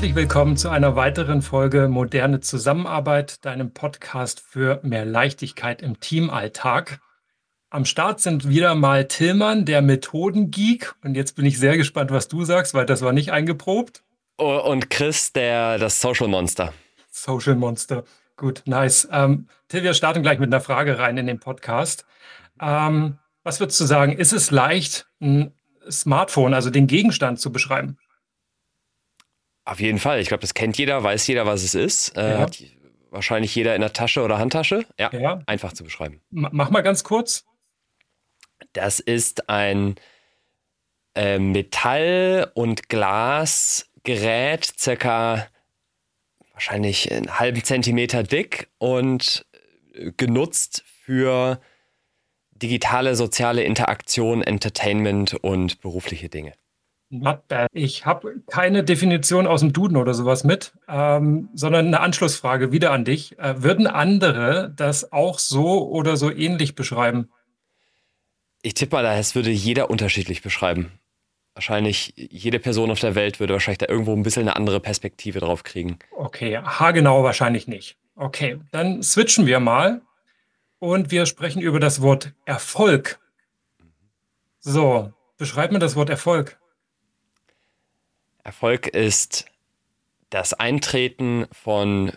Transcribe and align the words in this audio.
Herzlich 0.00 0.16
willkommen 0.16 0.56
zu 0.56 0.70
einer 0.70 0.96
weiteren 0.96 1.42
Folge 1.42 1.86
Moderne 1.86 2.40
Zusammenarbeit, 2.40 3.44
deinem 3.44 3.74
Podcast 3.74 4.40
für 4.40 4.80
mehr 4.82 5.04
Leichtigkeit 5.04 5.82
im 5.82 6.00
Teamalltag. 6.00 7.02
Am 7.68 7.84
Start 7.84 8.18
sind 8.18 8.48
wieder 8.48 8.74
mal 8.74 9.08
Tillmann, 9.08 9.66
der 9.66 9.82
Methodengeek. 9.82 10.94
Und 11.04 11.16
jetzt 11.16 11.36
bin 11.36 11.44
ich 11.44 11.58
sehr 11.58 11.76
gespannt, 11.76 12.10
was 12.12 12.28
du 12.28 12.44
sagst, 12.44 12.72
weil 12.72 12.86
das 12.86 13.02
war 13.02 13.12
nicht 13.12 13.30
eingeprobt. 13.30 14.02
Oh, 14.38 14.56
und 14.64 14.88
Chris, 14.88 15.34
der 15.34 15.76
das 15.76 16.00
Social 16.00 16.28
Monster. 16.28 16.72
Social 17.10 17.56
Monster. 17.56 18.04
Gut, 18.38 18.62
nice. 18.64 19.06
Ähm, 19.12 19.48
Till, 19.68 19.82
wir 19.82 19.92
starten 19.92 20.22
gleich 20.22 20.38
mit 20.38 20.50
einer 20.50 20.62
Frage 20.62 20.98
rein 20.98 21.18
in 21.18 21.26
den 21.26 21.40
Podcast. 21.40 22.06
Ähm, 22.58 23.18
was 23.42 23.60
würdest 23.60 23.78
du 23.78 23.84
sagen? 23.84 24.12
Ist 24.12 24.32
es 24.32 24.50
leicht, 24.50 25.08
ein 25.20 25.52
Smartphone, 25.90 26.54
also 26.54 26.70
den 26.70 26.86
Gegenstand 26.86 27.38
zu 27.38 27.52
beschreiben? 27.52 27.98
Auf 29.64 29.80
jeden 29.80 29.98
Fall. 29.98 30.20
Ich 30.20 30.28
glaube, 30.28 30.40
das 30.40 30.54
kennt 30.54 30.78
jeder, 30.78 31.02
weiß 31.02 31.26
jeder, 31.26 31.46
was 31.46 31.62
es 31.62 31.74
ist. 31.74 32.16
Äh, 32.16 32.32
ja. 32.32 32.38
Hat 32.38 32.62
wahrscheinlich 33.10 33.54
jeder 33.54 33.74
in 33.74 33.80
der 33.80 33.92
Tasche 33.92 34.22
oder 34.22 34.38
Handtasche. 34.38 34.84
Ja, 34.98 35.12
ja. 35.12 35.42
einfach 35.46 35.72
zu 35.72 35.84
beschreiben. 35.84 36.20
M 36.32 36.48
mach 36.52 36.70
mal 36.70 36.82
ganz 36.82 37.04
kurz. 37.04 37.44
Das 38.72 39.00
ist 39.00 39.48
ein 39.48 39.96
äh, 41.14 41.38
Metall- 41.38 42.50
und 42.54 42.88
Glasgerät, 42.88 44.64
circa 44.78 45.48
wahrscheinlich 46.52 47.10
einen 47.10 47.38
halben 47.38 47.64
Zentimeter 47.64 48.22
dick 48.22 48.68
und 48.78 49.46
äh, 49.92 50.12
genutzt 50.16 50.84
für 51.04 51.60
digitale 52.52 53.16
soziale 53.16 53.64
Interaktion, 53.64 54.42
Entertainment 54.42 55.34
und 55.34 55.80
berufliche 55.80 56.28
Dinge. 56.28 56.52
Not 57.12 57.48
bad. 57.48 57.68
Ich 57.72 58.06
habe 58.06 58.36
keine 58.46 58.84
Definition 58.84 59.48
aus 59.48 59.60
dem 59.60 59.72
Duden 59.72 59.96
oder 59.96 60.14
sowas 60.14 60.44
mit, 60.44 60.72
ähm, 60.88 61.48
sondern 61.54 61.88
eine 61.88 62.00
Anschlussfrage 62.00 62.70
wieder 62.70 62.92
an 62.92 63.04
dich. 63.04 63.36
Äh, 63.40 63.64
würden 63.64 63.88
andere 63.88 64.72
das 64.76 65.12
auch 65.12 65.40
so 65.40 65.88
oder 65.88 66.16
so 66.16 66.30
ähnlich 66.30 66.76
beschreiben? 66.76 67.28
Ich 68.62 68.74
tippe 68.74 68.94
mal, 68.94 69.02
das 69.02 69.34
würde 69.34 69.50
jeder 69.50 69.90
unterschiedlich 69.90 70.40
beschreiben. 70.40 70.92
Wahrscheinlich 71.54 72.14
jede 72.16 72.60
Person 72.60 72.92
auf 72.92 73.00
der 73.00 73.16
Welt 73.16 73.40
würde 73.40 73.54
wahrscheinlich 73.54 73.78
da 73.78 73.88
irgendwo 73.88 74.12
ein 74.12 74.22
bisschen 74.22 74.42
eine 74.42 74.54
andere 74.54 74.78
Perspektive 74.78 75.40
drauf 75.40 75.64
kriegen. 75.64 75.98
Okay, 76.16 76.58
haargenau 76.58 77.24
wahrscheinlich 77.24 77.66
nicht. 77.66 77.98
Okay, 78.14 78.60
dann 78.70 79.02
switchen 79.02 79.46
wir 79.46 79.58
mal 79.58 80.02
und 80.78 81.10
wir 81.10 81.26
sprechen 81.26 81.60
über 81.60 81.80
das 81.80 82.02
Wort 82.02 82.34
Erfolg. 82.44 83.18
So, 84.60 85.12
beschreib 85.38 85.72
mir 85.72 85.80
das 85.80 85.96
Wort 85.96 86.08
Erfolg. 86.08 86.59
Erfolg 88.44 88.86
ist 88.86 89.46
das 90.30 90.54
Eintreten 90.54 91.46
von 91.52 92.12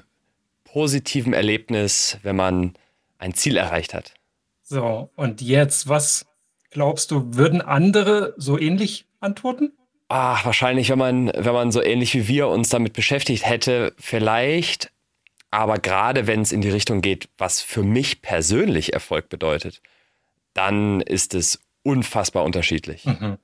positivem 0.63 1.33
Erlebnis, 1.33 2.17
wenn 2.23 2.35
man 2.35 2.73
ein 3.17 3.33
Ziel 3.33 3.57
erreicht 3.57 3.93
hat. 3.93 4.13
So, 4.61 5.09
und 5.15 5.41
jetzt, 5.41 5.87
was 5.87 6.25
glaubst 6.71 7.11
du, 7.11 7.35
würden 7.35 7.61
andere 7.61 8.33
so 8.37 8.59
ähnlich 8.59 9.05
antworten? 9.19 9.73
Ach, 10.07 10.45
wahrscheinlich, 10.45 10.89
wenn 10.89 10.99
man, 10.99 11.31
wenn 11.35 11.53
man 11.53 11.71
so 11.71 11.81
ähnlich 11.81 12.13
wie 12.13 12.27
wir 12.27 12.47
uns 12.47 12.69
damit 12.69 12.93
beschäftigt 12.93 13.45
hätte, 13.45 13.93
vielleicht. 13.97 14.91
Aber 15.51 15.77
gerade 15.77 16.27
wenn 16.27 16.41
es 16.41 16.51
in 16.51 16.61
die 16.61 16.69
Richtung 16.69 17.01
geht, 17.01 17.29
was 17.37 17.61
für 17.61 17.83
mich 17.83 18.21
persönlich 18.21 18.93
Erfolg 18.93 19.29
bedeutet, 19.29 19.81
dann 20.53 21.01
ist 21.01 21.33
es 21.33 21.59
unfassbar 21.83 22.43
unterschiedlich. 22.43 23.05
Mhm 23.05 23.37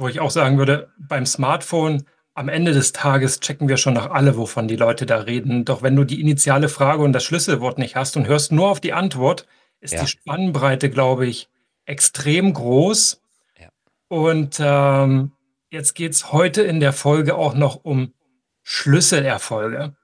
wo 0.00 0.08
ich 0.08 0.20
auch 0.20 0.30
sagen 0.30 0.58
würde, 0.58 0.90
beim 0.98 1.26
Smartphone 1.26 2.04
am 2.34 2.48
Ende 2.48 2.72
des 2.72 2.92
Tages 2.92 3.40
checken 3.40 3.68
wir 3.68 3.76
schon 3.76 3.94
nach 3.94 4.10
alle, 4.10 4.36
wovon 4.36 4.66
die 4.66 4.76
Leute 4.76 5.04
da 5.04 5.18
reden. 5.18 5.64
Doch 5.64 5.82
wenn 5.82 5.94
du 5.94 6.04
die 6.04 6.20
initiale 6.20 6.68
Frage 6.68 7.02
und 7.02 7.12
das 7.12 7.24
Schlüsselwort 7.24 7.78
nicht 7.78 7.96
hast 7.96 8.16
und 8.16 8.26
hörst 8.26 8.50
nur 8.50 8.70
auf 8.70 8.80
die 8.80 8.94
Antwort, 8.94 9.46
ist 9.80 9.94
ja. 9.94 10.00
die 10.00 10.06
Spannbreite, 10.06 10.88
glaube 10.88 11.26
ich, 11.26 11.48
extrem 11.84 12.54
groß. 12.54 13.20
Ja. 13.58 13.68
Und 14.08 14.56
ähm, 14.58 15.32
jetzt 15.70 15.94
geht 15.94 16.12
es 16.12 16.32
heute 16.32 16.62
in 16.62 16.80
der 16.80 16.94
Folge 16.94 17.34
auch 17.34 17.54
noch 17.54 17.84
um 17.84 18.14
Schlüsselerfolge. 18.62 19.94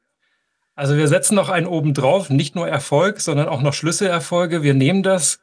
Also 0.74 0.98
wir 0.98 1.08
setzen 1.08 1.36
noch 1.36 1.48
einen 1.48 1.66
oben 1.66 1.94
drauf, 1.94 2.28
nicht 2.28 2.54
nur 2.54 2.68
Erfolg, 2.68 3.20
sondern 3.20 3.48
auch 3.48 3.62
noch 3.62 3.72
Schlüsselerfolge. 3.72 4.62
Wir 4.62 4.74
nehmen 4.74 5.02
das 5.02 5.40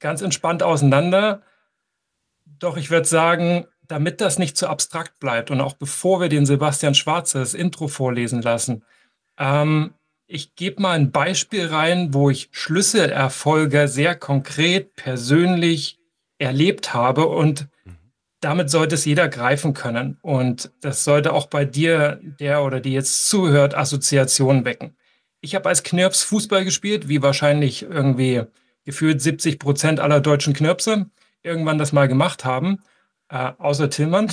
ganz 0.00 0.20
entspannt 0.20 0.62
auseinander. 0.62 1.40
Doch 2.58 2.76
ich 2.76 2.90
würde 2.90 3.08
sagen, 3.08 3.66
damit 3.88 4.20
das 4.20 4.38
nicht 4.38 4.56
zu 4.56 4.68
abstrakt 4.68 5.18
bleibt 5.18 5.50
und 5.50 5.60
auch 5.60 5.74
bevor 5.74 6.20
wir 6.20 6.28
den 6.28 6.46
Sebastian 6.46 6.94
Schwarze 6.94 7.38
das 7.38 7.54
Intro 7.54 7.88
vorlesen 7.88 8.42
lassen, 8.42 8.84
ähm, 9.38 9.94
ich 10.28 10.56
gebe 10.56 10.82
mal 10.82 10.92
ein 10.92 11.12
Beispiel 11.12 11.66
rein, 11.66 12.12
wo 12.12 12.30
ich 12.30 12.48
Schlüsselerfolge 12.50 13.86
sehr 13.86 14.16
konkret, 14.16 14.96
persönlich 14.96 15.98
erlebt 16.38 16.94
habe 16.94 17.26
und 17.26 17.68
damit 18.40 18.68
sollte 18.70 18.96
es 18.96 19.04
jeder 19.04 19.28
greifen 19.28 19.72
können. 19.72 20.18
Und 20.22 20.72
das 20.80 21.04
sollte 21.04 21.32
auch 21.32 21.46
bei 21.46 21.64
dir, 21.64 22.20
der 22.22 22.64
oder 22.64 22.80
die 22.80 22.92
jetzt 22.92 23.28
zuhört, 23.28 23.76
Assoziationen 23.76 24.64
wecken. 24.64 24.96
Ich 25.40 25.54
habe 25.54 25.68
als 25.68 25.84
Knirps 25.84 26.22
Fußball 26.24 26.64
gespielt, 26.64 27.08
wie 27.08 27.22
wahrscheinlich 27.22 27.82
irgendwie 27.82 28.42
gefühlt 28.84 29.22
70 29.22 29.58
Prozent 29.58 30.00
aller 30.00 30.20
deutschen 30.20 30.54
Knirpse 30.54 31.06
irgendwann 31.42 31.78
das 31.78 31.92
mal 31.92 32.08
gemacht 32.08 32.44
haben 32.44 32.78
äh, 33.28 33.52
außer 33.58 33.90
Tillmann. 33.90 34.32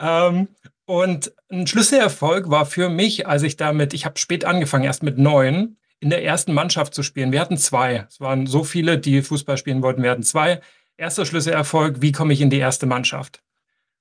ähm, 0.00 0.48
und 0.84 1.32
ein 1.48 1.66
Schlüsselerfolg 1.66 2.50
war 2.50 2.66
für 2.66 2.88
mich, 2.88 3.26
als 3.26 3.42
ich 3.42 3.56
damit, 3.56 3.94
ich 3.94 4.04
habe 4.04 4.18
spät 4.18 4.44
angefangen, 4.44 4.84
erst 4.84 5.02
mit 5.02 5.18
neun, 5.18 5.76
in 6.00 6.10
der 6.10 6.24
ersten 6.24 6.52
Mannschaft 6.52 6.94
zu 6.94 7.02
spielen. 7.02 7.30
Wir 7.30 7.40
hatten 7.40 7.56
zwei. 7.56 8.06
Es 8.08 8.20
waren 8.20 8.46
so 8.46 8.64
viele, 8.64 8.98
die 8.98 9.22
Fußball 9.22 9.56
spielen 9.56 9.82
wollten. 9.82 10.02
Wir 10.02 10.10
hatten 10.10 10.24
zwei. 10.24 10.60
Erster 10.96 11.24
Schlüsselerfolg, 11.24 12.02
wie 12.02 12.12
komme 12.12 12.32
ich 12.32 12.40
in 12.40 12.50
die 12.50 12.58
erste 12.58 12.86
Mannschaft? 12.86 13.42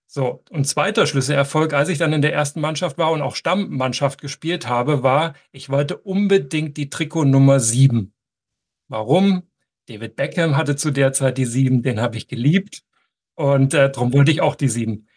So, 0.07 0.43
und 0.49 0.65
zweiter 0.65 1.07
Schlüsselerfolg, 1.07 1.73
als 1.73 1.87
ich 1.87 1.97
dann 1.97 2.11
in 2.11 2.21
der 2.21 2.33
ersten 2.33 2.59
Mannschaft 2.59 2.97
war 2.97 3.11
und 3.11 3.21
auch 3.21 3.35
Stammmannschaft 3.35 4.19
gespielt 4.19 4.67
habe, 4.67 5.03
war, 5.03 5.35
ich 5.53 5.69
wollte 5.69 5.95
unbedingt 5.95 6.75
die 6.75 6.89
Trikot 6.89 7.23
Nummer 7.23 7.61
sieben. 7.61 8.13
Warum? 8.89 9.43
David 9.87 10.17
Beckham 10.17 10.57
hatte 10.57 10.75
zu 10.75 10.91
der 10.91 11.13
Zeit 11.13 11.37
die 11.37 11.45
sieben, 11.45 11.81
den 11.81 12.01
habe 12.01 12.17
ich 12.17 12.27
geliebt. 12.27 12.83
Und 13.41 13.73
äh, 13.73 13.91
darum 13.91 14.13
wollte 14.13 14.29
ich 14.29 14.41
auch 14.41 14.53
die 14.53 14.69
sieben. 14.69 15.07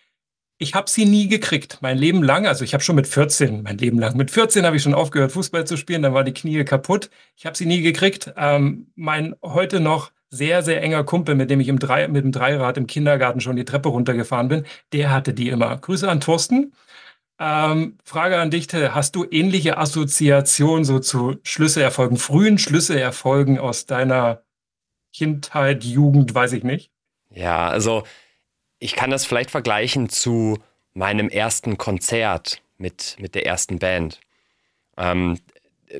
Ich 0.56 0.74
habe 0.74 0.88
sie 0.88 1.04
nie 1.04 1.28
gekriegt, 1.28 1.78
mein 1.82 1.98
Leben 1.98 2.22
lang. 2.22 2.46
Also 2.46 2.64
ich 2.64 2.72
habe 2.72 2.82
schon 2.82 2.96
mit 2.96 3.06
14, 3.06 3.62
mein 3.62 3.76
Leben 3.76 3.98
lang, 3.98 4.16
mit 4.16 4.30
14 4.30 4.64
habe 4.64 4.76
ich 4.76 4.82
schon 4.82 4.94
aufgehört, 4.94 5.32
Fußball 5.32 5.66
zu 5.66 5.76
spielen. 5.76 6.00
Dann 6.00 6.14
war 6.14 6.24
die 6.24 6.32
Knie 6.32 6.64
kaputt. 6.64 7.10
Ich 7.36 7.44
habe 7.44 7.54
sie 7.54 7.66
nie 7.66 7.82
gekriegt. 7.82 8.32
Ähm, 8.38 8.86
mein 8.94 9.34
heute 9.42 9.80
noch 9.80 10.10
sehr, 10.30 10.62
sehr 10.62 10.82
enger 10.82 11.04
Kumpel, 11.04 11.34
mit 11.34 11.50
dem 11.50 11.60
ich 11.60 11.68
im 11.68 11.78
Drei, 11.78 12.08
mit 12.08 12.24
dem 12.24 12.32
Dreirad 12.32 12.78
im 12.78 12.86
Kindergarten 12.86 13.42
schon 13.42 13.56
die 13.56 13.66
Treppe 13.66 13.90
runtergefahren 13.90 14.48
bin, 14.48 14.64
der 14.94 15.10
hatte 15.10 15.34
die 15.34 15.50
immer. 15.50 15.76
Grüße 15.76 16.08
an 16.08 16.20
Thorsten. 16.20 16.72
Ähm, 17.38 17.98
Frage 18.04 18.38
an 18.38 18.50
dich, 18.50 18.68
hast 18.72 19.16
du 19.16 19.26
ähnliche 19.30 19.76
Assoziationen 19.76 20.84
so 20.84 20.98
zu 20.98 21.36
Schlüsselerfolgen, 21.42 22.16
frühen 22.16 22.58
Schlüsselerfolgen 22.58 23.58
aus 23.58 23.86
deiner 23.86 24.44
Kindheit, 25.12 25.84
Jugend, 25.84 26.34
weiß 26.34 26.54
ich 26.54 26.64
nicht? 26.64 26.93
Ja, 27.34 27.68
also 27.68 28.04
ich 28.78 28.94
kann 28.94 29.10
das 29.10 29.26
vielleicht 29.26 29.50
vergleichen 29.50 30.08
zu 30.08 30.58
meinem 30.92 31.28
ersten 31.28 31.76
Konzert 31.76 32.62
mit, 32.78 33.16
mit 33.18 33.34
der 33.34 33.46
ersten 33.46 33.78
Band. 33.78 34.20
Ähm, 34.96 35.38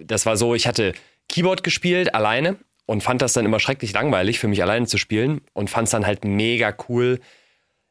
das 0.03 0.27
war 0.27 0.37
so, 0.37 0.55
ich 0.55 0.67
hatte 0.67 0.95
Keyboard 1.29 1.65
gespielt 1.65 2.15
alleine 2.15 2.57
und 2.87 3.03
fand 3.03 3.23
das 3.23 3.33
dann 3.33 3.45
immer 3.45 3.61
schrecklich 3.61 3.93
langweilig 3.93 4.39
für 4.39 4.49
mich 4.49 4.63
alleine 4.63 4.87
zu 4.87 4.99
spielen 4.99 5.41
und 5.53 5.71
fand 5.71 5.87
es 5.87 5.93
dann 5.93 6.07
halt 6.07 6.25
mega 6.25 6.75
cool, 6.89 7.21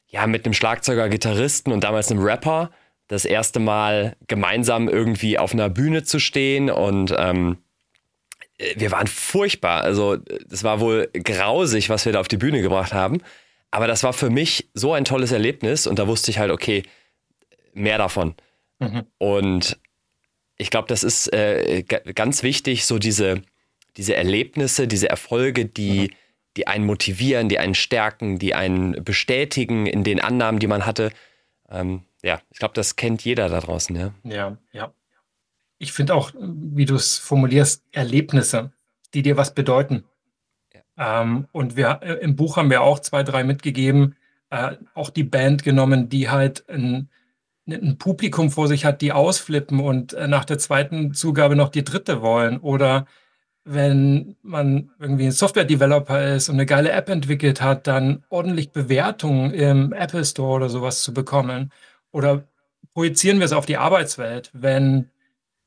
ja, 0.08 0.28
mit 0.28 0.46
einem 0.46 0.54
Schlagzeuger, 0.54 1.10
Gitarristen 1.10 1.74
und 1.74 1.84
damals 1.84 2.12
einem 2.12 2.22
Rapper 2.22 2.72
das 3.08 3.26
erste 3.26 3.60
Mal 3.60 4.16
gemeinsam 4.28 4.88
irgendwie 4.88 5.38
auf 5.38 5.54
einer 5.54 5.70
Bühne 5.70 6.04
zu 6.04 6.20
stehen 6.20 6.70
und 6.70 7.14
ähm, 7.18 7.58
wir 8.76 8.92
waren 8.92 9.08
furchtbar. 9.08 9.82
Also, 9.82 10.18
das 10.48 10.64
war 10.64 10.80
wohl 10.80 11.10
grausig, 11.14 11.90
was 11.90 12.06
wir 12.06 12.14
da 12.14 12.20
auf 12.20 12.28
die 12.28 12.38
Bühne 12.38 12.62
gebracht 12.62 12.94
haben. 12.94 13.22
Aber 13.72 13.88
das 13.88 14.04
war 14.04 14.14
für 14.14 14.30
mich 14.30 14.70
so 14.74 14.94
ein 14.94 15.06
tolles 15.06 15.32
Erlebnis 15.32 15.88
und 15.88 15.98
da 15.98 16.08
wusste 16.08 16.32
ich 16.32 16.38
halt, 16.38 16.52
okay, 16.52 16.84
mehr 17.74 17.98
davon. 17.98 18.36
Mhm. 18.80 19.04
Und 19.18 19.80
ich 20.58 20.70
glaube, 20.70 20.88
das 20.88 21.04
ist 21.04 21.34
äh, 21.34 21.84
ganz 21.84 22.44
wichtig, 22.44 22.86
so 22.86 23.00
diese, 23.00 23.42
diese 23.98 24.16
Erlebnisse, 24.16 24.88
diese 24.88 25.10
Erfolge, 25.10 25.66
die, 25.66 26.02
mhm. 26.02 26.16
die 26.58 26.68
einen 26.68 26.86
motivieren, 26.86 27.50
die 27.50 27.58
einen 27.58 27.74
stärken, 27.74 28.38
die 28.38 28.54
einen 28.54 29.04
bestätigen 29.04 29.88
in 29.88 30.04
den 30.04 30.20
Annahmen, 30.20 30.60
die 30.60 30.68
man 30.68 30.86
hatte. 30.86 31.12
Ähm, 31.70 32.04
ja, 32.22 32.42
ich 32.52 32.60
glaube, 32.60 32.76
das 32.76 32.96
kennt 32.96 33.26
jeder 33.26 33.50
da 33.50 33.60
draußen, 33.60 33.96
ja. 33.96 34.14
Ja, 34.24 34.58
ja 34.72 34.94
ich 35.84 35.94
finde 35.94 36.16
auch, 36.16 36.32
wie 36.40 36.86
du 36.86 36.96
es 36.96 37.18
formulierst, 37.18 37.84
Erlebnisse, 37.92 38.72
die 39.14 39.22
dir 39.22 39.38
was 39.38 39.54
bedeuten. 39.54 40.06
Ja. 40.74 41.22
Ähm, 41.22 41.48
und 41.52 41.76
wir 41.76 42.00
äh, 42.02 42.14
im 42.16 42.36
Buch 42.36 42.58
haben 42.58 42.70
wir 42.70 42.82
auch 42.82 43.00
zwei, 43.00 43.24
drei 43.24 43.44
mitgegeben, 43.44 44.16
äh, 44.50 44.78
auch 44.94 45.10
die 45.10 45.26
Band 45.26 45.64
genommen, 45.64 46.10
die 46.10 46.30
halt 46.30 46.68
ein, 46.70 47.10
ein 47.68 47.98
Publikum 47.98 48.50
vor 48.50 48.68
sich 48.68 48.86
hat, 48.86 49.02
die 49.02 49.12
ausflippen 49.12 49.80
und 49.80 50.14
äh, 50.14 50.28
nach 50.28 50.46
der 50.46 50.58
zweiten 50.58 51.14
Zugabe 51.14 51.56
noch 51.56 51.70
die 51.70 51.84
dritte 51.84 52.22
wollen. 52.22 52.60
Oder 52.60 53.06
wenn 53.66 54.38
man 54.42 54.92
irgendwie 55.00 55.26
ein 55.26 55.32
Software-Developer 55.32 56.36
ist 56.36 56.50
und 56.50 56.56
eine 56.56 56.66
geile 56.66 56.92
App 56.92 57.10
entwickelt 57.10 57.62
hat, 57.62 57.88
dann 57.88 58.24
ordentlich 58.30 58.72
Bewertungen 58.72 59.54
im 59.54 59.94
Apple 59.94 60.26
Store 60.26 60.56
oder 60.56 60.70
sowas 60.70 61.04
zu 61.04 61.14
bekommen. 61.14 61.72
Oder 62.12 62.46
projizieren 62.94 63.40
wir 63.40 63.46
es 63.46 63.54
auf 63.54 63.66
die 63.66 63.78
Arbeitswelt, 63.78 64.50
wenn 64.54 65.10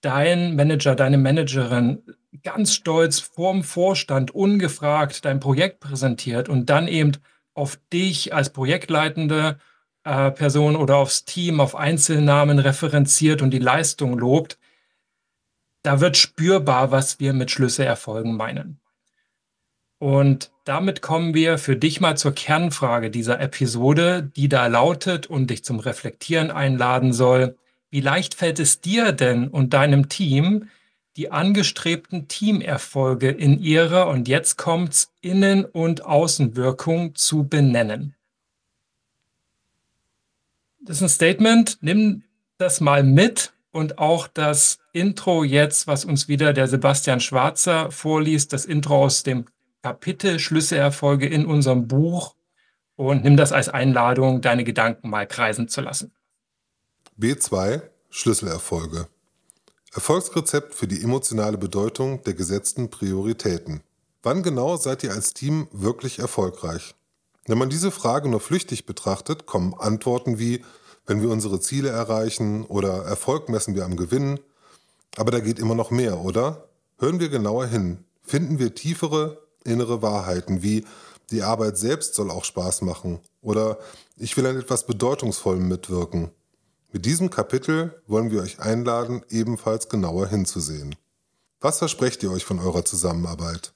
dein 0.01 0.57
Manager, 0.57 0.95
deine 0.95 1.19
Managerin 1.19 2.03
ganz 2.43 2.75
stolz 2.75 3.21
vorm 3.21 3.63
Vorstand 3.63 4.31
ungefragt 4.33 5.25
dein 5.25 5.41
Projekt 5.41 5.81
präsentiert 5.81 6.49
und 6.49 6.71
dann 6.71 6.87
eben 6.89 7.13
auf 7.55 7.79
dich 7.93 8.35
als 8.35 8.51
projektleitende 8.51 9.59
äh, 10.05 10.31
Person 10.31 10.77
oder 10.77 10.97
aufs 10.97 11.25
Team, 11.25 11.61
auf 11.61 11.75
Einzelnamen 11.75 12.59
referenziert 12.59 13.43
und 13.43 13.51
die 13.51 13.59
Leistung 13.59 14.19
lobt, 14.19 14.59
da 15.83 16.01
wird 16.01 16.17
spürbar, 16.17 16.91
was 16.91 17.21
wir 17.21 17.33
mit 17.33 17.51
Schlüsselerfolgen 17.51 18.37
meinen. 18.37 18.81
Und 19.99 20.53
damit 20.65 21.01
kommen 21.01 21.33
wir 21.35 21.59
für 21.59 21.77
dich 21.77 22.01
mal 22.01 22.17
zur 22.17 22.33
Kernfrage 22.33 23.11
dieser 23.11 23.41
Episode, 23.41 24.31
die 24.37 24.49
da 24.49 24.67
lautet 24.67 25.27
und 25.27 25.49
dich 25.49 25.65
zum 25.65 25.79
Reflektieren 25.79 26.51
einladen 26.51 27.13
soll. 27.13 27.57
Wie 27.91 28.01
leicht 28.01 28.35
fällt 28.35 28.59
es 28.59 28.81
dir 28.81 29.13
denn 29.13 29.49
und 29.49 29.73
deinem 29.73 30.09
Team, 30.09 30.69
die 31.17 31.31
angestrebten 31.31 32.29
Teamerfolge 32.29 33.31
in 33.31 33.59
ihrer, 33.59 34.09
und 34.09 34.29
jetzt 34.29 34.57
kommt's, 34.57 35.13
Innen- 35.21 35.65
und 35.65 36.05
Außenwirkung 36.05 37.15
zu 37.15 37.45
benennen? 37.45 38.15
Das 40.81 40.99
ist 40.99 41.03
ein 41.03 41.09
Statement. 41.09 41.79
Nimm 41.81 42.23
das 42.59 42.81
mal 42.81 43.03
mit 43.03 43.53
und 43.73 43.99
auch 43.99 44.29
das 44.29 44.79
Intro 44.93 45.45
jetzt, 45.45 45.87
was 45.87 46.05
uns 46.05 46.29
wieder 46.29 46.53
der 46.53 46.69
Sebastian 46.69 47.21
Schwarzer 47.21 47.91
vorliest, 47.91 48.53
das 48.53 48.65
Intro 48.65 49.05
aus 49.05 49.23
dem 49.23 49.47
Kapitel 49.83 50.39
Schlüsselerfolge 50.39 51.27
in 51.27 51.45
unserem 51.45 51.87
Buch 51.87 52.35
und 52.97 53.25
nimm 53.25 53.37
das 53.37 53.53
als 53.53 53.69
Einladung, 53.69 54.41
deine 54.41 54.65
Gedanken 54.65 55.11
mal 55.11 55.27
kreisen 55.27 55.69
zu 55.69 55.81
lassen. 55.81 56.16
B2 57.19 57.81
Schlüsselerfolge. 58.11 59.09
Erfolgsrezept 59.95 60.75
für 60.75 60.87
die 60.87 61.03
emotionale 61.03 61.57
Bedeutung 61.57 62.23
der 62.25 62.35
gesetzten 62.35 62.91
Prioritäten. 62.91 63.83
Wann 64.23 64.43
genau 64.43 64.77
seid 64.77 65.03
ihr 65.03 65.13
als 65.13 65.33
Team 65.33 65.67
wirklich 65.73 66.19
erfolgreich? 66.19 66.95
Wenn 67.47 67.57
man 67.57 67.71
diese 67.71 67.91
Frage 67.91 68.29
nur 68.29 68.41
flüchtig 68.41 68.85
betrachtet, 68.85 69.47
kommen 69.47 69.73
Antworten 69.73 70.39
wie, 70.39 70.63
wenn 71.07 71.23
wir 71.23 71.31
unsere 71.31 71.59
Ziele 71.59 71.89
erreichen 71.89 72.67
oder 72.67 73.05
Erfolg 73.05 73.49
messen 73.49 73.75
wir 73.75 73.87
am 73.87 73.97
Gewinn. 73.97 74.39
Aber 75.17 75.31
da 75.31 75.41
geht 75.41 75.59
immer 75.59 75.75
noch 75.75 75.91
mehr, 75.91 76.21
oder? 76.21 76.69
Hören 76.99 77.19
wir 77.19 77.31
genauer 77.31 77.65
hin. 77.67 78.05
Finden 78.23 78.59
wir 78.59 78.75
tiefere 78.75 79.43
innere 79.65 80.03
Wahrheiten 80.03 80.63
wie 80.63 80.85
die 81.31 81.43
Arbeit 81.43 81.79
selbst 81.79 82.15
soll 82.15 82.31
auch 82.31 82.45
Spaß 82.45 82.83
machen 82.83 83.21
oder 83.41 83.79
ich 84.17 84.37
will 84.37 84.47
an 84.47 84.59
etwas 84.59 84.87
Bedeutungsvollem 84.87 85.67
mitwirken. 85.67 86.31
Mit 86.97 87.05
diesem 87.05 87.29
Kapitel 87.29 88.03
wollen 88.07 88.31
wir 88.31 88.41
euch 88.41 88.59
einladen, 88.59 89.23
ebenfalls 89.29 89.91
genauer 89.91 90.29
hinzusehen. 90.29 90.97
Was 91.61 91.77
versprecht 91.77 92.23
ihr 92.23 92.31
euch 92.31 92.47
von 92.47 92.59
eurer 92.59 92.87
Zusammenarbeit? 92.87 93.75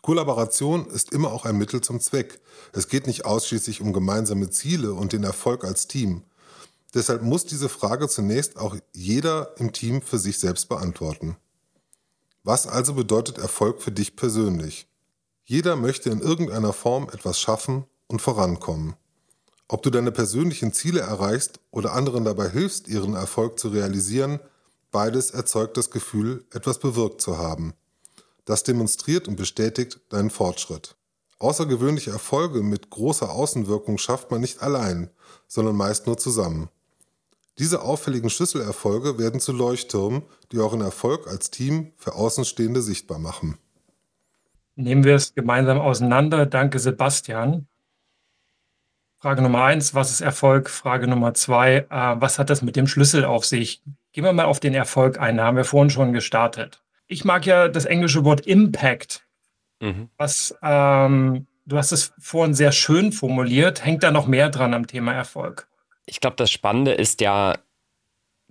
Kollaboration 0.00 0.86
ist 0.86 1.12
immer 1.12 1.30
auch 1.30 1.44
ein 1.44 1.58
Mittel 1.58 1.82
zum 1.82 2.00
Zweck. 2.00 2.40
Es 2.72 2.88
geht 2.88 3.06
nicht 3.06 3.26
ausschließlich 3.26 3.82
um 3.82 3.92
gemeinsame 3.92 4.48
Ziele 4.48 4.94
und 4.94 5.12
den 5.12 5.24
Erfolg 5.24 5.62
als 5.62 5.88
Team. 5.88 6.22
Deshalb 6.94 7.20
muss 7.20 7.44
diese 7.44 7.68
Frage 7.68 8.08
zunächst 8.08 8.56
auch 8.56 8.76
jeder 8.94 9.54
im 9.58 9.74
Team 9.74 10.00
für 10.00 10.18
sich 10.18 10.38
selbst 10.38 10.70
beantworten. 10.70 11.36
Was 12.44 12.66
also 12.66 12.94
bedeutet 12.94 13.36
Erfolg 13.36 13.82
für 13.82 13.92
dich 13.92 14.16
persönlich? 14.16 14.88
Jeder 15.44 15.76
möchte 15.76 16.08
in 16.08 16.22
irgendeiner 16.22 16.72
Form 16.72 17.10
etwas 17.12 17.38
schaffen 17.38 17.84
und 18.06 18.22
vorankommen. 18.22 18.94
Ob 19.68 19.82
du 19.82 19.90
deine 19.90 20.12
persönlichen 20.12 20.72
Ziele 20.72 21.00
erreichst 21.00 21.60
oder 21.70 21.92
anderen 21.92 22.24
dabei 22.24 22.48
hilfst, 22.48 22.88
ihren 22.88 23.14
Erfolg 23.14 23.58
zu 23.58 23.68
realisieren, 23.68 24.40
beides 24.90 25.30
erzeugt 25.30 25.76
das 25.76 25.90
Gefühl, 25.90 26.44
etwas 26.52 26.78
bewirkt 26.78 27.20
zu 27.20 27.38
haben. 27.38 27.74
Das 28.44 28.64
demonstriert 28.64 29.28
und 29.28 29.36
bestätigt 29.36 30.00
deinen 30.10 30.30
Fortschritt. 30.30 30.96
Außergewöhnliche 31.38 32.10
Erfolge 32.10 32.62
mit 32.62 32.90
großer 32.90 33.30
Außenwirkung 33.30 33.98
schafft 33.98 34.30
man 34.30 34.40
nicht 34.40 34.62
allein, 34.62 35.10
sondern 35.48 35.76
meist 35.76 36.06
nur 36.06 36.16
zusammen. 36.18 36.68
Diese 37.58 37.82
auffälligen 37.82 38.30
Schlüsselerfolge 38.30 39.18
werden 39.18 39.40
zu 39.40 39.52
Leuchttürmen, 39.52 40.22
die 40.50 40.58
euren 40.58 40.80
Erfolg 40.80 41.26
als 41.26 41.50
Team 41.50 41.92
für 41.96 42.14
Außenstehende 42.14 42.80
sichtbar 42.80 43.18
machen. 43.18 43.58
Nehmen 44.74 45.04
wir 45.04 45.16
es 45.16 45.34
gemeinsam 45.34 45.78
auseinander. 45.78 46.46
Danke, 46.46 46.78
Sebastian. 46.78 47.66
Frage 49.22 49.40
Nummer 49.40 49.62
eins, 49.62 49.94
was 49.94 50.10
ist 50.10 50.20
Erfolg? 50.20 50.68
Frage 50.68 51.06
Nummer 51.06 51.32
zwei, 51.32 51.76
äh, 51.76 51.86
was 51.90 52.40
hat 52.40 52.50
das 52.50 52.60
mit 52.60 52.74
dem 52.74 52.88
Schlüssel 52.88 53.24
auf 53.24 53.44
sich? 53.44 53.80
Gehen 54.10 54.24
wir 54.24 54.32
mal 54.32 54.46
auf 54.46 54.58
den 54.58 54.74
Erfolg 54.74 55.20
ein, 55.20 55.36
da 55.36 55.44
haben 55.44 55.56
wir 55.56 55.64
vorhin 55.64 55.90
schon 55.90 56.12
gestartet. 56.12 56.82
Ich 57.06 57.24
mag 57.24 57.46
ja 57.46 57.68
das 57.68 57.84
englische 57.84 58.24
Wort 58.24 58.40
Impact. 58.48 59.24
Mhm. 59.78 60.08
Was, 60.16 60.56
ähm, 60.60 61.46
du 61.66 61.76
hast 61.76 61.92
es 61.92 62.12
vorhin 62.18 62.54
sehr 62.54 62.72
schön 62.72 63.12
formuliert. 63.12 63.84
Hängt 63.84 64.02
da 64.02 64.10
noch 64.10 64.26
mehr 64.26 64.50
dran 64.50 64.74
am 64.74 64.88
Thema 64.88 65.12
Erfolg? 65.12 65.68
Ich 66.04 66.18
glaube, 66.18 66.34
das 66.34 66.50
Spannende 66.50 66.90
ist 66.90 67.20
ja 67.20 67.54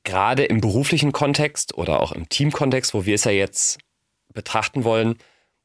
gerade 0.06 0.46
im 0.46 0.62
beruflichen 0.62 1.12
Kontext 1.12 1.78
oder 1.78 2.00
auch 2.00 2.14
im 2.14 2.30
Teamkontext, 2.30 2.94
wo 2.94 3.06
wir 3.06 3.16
es 3.16 3.26
ja 3.26 3.32
jetzt 3.32 3.78
betrachten 4.34 4.86
wollen, 4.86 5.18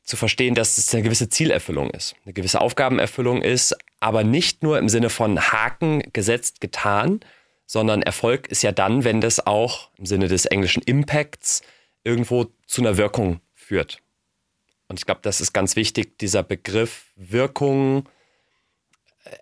zu 0.02 0.16
verstehen, 0.16 0.56
dass 0.56 0.78
es 0.78 0.92
eine 0.92 1.04
gewisse 1.04 1.28
Zielerfüllung 1.28 1.90
ist, 1.90 2.16
eine 2.24 2.32
gewisse 2.32 2.60
Aufgabenerfüllung 2.60 3.42
ist, 3.42 3.76
aber 4.00 4.24
nicht 4.24 4.62
nur 4.62 4.78
im 4.78 4.88
Sinne 4.88 5.10
von 5.10 5.40
Haken 5.40 6.02
gesetzt, 6.12 6.60
getan, 6.60 7.20
sondern 7.66 8.02
Erfolg 8.02 8.48
ist 8.48 8.62
ja 8.62 8.72
dann, 8.72 9.04
wenn 9.04 9.20
das 9.20 9.46
auch 9.46 9.90
im 9.98 10.06
Sinne 10.06 10.28
des 10.28 10.46
englischen 10.46 10.82
Impacts 10.82 11.62
irgendwo 12.04 12.46
zu 12.66 12.82
einer 12.82 12.96
Wirkung 12.96 13.40
führt. 13.54 13.98
Und 14.88 15.00
ich 15.00 15.06
glaube, 15.06 15.20
das 15.22 15.40
ist 15.40 15.52
ganz 15.52 15.74
wichtig, 15.74 16.18
dieser 16.18 16.42
Begriff 16.42 17.06
Wirkung, 17.16 18.08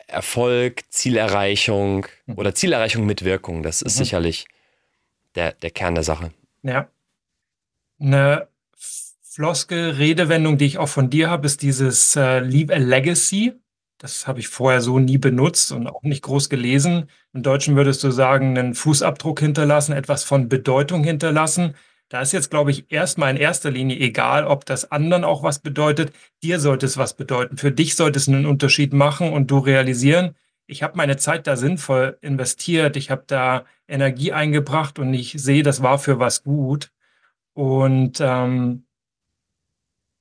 Erfolg, 0.06 0.82
Zielerreichung 0.90 2.06
mhm. 2.26 2.34
oder 2.36 2.54
Zielerreichung 2.54 3.04
mit 3.04 3.24
Wirkung, 3.24 3.62
das 3.62 3.82
ist 3.82 3.96
mhm. 3.96 4.04
sicherlich 4.04 4.46
der, 5.34 5.52
der 5.52 5.70
Kern 5.70 5.94
der 5.94 6.04
Sache. 6.04 6.32
Ja. 6.62 6.88
Eine 8.00 8.48
Floskel, 9.22 9.90
Redewendung, 9.90 10.58
die 10.58 10.66
ich 10.66 10.78
auch 10.78 10.88
von 10.88 11.10
dir 11.10 11.28
habe, 11.28 11.46
ist 11.46 11.62
dieses 11.62 12.16
äh, 12.16 12.38
Leave 12.38 12.72
a 12.72 12.78
Legacy. 12.78 13.52
Das 13.98 14.26
habe 14.26 14.40
ich 14.40 14.48
vorher 14.48 14.80
so 14.80 14.98
nie 14.98 15.18
benutzt 15.18 15.72
und 15.72 15.86
auch 15.86 16.02
nicht 16.02 16.22
groß 16.22 16.48
gelesen. 16.48 17.08
Im 17.32 17.42
Deutschen 17.42 17.76
würdest 17.76 18.02
du 18.04 18.10
sagen, 18.10 18.58
einen 18.58 18.74
Fußabdruck 18.74 19.40
hinterlassen, 19.40 19.92
etwas 19.92 20.24
von 20.24 20.48
Bedeutung 20.48 21.04
hinterlassen. 21.04 21.74
Da 22.08 22.20
ist 22.20 22.32
jetzt, 22.32 22.50
glaube 22.50 22.70
ich, 22.70 22.90
erstmal 22.92 23.30
in 23.30 23.36
erster 23.36 23.70
Linie 23.70 23.98
egal, 23.98 24.44
ob 24.46 24.66
das 24.66 24.90
anderen 24.90 25.24
auch 25.24 25.42
was 25.42 25.60
bedeutet. 25.60 26.12
Dir 26.42 26.60
sollte 26.60 26.86
es 26.86 26.98
was 26.98 27.14
bedeuten. 27.14 27.56
Für 27.56 27.72
dich 27.72 27.96
sollte 27.96 28.18
es 28.18 28.28
einen 28.28 28.46
Unterschied 28.46 28.92
machen 28.92 29.32
und 29.32 29.50
du 29.50 29.58
realisieren, 29.58 30.36
ich 30.66 30.82
habe 30.82 30.96
meine 30.96 31.16
Zeit 31.16 31.46
da 31.46 31.56
sinnvoll 31.56 32.18
investiert, 32.22 32.96
ich 32.96 33.10
habe 33.10 33.24
da 33.26 33.64
Energie 33.86 34.32
eingebracht 34.32 34.98
und 34.98 35.12
ich 35.12 35.32
sehe, 35.32 35.62
das 35.62 35.82
war 35.82 35.98
für 35.98 36.18
was 36.18 36.42
gut. 36.42 36.90
Und 37.54 38.20
ähm, 38.20 38.83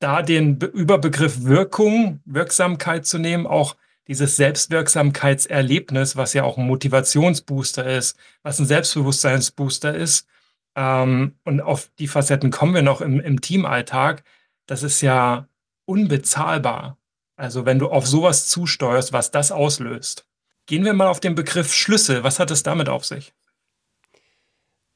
da 0.03 0.21
den 0.21 0.59
Überbegriff 0.59 1.43
Wirkung, 1.43 2.21
Wirksamkeit 2.25 3.05
zu 3.05 3.17
nehmen, 3.17 3.47
auch 3.47 3.77
dieses 4.07 4.35
Selbstwirksamkeitserlebnis, 4.35 6.17
was 6.17 6.33
ja 6.33 6.43
auch 6.43 6.57
ein 6.57 6.67
Motivationsbooster 6.67 7.85
ist, 7.85 8.17
was 8.41 8.59
ein 8.59 8.65
Selbstbewusstseinsbooster 8.65 9.95
ist. 9.95 10.27
Ähm, 10.75 11.35
und 11.45 11.61
auf 11.61 11.89
die 11.99 12.07
Facetten 12.07 12.51
kommen 12.51 12.75
wir 12.75 12.81
noch 12.81 12.99
im, 12.99 13.21
im 13.21 13.39
Teamalltag. 13.39 14.23
Das 14.65 14.83
ist 14.83 14.99
ja 15.01 15.47
unbezahlbar. 15.85 16.97
Also 17.37 17.65
wenn 17.65 17.79
du 17.79 17.89
auf 17.89 18.05
sowas 18.05 18.49
zusteuerst, 18.49 19.13
was 19.13 19.31
das 19.31 19.51
auslöst. 19.51 20.27
Gehen 20.65 20.83
wir 20.85 20.93
mal 20.93 21.07
auf 21.07 21.19
den 21.19 21.35
Begriff 21.35 21.73
Schlüssel. 21.73 22.23
Was 22.23 22.39
hat 22.39 22.51
es 22.51 22.63
damit 22.63 22.89
auf 22.89 23.05
sich? 23.05 23.33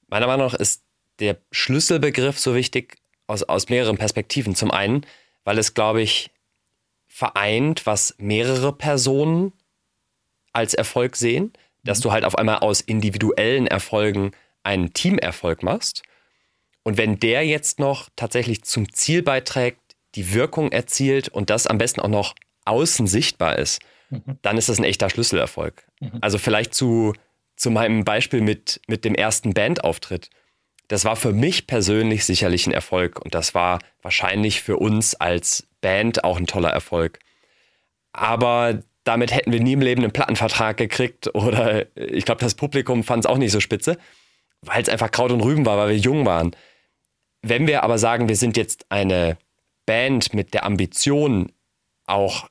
Meiner 0.08 0.28
Meinung 0.28 0.48
nach 0.48 0.54
ist 0.54 0.84
der 1.20 1.38
Schlüsselbegriff 1.52 2.40
so 2.40 2.56
wichtig, 2.56 2.98
aus, 3.28 3.44
aus 3.44 3.70
mehreren 3.70 3.98
Perspektiven. 3.98 4.56
Zum 4.56 4.72
einen, 4.72 5.06
weil 5.44 5.58
es, 5.58 5.74
glaube 5.74 6.02
ich, 6.02 6.32
vereint, 7.08 7.86
was 7.86 8.16
mehrere 8.18 8.74
Personen 8.74 9.54
als 10.54 10.74
Erfolg 10.74 11.16
sehen, 11.16 11.54
dass 11.84 12.00
mhm. 12.00 12.04
du 12.04 12.12
halt 12.12 12.26
auf 12.26 12.38
einmal 12.38 12.60
aus 12.60 12.82
individuellen 12.82 13.68
Erfolgen 13.68 14.32
einen 14.64 14.94
Teamerfolg 14.94 15.64
machst. 15.64 16.04
Und 16.84 16.98
wenn 16.98 17.20
der 17.20 17.46
jetzt 17.46 17.80
noch 17.80 18.10
tatsächlich 18.16 18.64
zum 18.64 18.92
Ziel 18.94 19.22
beiträgt, 19.22 19.80
die 20.16 20.34
Wirkung 20.34 20.72
erzielt 20.72 21.30
und 21.30 21.50
das 21.50 21.68
am 21.68 21.78
besten 21.78 22.02
auch 22.02 22.08
noch 22.08 22.34
außen 22.66 23.08
sichtbar 23.08 23.58
ist, 23.58 23.82
mhm. 24.10 24.40
dann 24.42 24.58
ist 24.58 24.70
das 24.70 24.80
ein 24.80 24.84
echter 24.84 25.10
Schlüsselerfolg. 25.10 25.86
Mhm. 26.00 26.18
Also 26.22 26.38
vielleicht 26.38 26.74
zu 26.74 27.14
zu 27.58 27.72
meinem 27.72 28.06
Beispiel 28.06 28.42
mit, 28.42 28.80
mit 28.88 29.04
dem 29.04 29.16
ersten 29.16 29.54
Bandauftritt. 29.54 30.30
Das 30.88 31.04
war 31.04 31.16
für 31.16 31.34
mich 31.34 31.68
persönlich 31.68 32.26
sicherlich 32.26 32.66
ein 32.66 32.74
Erfolg 32.74 33.20
und 33.20 33.36
das 33.36 33.54
war 33.54 33.80
wahrscheinlich 34.02 34.62
für 34.62 34.78
uns 34.78 35.16
als 35.16 35.68
Band 35.82 36.24
auch 36.24 36.38
ein 36.38 36.48
toller 36.48 36.70
Erfolg. 36.70 37.20
Aber 38.14 38.82
damit 39.04 39.34
hätten 39.34 39.52
wir 39.52 39.60
nie 39.60 39.74
im 39.74 39.82
Leben 39.82 40.04
einen 40.04 40.14
Plattenvertrag 40.14 40.78
gekriegt 40.78 41.34
oder 41.34 41.86
ich 41.96 42.26
glaube, 42.26 42.42
das 42.42 42.56
Publikum 42.56 43.04
fand 43.04 43.26
es 43.26 43.30
auch 43.30 43.38
nicht 43.38 43.52
so 43.52 43.60
spitze, 43.60 43.98
weil 44.62 44.82
es 44.82 44.90
einfach 44.90 45.12
Kraut 45.12 45.32
und 45.32 45.42
Rüben 45.42 45.66
war, 45.66 45.78
weil 45.78 45.90
wir 45.90 45.98
jung 45.98 46.26
waren. 46.26 46.56
Wenn 47.42 47.68
wir 47.68 47.84
aber 47.84 47.98
sagen, 47.98 48.28
wir 48.28 48.36
sind 48.36 48.58
jetzt 48.58 48.86
eine 48.90 49.38
Band 49.86 50.34
mit 50.34 50.54
der 50.54 50.66
Ambition, 50.66 51.52
auch 52.06 52.50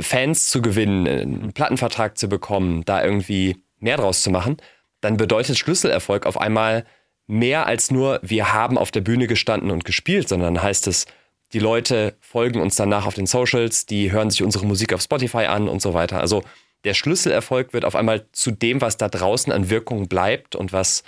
Fans 0.00 0.48
zu 0.48 0.62
gewinnen, 0.62 1.08
einen 1.08 1.52
Plattenvertrag 1.52 2.16
zu 2.18 2.28
bekommen, 2.28 2.84
da 2.84 3.04
irgendwie 3.04 3.56
mehr 3.78 3.96
draus 3.96 4.22
zu 4.22 4.30
machen, 4.30 4.58
dann 5.00 5.16
bedeutet 5.16 5.58
Schlüsselerfolg 5.58 6.26
auf 6.26 6.40
einmal 6.40 6.84
mehr 7.26 7.66
als 7.66 7.90
nur, 7.90 8.20
wir 8.22 8.52
haben 8.52 8.78
auf 8.78 8.90
der 8.90 9.00
Bühne 9.00 9.26
gestanden 9.26 9.70
und 9.70 9.84
gespielt, 9.84 10.28
sondern 10.28 10.62
heißt 10.62 10.86
es, 10.86 11.06
die 11.52 11.58
Leute 11.58 12.16
folgen 12.20 12.60
uns 12.60 12.76
danach 12.76 13.06
auf 13.06 13.14
den 13.14 13.26
Socials, 13.26 13.86
die 13.86 14.10
hören 14.12 14.30
sich 14.30 14.42
unsere 14.42 14.66
Musik 14.66 14.92
auf 14.92 15.02
Spotify 15.02 15.46
an 15.46 15.68
und 15.68 15.80
so 15.80 15.94
weiter. 15.94 16.20
Also 16.20 16.42
der 16.84 16.94
Schlüsselerfolg 16.94 17.72
wird 17.72 17.84
auf 17.84 17.96
einmal 17.96 18.26
zu 18.32 18.50
dem, 18.50 18.80
was 18.80 18.96
da 18.96 19.08
draußen 19.08 19.52
an 19.52 19.70
Wirkung 19.70 20.08
bleibt 20.08 20.56
und 20.56 20.72
was 20.72 21.02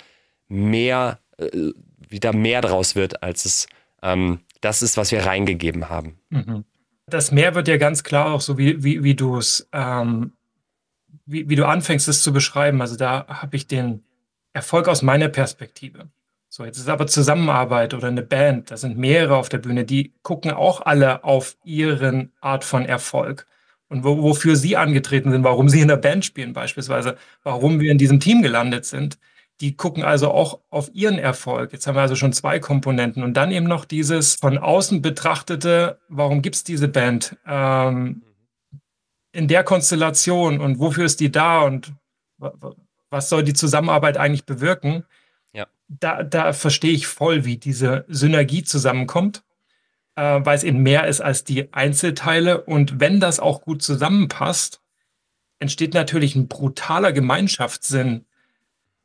mehr, 0.47 1.19
äh, 1.37 1.71
wieder 2.09 2.33
mehr 2.33 2.61
draus 2.61 2.95
wird, 2.95 3.21
als 3.23 3.45
es 3.45 3.67
ähm, 4.01 4.39
das 4.61 4.81
ist, 4.81 4.97
was 4.97 5.11
wir 5.11 5.25
reingegeben 5.25 5.89
haben. 5.89 6.19
Mhm. 6.29 6.65
Das 7.07 7.31
Mehr 7.31 7.55
wird 7.55 7.67
ja 7.67 7.77
ganz 7.77 8.03
klar 8.03 8.33
auch 8.33 8.41
so, 8.41 8.57
wie, 8.57 8.83
wie, 8.83 9.03
wie 9.03 9.15
du 9.15 9.37
es, 9.37 9.67
ähm, 9.71 10.33
wie, 11.25 11.49
wie 11.49 11.55
du 11.55 11.65
anfängst, 11.65 12.07
es 12.07 12.21
zu 12.21 12.33
beschreiben. 12.33 12.81
Also 12.81 12.97
da 12.97 13.25
habe 13.27 13.55
ich 13.55 13.67
den 13.67 14.03
Erfolg 14.59 14.89
aus 14.89 15.01
meiner 15.01 15.29
Perspektive. 15.29 16.09
So, 16.49 16.65
jetzt 16.65 16.77
ist 16.79 16.89
aber 16.89 17.07
Zusammenarbeit 17.07 17.93
oder 17.93 18.09
eine 18.09 18.23
Band, 18.23 18.71
da 18.71 18.75
sind 18.75 18.97
mehrere 18.97 19.37
auf 19.37 19.47
der 19.47 19.59
Bühne, 19.59 19.85
die 19.85 20.13
gucken 20.21 20.51
auch 20.51 20.81
alle 20.81 21.23
auf 21.23 21.55
ihren 21.63 22.33
Art 22.41 22.65
von 22.65 22.83
Erfolg 22.83 23.45
und 23.87 24.03
wo, 24.03 24.21
wofür 24.21 24.57
sie 24.57 24.75
angetreten 24.75 25.31
sind, 25.31 25.45
warum 25.45 25.69
sie 25.69 25.79
in 25.79 25.87
der 25.87 25.95
Band 25.95 26.25
spielen 26.25 26.51
beispielsweise, 26.51 27.15
warum 27.43 27.79
wir 27.79 27.89
in 27.89 27.97
diesem 27.97 28.19
Team 28.19 28.41
gelandet 28.41 28.85
sind. 28.85 29.17
Die 29.61 29.77
gucken 29.77 30.03
also 30.03 30.31
auch 30.31 30.59
auf 30.69 30.89
ihren 30.93 31.19
Erfolg. 31.19 31.71
Jetzt 31.71 31.87
haben 31.87 31.95
wir 31.95 32.01
also 32.01 32.15
schon 32.15 32.33
zwei 32.33 32.59
Komponenten 32.59 33.23
und 33.23 33.35
dann 33.35 33.51
eben 33.51 33.67
noch 33.67 33.85
dieses 33.85 34.35
von 34.35 34.57
außen 34.57 35.01
betrachtete, 35.01 35.99
warum 36.09 36.41
gibt 36.41 36.55
es 36.55 36.63
diese 36.65 36.89
Band 36.89 37.37
ähm, 37.47 38.23
in 39.31 39.47
der 39.47 39.63
Konstellation 39.63 40.59
und 40.59 40.79
wofür 40.79 41.05
ist 41.05 41.21
die 41.21 41.31
da 41.31 41.61
und 41.61 41.93
was 43.09 43.29
soll 43.29 43.43
die 43.43 43.53
Zusammenarbeit 43.53 44.17
eigentlich 44.17 44.45
bewirken? 44.45 45.05
da, 45.89 46.23
da 46.23 46.53
verstehe 46.53 46.93
ich 46.93 47.07
voll, 47.07 47.45
wie 47.45 47.57
diese 47.57 48.05
Synergie 48.07 48.63
zusammenkommt, 48.63 49.43
äh, 50.15 50.39
weil 50.43 50.55
es 50.55 50.63
eben 50.63 50.83
mehr 50.83 51.07
ist 51.07 51.21
als 51.21 51.43
die 51.43 51.73
Einzelteile. 51.73 52.61
Und 52.61 52.99
wenn 52.99 53.19
das 53.19 53.39
auch 53.39 53.61
gut 53.61 53.81
zusammenpasst, 53.81 54.81
entsteht 55.57 55.93
natürlich 55.93 56.35
ein 56.35 56.47
brutaler 56.47 57.11
Gemeinschaftssinn. 57.11 58.25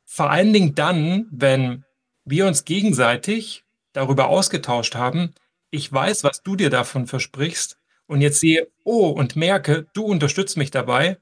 Vor 0.05 0.29
allen 0.29 0.53
Dingen 0.53 0.75
dann, 0.75 1.27
wenn 1.31 1.83
wir 2.23 2.47
uns 2.47 2.65
gegenseitig 2.65 3.63
darüber 3.93 4.27
ausgetauscht 4.27 4.95
haben, 4.95 5.33
ich 5.71 5.91
weiß, 5.91 6.23
was 6.23 6.43
du 6.43 6.55
dir 6.55 6.69
davon 6.69 7.07
versprichst 7.07 7.79
und 8.07 8.21
jetzt 8.21 8.39
sehe, 8.39 8.67
oh, 8.83 9.09
und 9.09 9.35
merke, 9.35 9.87
du 9.93 10.05
unterstützt 10.05 10.57
mich 10.57 10.71
dabei 10.71 11.17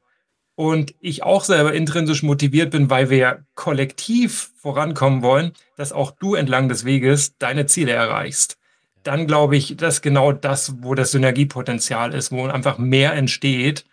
und 0.55 0.93
ich 1.00 1.24
auch 1.24 1.43
selber 1.43 1.74
intrinsisch 1.74 2.24
motiviert 2.24 2.72
bin, 2.72 2.89
weil 2.89 3.10
wir 3.10 3.45
kollektiv 3.55 4.51
vorankommen 4.55 5.22
wollen, 5.22 5.53
dass 5.75 5.91
auch 5.91 6.12
du 6.12 6.36
entlang 6.36 6.69
des 6.69 6.86
Weges 6.86 7.38
deine 7.38 7.65
Ziele 7.65 7.91
erreichst. 7.91 8.57
Dann 9.03 9.27
glaube 9.27 9.57
ich, 9.57 9.75
dass 9.75 10.01
genau 10.01 10.31
das, 10.31 10.75
wo 10.83 10.95
das 10.95 11.12
Synergiepotenzial 11.12 12.13
ist, 12.13 12.31
wo 12.31 12.45
einfach 12.45 12.77
mehr 12.77 13.13
entsteht 13.13 13.86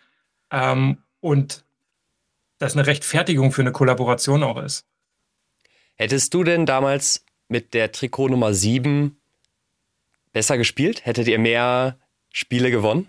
ähm, 0.51 0.99
und 1.19 1.65
das 2.59 2.73
eine 2.73 2.85
Rechtfertigung 2.85 3.51
für 3.51 3.61
eine 3.61 3.71
Kollaboration 3.71 4.43
auch 4.43 4.61
ist. 4.61 4.85
Hättest 5.95 6.33
du 6.33 6.43
denn 6.43 6.65
damals 6.65 7.25
mit 7.47 7.73
der 7.73 7.91
Trikot 7.91 8.29
Nummer 8.29 8.53
7 8.53 9.17
besser 10.31 10.57
gespielt? 10.57 11.05
Hättet 11.05 11.27
ihr 11.27 11.39
mehr 11.39 11.97
Spiele 12.31 12.71
gewonnen? 12.71 13.07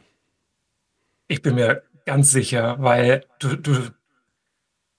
Ich 1.28 1.42
bin 1.42 1.54
mir 1.54 1.82
ganz 2.04 2.30
sicher, 2.30 2.76
weil 2.80 3.24
du, 3.38 3.56
du 3.56 3.90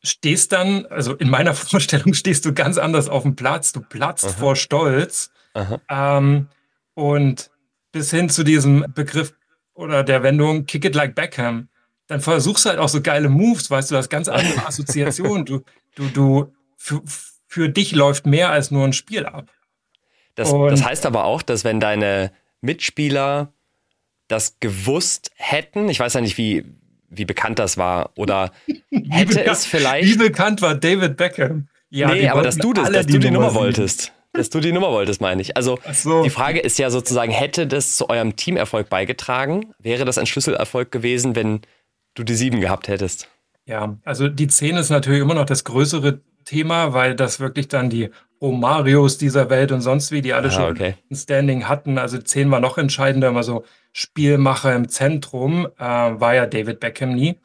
stehst 0.03 0.51
dann, 0.51 0.85
also 0.87 1.15
in 1.15 1.29
meiner 1.29 1.53
Vorstellung 1.53 2.13
stehst 2.13 2.45
du 2.45 2.53
ganz 2.53 2.77
anders 2.77 3.09
auf 3.09 3.23
dem 3.23 3.35
Platz, 3.35 3.71
du 3.71 3.81
platzt 3.81 4.25
Aha. 4.25 4.33
vor 4.33 4.55
Stolz. 4.55 5.31
Ähm, 5.87 6.47
und 6.95 7.51
bis 7.91 8.09
hin 8.09 8.29
zu 8.29 8.43
diesem 8.43 8.85
Begriff 8.93 9.33
oder 9.73 10.03
der 10.03 10.23
Wendung 10.23 10.65
Kick 10.65 10.85
it 10.85 10.95
like 10.95 11.15
Beckham, 11.15 11.69
dann 12.07 12.21
versuchst 12.21 12.65
du 12.65 12.69
halt 12.69 12.79
auch 12.79 12.89
so 12.89 13.01
geile 13.01 13.29
Moves, 13.29 13.69
weißt 13.69 13.91
du, 13.91 13.95
hast 13.95 14.09
ganz 14.09 14.27
andere 14.27 14.65
Assoziationen. 14.67 15.45
du, 15.45 15.63
du, 15.95 16.09
du, 16.09 16.53
für, 16.75 17.01
für 17.47 17.69
dich 17.69 17.93
läuft 17.93 18.25
mehr 18.25 18.49
als 18.49 18.71
nur 18.71 18.83
ein 18.83 18.93
Spiel 18.93 19.25
ab. 19.25 19.49
Das, 20.35 20.51
das 20.51 20.83
heißt 20.83 21.05
aber 21.05 21.25
auch, 21.25 21.43
dass 21.43 21.63
wenn 21.63 21.79
deine 21.79 22.31
Mitspieler 22.61 23.53
das 24.27 24.59
gewusst 24.59 25.31
hätten, 25.35 25.89
ich 25.89 25.99
weiß 25.99 26.13
ja 26.13 26.21
nicht, 26.21 26.37
wie, 26.37 26.65
wie 27.15 27.25
bekannt 27.25 27.59
das 27.59 27.77
war. 27.77 28.11
Oder 28.15 28.51
hätte 29.09 29.45
es 29.45 29.65
vielleicht. 29.65 30.07
Wie 30.07 30.17
bekannt 30.17 30.61
war 30.61 30.75
David 30.75 31.17
Beckham? 31.17 31.67
Ja, 31.89 32.13
nee, 32.13 32.27
aber 32.27 32.41
dass 32.41 32.57
du 32.57 32.73
das, 32.73 32.91
dass 32.91 33.05
du 33.05 33.19
die 33.19 33.31
Nummer 33.31 33.51
sehen. 33.51 33.59
wolltest. 33.59 34.13
Dass 34.33 34.49
du 34.49 34.59
die 34.59 34.71
Nummer 34.71 34.91
wolltest, 34.91 35.21
meine 35.21 35.41
ich. 35.43 35.55
Also 35.55 35.77
so. 35.91 36.23
die 36.23 36.31
Frage 36.31 36.59
ist 36.59 36.79
ja 36.79 36.89
sozusagen, 36.89 37.31
hätte 37.31 37.67
das 37.67 37.95
zu 37.95 38.09
eurem 38.09 38.35
Teamerfolg 38.35 38.89
beigetragen? 38.89 39.73
Wäre 39.77 40.05
das 40.05 40.17
ein 40.17 40.25
Schlüsselerfolg 40.25 40.91
gewesen, 40.91 41.35
wenn 41.35 41.61
du 42.15 42.23
die 42.23 42.33
sieben 42.33 42.59
gehabt 42.59 42.87
hättest? 42.87 43.27
Ja, 43.65 43.97
also 44.03 44.27
die 44.27 44.47
zehn 44.47 44.75
ist 44.75 44.89
natürlich 44.89 45.21
immer 45.21 45.35
noch 45.35 45.45
das 45.45 45.63
größere 45.63 46.21
Thema, 46.45 46.93
weil 46.93 47.15
das 47.15 47.39
wirklich 47.39 47.67
dann 47.67 47.91
die 47.91 48.09
Romarios 48.43 49.17
dieser 49.17 49.49
Welt 49.49 49.71
und 49.71 49.79
sonst 49.79 50.11
wie, 50.11 50.21
die 50.21 50.33
alle 50.33 50.49
ah, 50.49 50.51
schon 50.51 50.71
okay. 50.71 50.95
ein 51.09 51.15
Standing 51.15 51.69
hatten. 51.69 51.97
Also 51.97 52.17
zehn 52.17 52.51
war 52.51 52.59
noch 52.59 52.77
entscheidender, 52.77 53.29
immer 53.29 53.43
so 53.43 53.63
Spielmacher 53.93 54.75
im 54.75 54.89
Zentrum, 54.89 55.67
äh, 55.79 55.81
war 55.81 56.35
ja 56.35 56.45
David 56.45 56.81
Beckham 56.81 57.15
nie. 57.15 57.37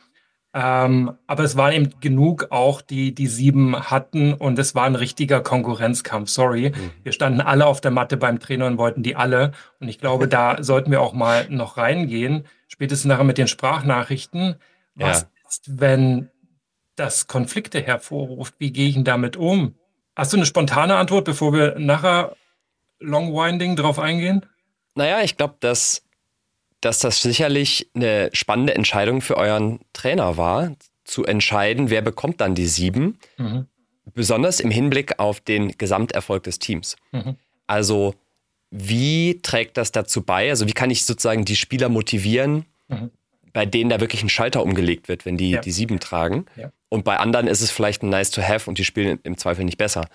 Ähm, 0.55 1.13
aber 1.29 1.45
es 1.45 1.57
waren 1.57 1.73
eben 1.73 2.01
genug 2.01 2.49
auch, 2.51 2.81
die 2.81 3.15
die 3.15 3.29
sieben 3.29 3.79
hatten 3.91 4.33
und 4.33 4.59
es 4.59 4.75
war 4.75 4.87
ein 4.87 4.97
richtiger 4.97 5.41
Konkurrenzkampf. 5.41 6.31
Sorry, 6.31 6.71
mhm. 6.71 6.91
wir 7.05 7.13
standen 7.13 7.43
alle 7.43 7.67
auf 7.67 7.81
der 7.81 7.93
Matte 7.93 8.17
beim 8.17 8.41
Trainer 8.41 8.67
und 8.67 8.77
wollten 8.77 9.05
die 9.05 9.15
alle. 9.15 9.53
Und 9.79 9.89
ich 9.89 10.01
glaube, 10.01 10.27
da 10.27 10.57
sollten 10.63 10.91
wir 10.91 11.01
auch 11.01 11.13
mal 11.13 11.47
noch 11.49 11.77
reingehen. 11.77 12.45
Spätestens 12.67 13.07
nachher 13.07 13.25
mit 13.25 13.39
den 13.39 13.47
Sprachnachrichten. 13.47 14.57
Was 14.97 15.23
ja. 15.23 15.29
ist, 15.49 15.79
wenn 15.79 16.29
das 16.97 17.29
Konflikte 17.29 17.81
hervorruft? 17.81 18.55
Wie 18.59 18.73
gehe 18.73 18.89
ich 18.89 18.95
denn 18.95 19.05
damit 19.05 19.37
um? 19.37 19.78
Hast 20.19 20.33
du 20.33 20.37
eine 20.37 20.47
spontane 20.47 20.97
Antwort, 20.97 21.25
bevor 21.25 21.53
wir 21.53 21.79
nachher 21.79 22.37
Long 22.99 23.33
Winding 23.33 23.77
drauf 23.77 24.01
eingehen? 24.01 24.45
Naja, 24.97 25.23
ich 25.23 25.37
glaube, 25.37 25.55
dass 25.61 26.03
dass 26.81 27.01
das 27.01 27.23
sicherlich 27.23 27.91
eine 27.95 28.31
spannende 28.33 28.75
Entscheidung 28.75 29.21
für 29.21 29.37
euren 29.37 29.81
Trainer 29.93 30.37
war, 30.37 30.77
zu 31.05 31.25
entscheiden, 31.25 31.91
wer 31.91 32.03
bekommt 32.03 32.41
dann 32.41 32.55
die 32.55 32.67
sieben. 32.67 33.19
Mhm. 33.37 33.67
Besonders 34.15 34.61
im 34.61 34.71
Hinblick 34.71 35.19
auf 35.19 35.41
den 35.41 35.77
Gesamterfolg 35.77 36.43
des 36.43 36.59
Teams. 36.59 36.97
Mhm. 37.13 37.37
Also, 37.67 38.15
wie 38.71 39.41
trägt 39.43 39.77
das 39.77 39.93
dazu 39.93 40.23
bei? 40.23 40.51
Also, 40.51 40.67
wie 40.67 40.73
kann 40.73 40.91
ich 40.91 41.05
sozusagen 41.05 41.45
die 41.45 41.57
Spieler 41.57 41.89
motivieren, 41.89 42.65
mhm. 42.89 43.11
bei 43.53 43.67
denen 43.67 43.91
da 43.91 44.01
wirklich 44.01 44.23
ein 44.23 44.29
Schalter 44.29 44.63
umgelegt 44.63 45.09
wird, 45.09 45.25
wenn 45.25 45.37
die 45.37 45.51
ja. 45.51 45.61
die 45.61 45.73
sieben 45.73 46.01
tragen? 46.01 46.47
Ja. 46.57 46.71
Und 46.89 47.05
bei 47.05 47.19
anderen 47.19 47.47
ist 47.47 47.61
es 47.61 47.71
vielleicht 47.71 48.03
ein 48.03 48.09
nice 48.09 48.31
to 48.31 48.43
have 48.43 48.69
und 48.69 48.79
die 48.79 48.85
spielen 48.85 49.19
im 49.23 49.37
Zweifel 49.37 49.65
nicht 49.65 49.79
besser. 49.79 50.09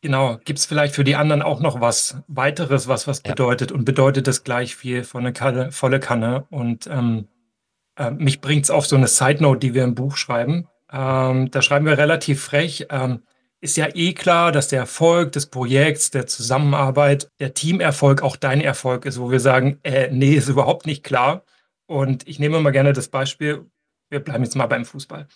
Genau, 0.00 0.38
gibt 0.44 0.58
es 0.58 0.66
vielleicht 0.66 0.94
für 0.94 1.04
die 1.04 1.16
anderen 1.16 1.40
auch 1.40 1.60
noch 1.60 1.80
was 1.80 2.18
weiteres, 2.28 2.88
was 2.88 3.06
was 3.06 3.22
ja. 3.24 3.30
bedeutet 3.30 3.72
und 3.72 3.84
bedeutet 3.84 4.26
das 4.26 4.44
gleich 4.44 4.76
viel 4.76 5.02
von 5.02 5.22
eine 5.22 5.32
Kanne, 5.32 5.72
volle 5.72 5.98
Kanne 5.98 6.46
und 6.50 6.86
ähm, 6.88 7.28
äh, 7.96 8.10
mich 8.10 8.42
bringt 8.42 8.64
es 8.64 8.70
auf 8.70 8.86
so 8.86 8.96
eine 8.96 9.06
Side 9.06 9.42
Note, 9.42 9.60
die 9.60 9.72
wir 9.72 9.82
im 9.84 9.94
Buch 9.94 10.16
schreiben. 10.16 10.68
Ähm, 10.92 11.50
da 11.50 11.62
schreiben 11.62 11.86
wir 11.86 11.96
relativ 11.96 12.42
frech, 12.42 12.86
ähm, 12.90 13.22
ist 13.62 13.78
ja 13.78 13.88
eh 13.94 14.12
klar, 14.12 14.52
dass 14.52 14.68
der 14.68 14.80
Erfolg 14.80 15.32
des 15.32 15.46
Projekts, 15.46 16.10
der 16.10 16.26
Zusammenarbeit, 16.26 17.30
der 17.40 17.54
Teamerfolg 17.54 18.22
auch 18.22 18.36
dein 18.36 18.60
Erfolg 18.60 19.06
ist, 19.06 19.18
wo 19.18 19.30
wir 19.30 19.40
sagen, 19.40 19.78
äh, 19.84 20.10
nee, 20.12 20.34
ist 20.34 20.48
überhaupt 20.48 20.84
nicht 20.84 21.02
klar. 21.02 21.44
Und 21.86 22.28
ich 22.28 22.38
nehme 22.38 22.60
mal 22.60 22.72
gerne 22.72 22.92
das 22.92 23.08
Beispiel, 23.08 23.64
wir 24.10 24.20
bleiben 24.20 24.44
jetzt 24.44 24.54
mal 24.54 24.66
beim 24.66 24.84
Fußball 24.84 25.28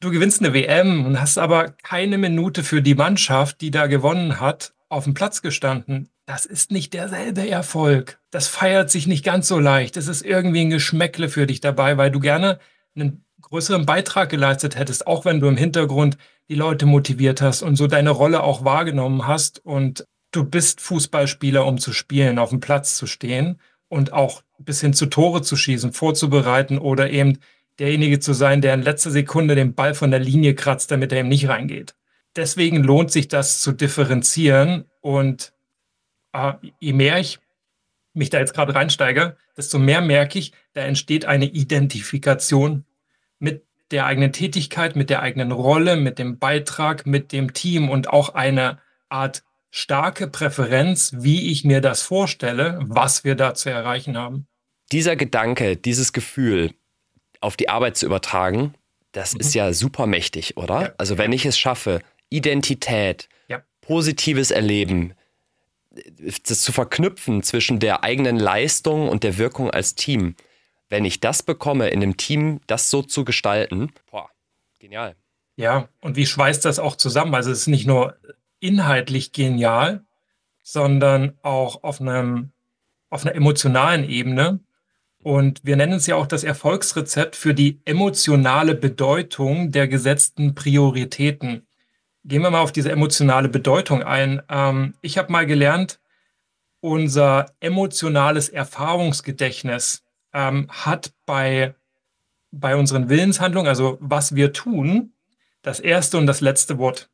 du 0.00 0.10
gewinnst 0.10 0.40
eine 0.40 0.54
WM 0.54 1.06
und 1.06 1.20
hast 1.20 1.38
aber 1.38 1.70
keine 1.82 2.18
Minute 2.18 2.64
für 2.64 2.82
die 2.82 2.94
Mannschaft, 2.94 3.60
die 3.60 3.70
da 3.70 3.86
gewonnen 3.86 4.40
hat, 4.40 4.72
auf 4.88 5.04
dem 5.04 5.14
Platz 5.14 5.42
gestanden. 5.42 6.08
Das 6.26 6.46
ist 6.46 6.70
nicht 6.70 6.94
derselbe 6.94 7.48
Erfolg. 7.48 8.18
Das 8.30 8.48
feiert 8.48 8.90
sich 8.90 9.06
nicht 9.06 9.24
ganz 9.24 9.48
so 9.48 9.58
leicht. 9.58 9.96
Es 9.96 10.08
ist 10.08 10.22
irgendwie 10.22 10.62
ein 10.62 10.70
Geschmäckle 10.70 11.28
für 11.28 11.46
dich 11.46 11.60
dabei, 11.60 11.96
weil 11.96 12.10
du 12.10 12.20
gerne 12.20 12.58
einen 12.94 13.24
größeren 13.40 13.86
Beitrag 13.86 14.30
geleistet 14.30 14.76
hättest, 14.76 15.06
auch 15.06 15.24
wenn 15.24 15.40
du 15.40 15.48
im 15.48 15.56
Hintergrund 15.56 16.16
die 16.48 16.54
Leute 16.54 16.86
motiviert 16.86 17.40
hast 17.40 17.62
und 17.62 17.76
so 17.76 17.86
deine 17.86 18.10
Rolle 18.10 18.42
auch 18.42 18.64
wahrgenommen 18.64 19.26
hast 19.26 19.64
und 19.64 20.04
du 20.32 20.44
bist 20.44 20.80
Fußballspieler, 20.80 21.64
um 21.66 21.78
zu 21.78 21.92
spielen, 21.92 22.38
auf 22.38 22.50
dem 22.50 22.60
Platz 22.60 22.96
zu 22.96 23.06
stehen 23.06 23.60
und 23.88 24.12
auch 24.12 24.42
bis 24.58 24.80
hin 24.80 24.92
zu 24.92 25.06
Tore 25.06 25.42
zu 25.42 25.56
schießen, 25.56 25.92
vorzubereiten 25.92 26.78
oder 26.78 27.10
eben 27.10 27.38
derjenige 27.80 28.20
zu 28.20 28.34
sein, 28.34 28.60
der 28.60 28.74
in 28.74 28.82
letzter 28.82 29.10
Sekunde 29.10 29.54
den 29.54 29.74
Ball 29.74 29.94
von 29.94 30.10
der 30.10 30.20
Linie 30.20 30.54
kratzt, 30.54 30.90
damit 30.90 31.12
er 31.12 31.20
eben 31.20 31.28
nicht 31.28 31.48
reingeht. 31.48 31.94
Deswegen 32.36 32.84
lohnt 32.84 33.10
sich 33.10 33.26
das 33.26 33.60
zu 33.60 33.72
differenzieren 33.72 34.84
und 35.00 35.52
äh, 36.32 36.52
je 36.78 36.92
mehr 36.92 37.18
ich 37.18 37.40
mich 38.12 38.30
da 38.30 38.38
jetzt 38.38 38.54
gerade 38.54 38.74
reinsteige, 38.74 39.36
desto 39.56 39.78
mehr 39.78 40.00
merke 40.00 40.38
ich, 40.38 40.52
da 40.74 40.82
entsteht 40.82 41.24
eine 41.24 41.46
Identifikation 41.46 42.84
mit 43.38 43.64
der 43.90 44.06
eigenen 44.06 44.32
Tätigkeit, 44.32 44.94
mit 44.94 45.10
der 45.10 45.22
eigenen 45.22 45.50
Rolle, 45.50 45.96
mit 45.96 46.18
dem 46.18 46.38
Beitrag, 46.38 47.06
mit 47.06 47.32
dem 47.32 47.52
Team 47.52 47.88
und 47.88 48.08
auch 48.10 48.34
eine 48.34 48.78
Art 49.08 49.42
starke 49.70 50.28
Präferenz, 50.28 51.14
wie 51.18 51.50
ich 51.50 51.64
mir 51.64 51.80
das 51.80 52.02
vorstelle, 52.02 52.78
was 52.82 53.24
wir 53.24 53.34
da 53.34 53.54
zu 53.54 53.70
erreichen 53.70 54.16
haben. 54.16 54.46
Dieser 54.92 55.16
Gedanke, 55.16 55.76
dieses 55.76 56.12
Gefühl 56.12 56.72
auf 57.40 57.56
die 57.56 57.68
Arbeit 57.68 57.96
zu 57.96 58.06
übertragen, 58.06 58.74
das 59.12 59.34
mhm. 59.34 59.40
ist 59.40 59.54
ja 59.54 59.72
super 59.72 60.06
mächtig, 60.06 60.56
oder? 60.56 60.82
Ja. 60.82 60.94
Also 60.98 61.18
wenn 61.18 61.32
ich 61.32 61.46
es 61.46 61.58
schaffe, 61.58 62.00
Identität, 62.28 63.28
ja. 63.48 63.62
positives 63.80 64.50
Erleben, 64.50 65.14
das 66.46 66.62
zu 66.62 66.72
verknüpfen 66.72 67.42
zwischen 67.42 67.80
der 67.80 68.04
eigenen 68.04 68.38
Leistung 68.38 69.08
und 69.08 69.24
der 69.24 69.38
Wirkung 69.38 69.70
als 69.70 69.94
Team, 69.96 70.36
wenn 70.88 71.04
ich 71.04 71.20
das 71.20 71.42
bekomme, 71.42 71.88
in 71.88 72.02
einem 72.02 72.16
Team 72.16 72.60
das 72.66 72.90
so 72.90 73.02
zu 73.02 73.24
gestalten, 73.24 73.92
boah, 74.10 74.28
genial. 74.78 75.16
Ja, 75.56 75.88
und 76.00 76.16
wie 76.16 76.26
schweißt 76.26 76.64
das 76.64 76.78
auch 76.78 76.96
zusammen? 76.96 77.34
Also 77.34 77.50
es 77.50 77.60
ist 77.60 77.66
nicht 77.66 77.86
nur 77.86 78.16
inhaltlich 78.60 79.32
genial, 79.32 80.04
sondern 80.62 81.36
auch 81.42 81.82
auf 81.82 82.00
einem 82.00 82.52
auf 83.10 83.26
einer 83.26 83.34
emotionalen 83.34 84.08
Ebene. 84.08 84.60
Und 85.22 85.60
wir 85.64 85.76
nennen 85.76 85.94
es 85.94 86.06
ja 86.06 86.16
auch 86.16 86.26
das 86.26 86.44
Erfolgsrezept 86.44 87.36
für 87.36 87.52
die 87.52 87.80
emotionale 87.84 88.74
Bedeutung 88.74 89.70
der 89.70 89.86
gesetzten 89.86 90.54
Prioritäten. 90.54 91.66
Gehen 92.24 92.42
wir 92.42 92.50
mal 92.50 92.60
auf 92.60 92.72
diese 92.72 92.90
emotionale 92.90 93.48
Bedeutung 93.48 94.02
ein. 94.02 94.42
Ähm, 94.48 94.94
ich 95.02 95.18
habe 95.18 95.32
mal 95.32 95.46
gelernt, 95.46 96.00
unser 96.80 97.46
emotionales 97.60 98.48
Erfahrungsgedächtnis 98.48 100.02
ähm, 100.32 100.68
hat 100.70 101.12
bei, 101.26 101.74
bei 102.50 102.76
unseren 102.76 103.10
Willenshandlungen, 103.10 103.68
also 103.68 103.98
was 104.00 104.34
wir 104.34 104.52
tun, 104.52 105.12
das 105.62 105.80
erste 105.80 106.16
und 106.16 106.26
das 106.26 106.40
letzte 106.40 106.78
Wort. 106.78 107.10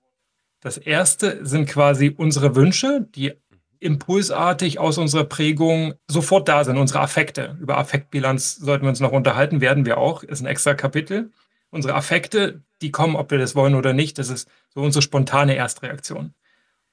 Das 0.61 0.79
erste 0.79 1.45
sind 1.45 1.69
quasi 1.69 2.15
unsere 2.17 2.55
Wünsche, 2.55 3.07
die 3.15 3.35
impulsartig 3.81 4.79
aus 4.79 4.99
unserer 4.99 5.25
Prägung 5.25 5.95
sofort 6.09 6.49
da 6.49 6.65
sind, 6.65 6.77
unsere 6.77 7.01
Affekte. 7.01 7.57
Über 7.61 7.79
Affektbilanz 7.79 8.57
sollten 8.57 8.85
wir 8.85 8.91
uns 8.91 9.01
noch 9.01 9.13
unterhalten, 9.13 9.61
werden 9.61 9.87
wir 9.87 9.99
auch, 9.99 10.23
ist 10.23 10.41
ein 10.41 10.47
extra 10.47 10.75
Kapitel. 10.75 11.31
Unsere 11.71 11.95
Affekte, 11.95 12.63
die 12.83 12.91
kommen, 12.91 13.17
ob 13.17 13.31
wir 13.31 13.39
das 13.39 13.55
wollen 13.55 13.75
oder 13.75 13.93
nicht, 13.93 14.19
das 14.19 14.29
ist 14.29 14.49
so 14.75 14.81
unsere 14.81 15.03
spontane 15.03 15.57
Erstreaktion. 15.57 16.35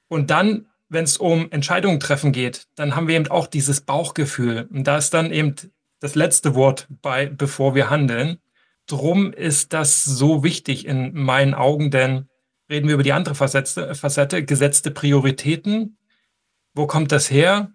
Und 0.08 0.30
dann, 0.30 0.66
wenn 0.88 1.04
es 1.04 1.16
um 1.16 1.50
Entscheidungen 1.50 2.00
treffen 2.00 2.32
geht, 2.32 2.66
dann 2.74 2.94
haben 2.96 3.08
wir 3.08 3.16
eben 3.16 3.30
auch 3.30 3.46
dieses 3.46 3.80
Bauchgefühl. 3.80 4.68
Und 4.72 4.86
da 4.86 4.98
ist 4.98 5.14
dann 5.14 5.30
eben 5.30 5.54
das 6.00 6.14
letzte 6.14 6.54
Wort 6.54 6.86
bei, 7.02 7.26
bevor 7.26 7.74
wir 7.74 7.90
handeln. 7.90 8.38
Drum 8.86 9.32
ist 9.32 9.72
das 9.72 10.04
so 10.04 10.44
wichtig 10.44 10.86
in 10.86 11.14
meinen 11.14 11.54
Augen, 11.54 11.90
denn 11.90 12.28
reden 12.68 12.88
wir 12.88 12.94
über 12.94 13.02
die 13.02 13.12
andere 13.12 13.34
Facette, 13.34 13.94
Facette 13.94 14.44
gesetzte 14.44 14.90
Prioritäten. 14.90 15.96
Wo 16.74 16.86
kommt 16.86 17.12
das 17.12 17.30
her? 17.30 17.72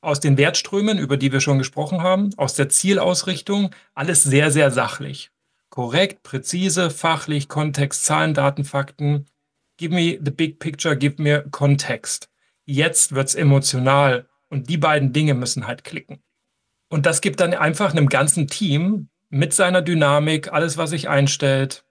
Aus 0.00 0.20
den 0.20 0.36
Wertströmen, 0.36 0.98
über 0.98 1.16
die 1.16 1.32
wir 1.32 1.40
schon 1.40 1.58
gesprochen 1.58 2.02
haben, 2.02 2.30
aus 2.36 2.54
der 2.54 2.68
Zielausrichtung, 2.68 3.70
alles 3.94 4.22
sehr, 4.22 4.50
sehr 4.50 4.70
sachlich. 4.70 5.30
Korrekt, 5.70 6.22
präzise, 6.22 6.90
fachlich, 6.90 7.48
Kontext, 7.48 8.04
Zahlen, 8.04 8.34
Daten, 8.34 8.64
Fakten. 8.64 9.26
Give 9.76 9.94
me 9.94 10.18
the 10.22 10.30
big 10.30 10.58
picture, 10.58 10.96
give 10.96 11.22
me 11.22 11.44
Kontext. 11.50 12.28
Jetzt 12.64 13.14
wird's 13.14 13.34
emotional 13.34 14.28
und 14.48 14.68
die 14.68 14.78
beiden 14.78 15.12
Dinge 15.12 15.34
müssen 15.34 15.66
halt 15.66 15.84
klicken. 15.84 16.22
Und 16.88 17.06
das 17.06 17.20
gibt 17.20 17.40
dann 17.40 17.54
einfach 17.54 17.92
einem 17.92 18.08
ganzen 18.08 18.46
Team 18.46 19.08
mit 19.30 19.52
seiner 19.52 19.82
Dynamik, 19.82 20.52
alles, 20.52 20.76
was 20.76 20.90
sich 20.90 21.08
einstellt, 21.08 21.84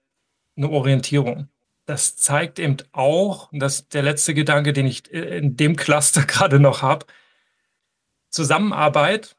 eine 0.56 0.70
Orientierung. 0.70 1.50
Das 1.86 2.15
zeigt 2.15 2.60
eben 2.60 2.78
auch, 2.91 3.52
und 3.52 3.60
das 3.60 3.76
ist 3.76 3.93
der 3.93 4.04
letzte 4.04 4.34
Gedanke, 4.34 4.72
den 4.72 4.88
ich 4.88 5.12
in 5.12 5.58
dem 5.58 5.76
Cluster 5.76 6.22
gerade 6.28 6.60
noch 6.60 6.82
habe, 6.82 7.06
Zusammenarbeit, 8.30 9.36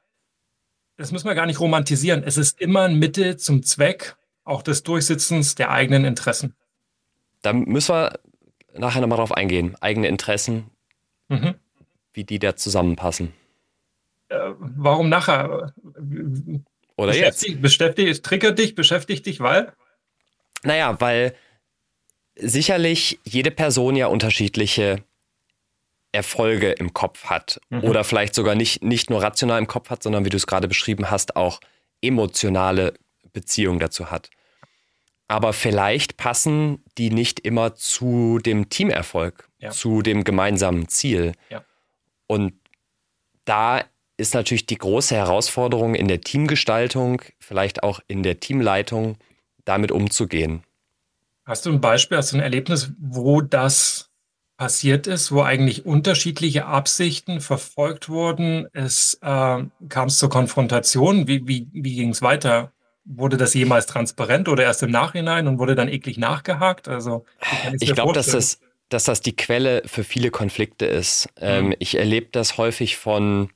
das 0.96 1.11
müssen 1.11 1.26
wir 1.26 1.35
gar 1.35 1.46
nicht 1.46 1.59
romantisieren. 1.59 2.22
Es 2.24 2.37
ist 2.37 2.61
immer 2.61 2.83
ein 2.83 2.98
Mittel 2.98 3.37
zum 3.37 3.62
Zweck 3.64 4.16
auch 4.44 4.62
des 4.62 4.83
Durchsetzens 4.83 5.54
der 5.54 5.70
eigenen 5.70 6.04
Interessen. 6.04 6.54
Da 7.42 7.52
müssen 7.52 7.94
wir 7.94 8.20
nachher 8.74 9.00
nochmal 9.00 9.18
drauf 9.18 9.33
eingehen. 9.33 9.76
Eigene 9.80 10.09
Interessen, 10.09 10.70
mhm. 11.28 11.54
wie 12.12 12.24
die 12.24 12.38
da 12.38 12.54
zusammenpassen. 12.57 13.33
Äh, 14.28 14.38
warum 14.59 15.09
nachher? 15.09 15.72
Oder 16.96 17.12
beschäftigt, 17.12 17.52
jetzt? 17.54 17.62
Beschäftigt, 17.62 18.24
triggert 18.24 18.59
dich, 18.59 18.74
beschäftigt 18.74 19.26
dich, 19.26 19.40
weil? 19.40 19.72
Naja, 20.62 20.98
weil 21.00 21.35
sicherlich 22.37 23.18
jede 23.25 23.51
Person 23.51 23.97
ja 23.97 24.07
unterschiedliche 24.07 25.03
Erfolge 26.12 26.70
im 26.70 26.94
Kopf 26.94 27.25
hat. 27.25 27.61
Mhm. 27.70 27.85
Oder 27.85 28.05
vielleicht 28.05 28.35
sogar 28.35 28.55
nicht, 28.55 28.83
nicht 28.83 29.11
nur 29.11 29.23
rational 29.23 29.59
im 29.59 29.66
Kopf 29.66 29.90
hat, 29.90 30.03
sondern 30.03 30.25
wie 30.25 30.31
du 30.31 30.37
es 30.37 30.47
gerade 30.47 30.68
beschrieben 30.68 31.11
hast, 31.11 31.37
auch 31.37 31.61
emotionale 32.01 32.94
Beziehungen 33.33 33.81
dazu 33.81 34.11
hat. 34.11 34.31
Aber 35.27 35.53
vielleicht 35.53 36.16
passen 36.16 36.85
die 36.99 37.11
nicht 37.11 37.40
immer 37.40 37.75
zu 37.75 38.38
dem 38.38 38.68
Teamerfolg, 38.68 39.49
ja. 39.59 39.70
zu 39.70 40.03
dem 40.03 40.23
gemeinsamen 40.23 40.88
Ziel. 40.88 41.33
Ja. 41.51 41.64
Und 42.27 42.55
da 43.44 43.85
ist 44.16 44.35
natürlich 44.35 44.66
die 44.66 44.79
große 44.79 45.16
Herausforderung 45.16 45.94
in 45.94 46.09
der 46.09 46.20
Teamgestaltung, 46.20 47.23
vielleicht 47.40 47.83
auch 47.83 48.01
in 48.07 48.23
der 48.23 48.38
Teamleitung, 48.38 49.16
damit 49.64 49.90
umzugehen. 49.90 50.62
Hast 51.44 51.66
du 51.66 51.70
ein 51.70 51.80
Beispiel, 51.80 52.16
hast 52.16 52.33
du 52.33 52.37
ein 52.38 52.42
Erlebnis, 52.42 52.92
wo 52.98 53.40
das 53.40 54.11
passiert 54.57 55.07
ist, 55.07 55.33
wo 55.33 55.42
eigentlich 55.42 55.85
unterschiedliche 55.85 56.66
Absichten 56.66 57.40
verfolgt 57.40 58.09
wurden? 58.09 58.66
Es 58.72 59.18
äh, 59.20 59.64
kam 59.88 60.09
es 60.09 60.18
zur 60.18 60.30
Konfrontation. 60.30 61.28
Wie, 61.28 61.46
wie, 61.46 61.68
wie 61.72 61.96
ging 61.96 62.11
es 62.11 62.22
weiter? 62.22 62.72
Wurde 63.04 63.37
das 63.37 63.52
jemals 63.52 63.87
transparent 63.87 64.48
oder 64.48 64.62
erst 64.62 64.83
im 64.83 64.90
Nachhinein 64.90 65.46
und 65.46 65.59
wurde 65.59 65.74
dann 65.74 65.88
eklig 65.88 66.16
nachgehakt? 66.16 66.88
Also, 66.88 67.26
ich 67.78 67.92
glaube, 67.92 68.14
dass 68.14 68.28
das, 68.28 68.61
dass 68.88 69.04
das 69.04 69.20
die 69.20 69.37
Quelle 69.37 69.83
für 69.85 70.04
viele 70.04 70.30
Konflikte 70.30 70.87
ist. 70.87 71.28
Ähm, 71.38 71.66
mhm. 71.66 71.74
ich 71.78 71.98
erlebe 71.98 72.28
das 72.33 72.57
häufig 72.57 72.96
von 72.96 73.50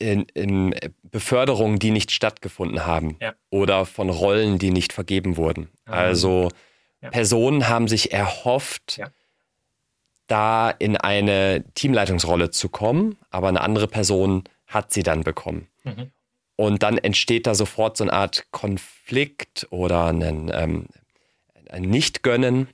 in, 0.00 0.22
in 0.34 0.74
Beförderungen, 1.02 1.78
die 1.78 1.92
nicht 1.92 2.10
stattgefunden 2.10 2.86
haben 2.86 3.16
ja. 3.20 3.34
oder 3.50 3.86
von 3.86 4.08
Rollen, 4.08 4.58
die 4.58 4.70
nicht 4.70 4.92
vergeben 4.92 5.36
wurden. 5.36 5.68
Mhm. 5.86 5.92
Also 5.92 6.48
ja. 7.02 7.10
Personen 7.10 7.68
haben 7.68 7.88
sich 7.88 8.12
erhofft, 8.12 8.98
ja. 8.98 9.10
da 10.26 10.70
in 10.70 10.96
eine 10.96 11.64
Teamleitungsrolle 11.74 12.50
zu 12.50 12.68
kommen, 12.68 13.16
aber 13.30 13.48
eine 13.48 13.60
andere 13.60 13.88
Person 13.88 14.44
hat 14.66 14.92
sie 14.92 15.02
dann 15.02 15.22
bekommen. 15.22 15.68
Mhm. 15.84 16.10
Und 16.56 16.82
dann 16.82 16.98
entsteht 16.98 17.46
da 17.46 17.54
sofort 17.54 17.96
so 17.96 18.04
eine 18.04 18.12
Art 18.12 18.46
Konflikt 18.50 19.66
oder 19.70 20.06
ein, 20.06 20.50
ähm, 20.52 20.86
ein 21.70 21.82
Nicht-Gönnen, 21.82 22.68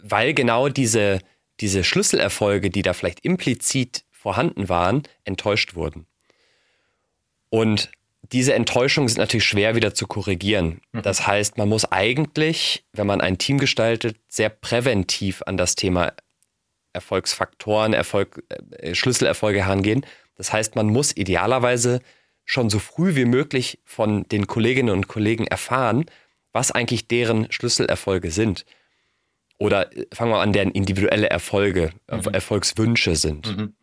weil 0.00 0.32
genau 0.32 0.68
diese, 0.68 1.20
diese 1.60 1.84
Schlüsselerfolge, 1.84 2.70
die 2.70 2.82
da 2.82 2.94
vielleicht 2.94 3.20
implizit 3.20 4.04
vorhanden 4.10 4.68
waren, 4.68 5.02
enttäuscht 5.24 5.74
wurden. 5.74 6.06
Und 7.50 7.90
diese 8.32 8.54
Enttäuschungen 8.54 9.08
sind 9.08 9.18
natürlich 9.18 9.44
schwer 9.44 9.74
wieder 9.74 9.94
zu 9.94 10.06
korrigieren. 10.06 10.80
Mhm. 10.92 11.02
Das 11.02 11.26
heißt, 11.26 11.56
man 11.58 11.68
muss 11.68 11.84
eigentlich, 11.86 12.84
wenn 12.92 13.06
man 13.06 13.20
ein 13.20 13.38
Team 13.38 13.58
gestaltet, 13.58 14.16
sehr 14.28 14.50
präventiv 14.50 15.42
an 15.46 15.56
das 15.56 15.74
Thema 15.74 16.12
Erfolgsfaktoren, 16.92 17.92
Erfolg, 17.92 18.42
äh, 18.78 18.94
Schlüsselerfolge 18.94 19.64
herangehen. 19.64 20.04
Das 20.36 20.52
heißt, 20.52 20.76
man 20.76 20.86
muss 20.86 21.16
idealerweise 21.16 22.00
schon 22.44 22.70
so 22.70 22.78
früh 22.78 23.14
wie 23.14 23.24
möglich 23.26 23.78
von 23.84 24.24
den 24.24 24.46
Kolleginnen 24.46 24.90
und 24.90 25.08
Kollegen 25.08 25.46
erfahren, 25.46 26.06
was 26.52 26.70
eigentlich 26.70 27.08
deren 27.08 27.50
Schlüsselerfolge 27.52 28.30
sind. 28.30 28.64
Oder 29.58 29.94
äh, 29.96 30.06
fangen 30.12 30.32
wir 30.32 30.40
an, 30.40 30.52
deren 30.52 30.70
individuelle 30.70 31.30
Erfolge, 31.30 31.92
mhm. 32.10 32.32
Erfolgswünsche 32.32 33.16
sind. 33.16 33.56
Mhm 33.56 33.74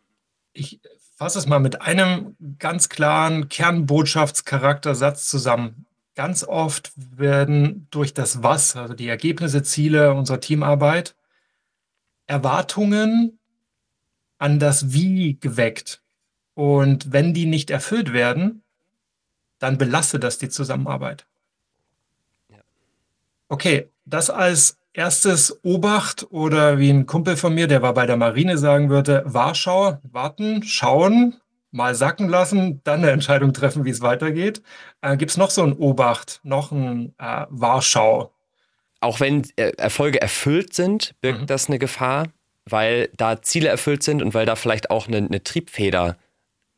ich 0.55 0.79
fasse 1.15 1.39
es 1.39 1.47
mal 1.47 1.59
mit 1.59 1.81
einem 1.81 2.35
ganz 2.59 2.89
klaren 2.89 3.49
Kernbotschaftscharaktersatz 3.49 5.27
zusammen. 5.27 5.85
ganz 6.13 6.45
oft 6.45 6.93
werden 6.95 7.87
durch 7.91 8.13
das 8.13 8.41
Was, 8.41 8.77
also 8.77 8.93
die 8.93 9.09
Ergebnisse, 9.09 9.63
Ziele 9.63 10.13
unserer 10.13 10.39
Teamarbeit, 10.39 11.13
Erwartungen 12.25 13.37
an 14.37 14.59
das 14.59 14.93
Wie 14.93 15.37
geweckt. 15.39 16.01
Und 16.53 17.11
wenn 17.11 17.33
die 17.33 17.45
nicht 17.45 17.69
erfüllt 17.69 18.13
werden, 18.13 18.63
dann 19.59 19.77
belastet 19.77 20.23
das 20.23 20.37
die 20.37 20.47
Zusammenarbeit. 20.47 21.25
Okay, 23.49 23.89
das 24.05 24.29
als 24.29 24.77
erstes 24.95 25.59
Obacht 25.63 26.25
oder 26.31 26.79
wie 26.79 26.89
ein 26.89 27.05
Kumpel 27.05 27.37
von 27.37 27.53
mir, 27.53 27.67
der 27.67 27.81
war 27.81 27.93
bei 27.93 28.05
der 28.05 28.17
Marine, 28.17 28.57
sagen 28.57 28.89
würde, 28.89 29.23
Warschau, 29.25 29.99
warten, 30.03 30.63
schauen, 30.63 31.35
mal 31.71 31.93
sacken 31.93 32.29
lassen, 32.29 32.81
dann 32.83 32.99
eine 32.99 33.11
Entscheidung 33.11 33.53
treffen, 33.53 33.83
wie 33.85 33.89
es 33.89 34.01
weitergeht. 34.01 34.61
Äh, 35.01 35.17
Gibt 35.17 35.31
es 35.31 35.37
noch 35.37 35.51
so 35.51 35.63
ein 35.63 35.73
Obacht, 35.73 36.39
noch 36.43 36.71
ein 36.71 37.13
äh, 37.19 37.45
Warschau? 37.49 38.31
Auch 39.01 39.19
wenn 39.19 39.43
äh, 39.57 39.73
Erfolge 39.77 40.21
erfüllt 40.21 40.73
sind, 40.73 41.13
birgt 41.21 41.41
mhm. 41.41 41.47
das 41.47 41.67
eine 41.67 41.77
Gefahr, 41.77 42.27
weil 42.65 43.09
da 43.17 43.41
Ziele 43.41 43.67
erfüllt 43.67 44.03
sind 44.03 44.21
und 44.21 44.33
weil 44.33 44.45
da 44.45 44.55
vielleicht 44.55 44.89
auch 44.89 45.07
eine, 45.07 45.17
eine 45.17 45.43
Triebfeder 45.43 46.17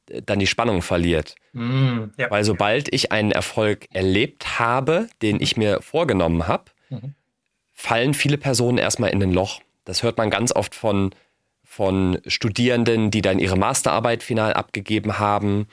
äh, 0.09 0.23
dann 0.25 0.39
die 0.39 0.47
Spannung 0.47 0.81
verliert. 0.81 1.35
Mhm, 1.53 2.11
ja. 2.17 2.31
Weil 2.31 2.43
sobald 2.43 2.91
ich 2.91 3.11
einen 3.11 3.31
Erfolg 3.31 3.85
erlebt 3.93 4.59
habe, 4.59 5.07
den 5.21 5.39
ich 5.39 5.57
mir 5.57 5.81
vorgenommen 5.81 6.47
habe, 6.47 6.65
mhm. 6.89 7.13
Fallen 7.77 8.15
viele 8.15 8.37
Personen 8.37 8.79
erstmal 8.79 9.11
in 9.11 9.21
ein 9.21 9.31
Loch. 9.31 9.61
Das 9.85 10.03
hört 10.03 10.17
man 10.17 10.29
ganz 10.29 10.51
oft 10.51 10.75
von 10.75 11.11
von 11.63 12.19
Studierenden, 12.25 13.11
die 13.11 13.21
dann 13.21 13.39
ihre 13.39 13.57
Masterarbeit 13.57 14.23
final 14.23 14.53
abgegeben 14.53 15.19
haben, 15.19 15.67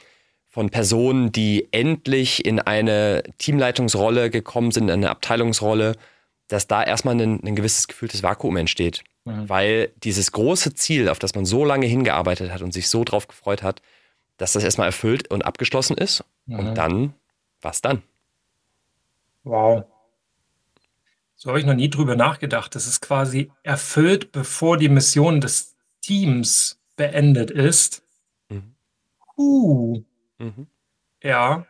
von 0.51 0.69
Personen, 0.69 1.33
die 1.33 1.69
endlich 1.71 2.45
in 2.45 2.61
eine 2.61 3.23
Teamleitungsrolle 3.39 4.29
gekommen 4.29 4.71
sind, 4.71 4.85
in 4.85 4.91
eine 4.91 5.11
Abteilungsrolle, 5.11 5.97
dass 6.49 6.67
da 6.67 6.83
erstmal 6.83 7.19
ein, 7.21 7.43
ein 7.43 7.57
gewisses 7.57 7.89
gefühltes 7.89 8.23
Vakuum 8.23 8.57
entsteht. 8.57 9.03
Mhm. 9.25 9.49
Weil 9.49 9.93
dieses 10.03 10.33
große 10.33 10.75
Ziel, 10.75 11.09
auf 11.09 11.19
das 11.19 11.35
man 11.35 11.47
so 11.47 11.65
lange 11.65 11.87
hingearbeitet 11.87 12.53
hat 12.53 12.61
und 12.61 12.73
sich 12.73 12.91
so 12.91 13.03
drauf 13.05 13.27
gefreut 13.27 13.63
hat, 13.63 13.81
dass 14.37 14.53
das 14.53 14.65
erstmal 14.65 14.89
erfüllt 14.89 15.31
und 15.31 15.47
abgeschlossen 15.47 15.97
ist. 15.97 16.23
Mhm. 16.47 16.59
Und 16.59 16.75
dann, 16.75 17.15
was 17.63 17.81
dann? 17.81 18.03
Wow. 19.45 19.85
So 21.45 21.51
habe 21.51 21.61
ich 21.61 21.67
noch 21.67 21.75
nie 21.75 21.91
drüber 21.91 22.17
nachgedacht. 22.17 22.75
Das 22.75 22.87
ist 22.87 23.03
quasi 23.03 23.53
erfüllt, 23.63 24.33
bevor 24.33 24.79
die 24.79 24.89
Mission 24.89 25.43
des 25.43 25.77
Teams 26.01 26.81
beendet 26.97 27.51
ist. 27.51 28.03
Mhm. 28.49 28.75
Uh. 29.37 30.03
Mhm. 30.39 30.67
Ja. 31.23 31.67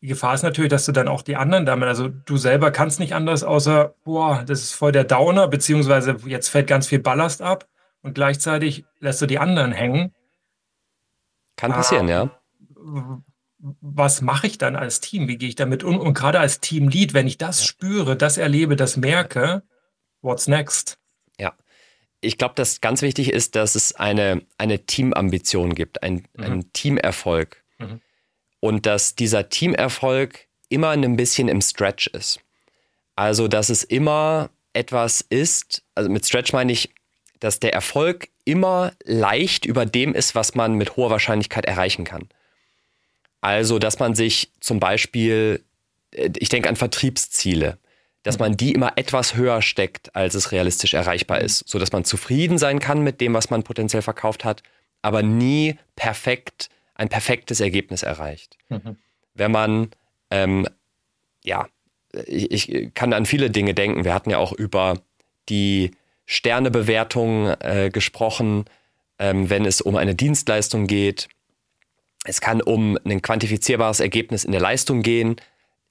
Die 0.00 0.08
Gefahr 0.08 0.34
ist 0.34 0.42
natürlich, 0.42 0.70
dass 0.70 0.84
du 0.84 0.90
dann 0.90 1.06
auch 1.06 1.22
die 1.22 1.36
anderen 1.36 1.64
damit, 1.64 1.86
also 1.86 2.08
du 2.08 2.36
selber 2.36 2.72
kannst 2.72 2.98
nicht 2.98 3.14
anders, 3.14 3.44
außer, 3.44 3.94
boah, 4.02 4.42
das 4.44 4.62
ist 4.62 4.72
voll 4.72 4.90
der 4.90 5.04
Downer, 5.04 5.46
beziehungsweise 5.46 6.16
jetzt 6.26 6.48
fällt 6.48 6.66
ganz 6.66 6.88
viel 6.88 6.98
Ballast 6.98 7.40
ab 7.40 7.68
und 8.02 8.16
gleichzeitig 8.16 8.84
lässt 8.98 9.22
du 9.22 9.26
die 9.26 9.38
anderen 9.38 9.70
hängen. 9.70 10.12
Kann 11.54 11.70
passieren, 11.70 12.06
ah, 12.06 12.10
ja. 12.10 13.22
Was 13.58 14.20
mache 14.20 14.46
ich 14.46 14.58
dann 14.58 14.76
als 14.76 15.00
Team? 15.00 15.28
Wie 15.28 15.38
gehe 15.38 15.48
ich 15.48 15.54
damit 15.54 15.82
um? 15.82 15.98
Und 15.98 16.14
gerade 16.14 16.40
als 16.40 16.60
Teamlead, 16.60 17.14
wenn 17.14 17.26
ich 17.26 17.38
das 17.38 17.64
spüre, 17.64 18.16
das 18.16 18.36
erlebe, 18.36 18.76
das 18.76 18.96
merke, 18.96 19.62
what's 20.20 20.46
next? 20.46 20.98
ich 22.20 22.38
glaube, 22.38 22.54
dass 22.54 22.80
ganz 22.80 23.02
wichtig 23.02 23.32
ist, 23.32 23.54
dass 23.56 23.74
es 23.74 23.94
eine, 23.94 24.42
eine 24.58 24.84
Teamambition 24.84 25.74
gibt, 25.74 26.02
ein, 26.02 26.26
mhm. 26.34 26.44
einen 26.44 26.72
Teamerfolg. 26.72 27.62
Mhm. 27.78 28.00
Und 28.60 28.86
dass 28.86 29.14
dieser 29.14 29.48
Teamerfolg 29.48 30.46
immer 30.68 30.90
ein 30.90 31.16
bisschen 31.16 31.48
im 31.48 31.60
Stretch 31.60 32.08
ist. 32.08 32.40
Also, 33.14 33.48
dass 33.48 33.68
es 33.68 33.84
immer 33.84 34.50
etwas 34.72 35.20
ist, 35.20 35.82
also 35.94 36.10
mit 36.10 36.26
Stretch 36.26 36.52
meine 36.52 36.72
ich, 36.72 36.90
dass 37.38 37.60
der 37.60 37.72
Erfolg 37.72 38.28
immer 38.44 38.92
leicht 39.04 39.64
über 39.64 39.86
dem 39.86 40.14
ist, 40.14 40.34
was 40.34 40.54
man 40.54 40.74
mit 40.74 40.96
hoher 40.96 41.10
Wahrscheinlichkeit 41.10 41.66
erreichen 41.66 42.04
kann. 42.04 42.28
Also, 43.46 43.78
dass 43.78 44.00
man 44.00 44.16
sich 44.16 44.50
zum 44.58 44.80
Beispiel, 44.80 45.62
äh, 46.10 46.30
ich 46.36 46.48
denke 46.48 46.68
an 46.68 46.74
Vertriebsziele, 46.74 47.78
dass 48.24 48.40
man 48.40 48.56
die 48.56 48.72
immer 48.72 48.94
etwas 48.96 49.36
höher 49.36 49.62
steckt, 49.62 50.16
als 50.16 50.34
es 50.34 50.50
realistisch 50.50 50.94
erreichbar 50.94 51.40
ist, 51.40 51.62
so 51.68 51.78
dass 51.78 51.92
man 51.92 52.04
zufrieden 52.04 52.58
sein 52.58 52.80
kann 52.80 53.02
mit 53.02 53.20
dem, 53.20 53.34
was 53.34 53.50
man 53.50 53.62
potenziell 53.62 54.02
verkauft 54.02 54.44
hat, 54.44 54.64
aber 55.00 55.22
nie 55.22 55.78
perfekt 55.94 56.70
ein 56.96 57.08
perfektes 57.08 57.60
Ergebnis 57.60 58.02
erreicht. 58.02 58.58
Mhm. 58.68 58.96
Wenn 59.34 59.52
man 59.52 59.90
ähm, 60.32 60.66
ja, 61.44 61.68
ich, 62.26 62.68
ich, 62.68 62.94
kann 62.94 63.12
an 63.12 63.26
viele 63.26 63.50
Dinge 63.50 63.74
denken. 63.74 64.04
Wir 64.04 64.12
hatten 64.12 64.30
ja 64.30 64.38
auch 64.38 64.54
über 64.54 64.98
die 65.48 65.92
Sternebewertung 66.24 67.50
äh, 67.60 67.90
gesprochen, 67.92 68.64
ähm, 69.20 69.48
wenn 69.50 69.64
es 69.64 69.80
um 69.80 69.94
eine 69.94 70.16
Dienstleistung 70.16 70.88
geht. 70.88 71.28
Es 72.26 72.40
kann 72.40 72.60
um 72.60 72.98
ein 73.04 73.22
quantifizierbares 73.22 74.00
Ergebnis 74.00 74.44
in 74.44 74.52
der 74.52 74.60
Leistung 74.60 75.02
gehen. 75.02 75.36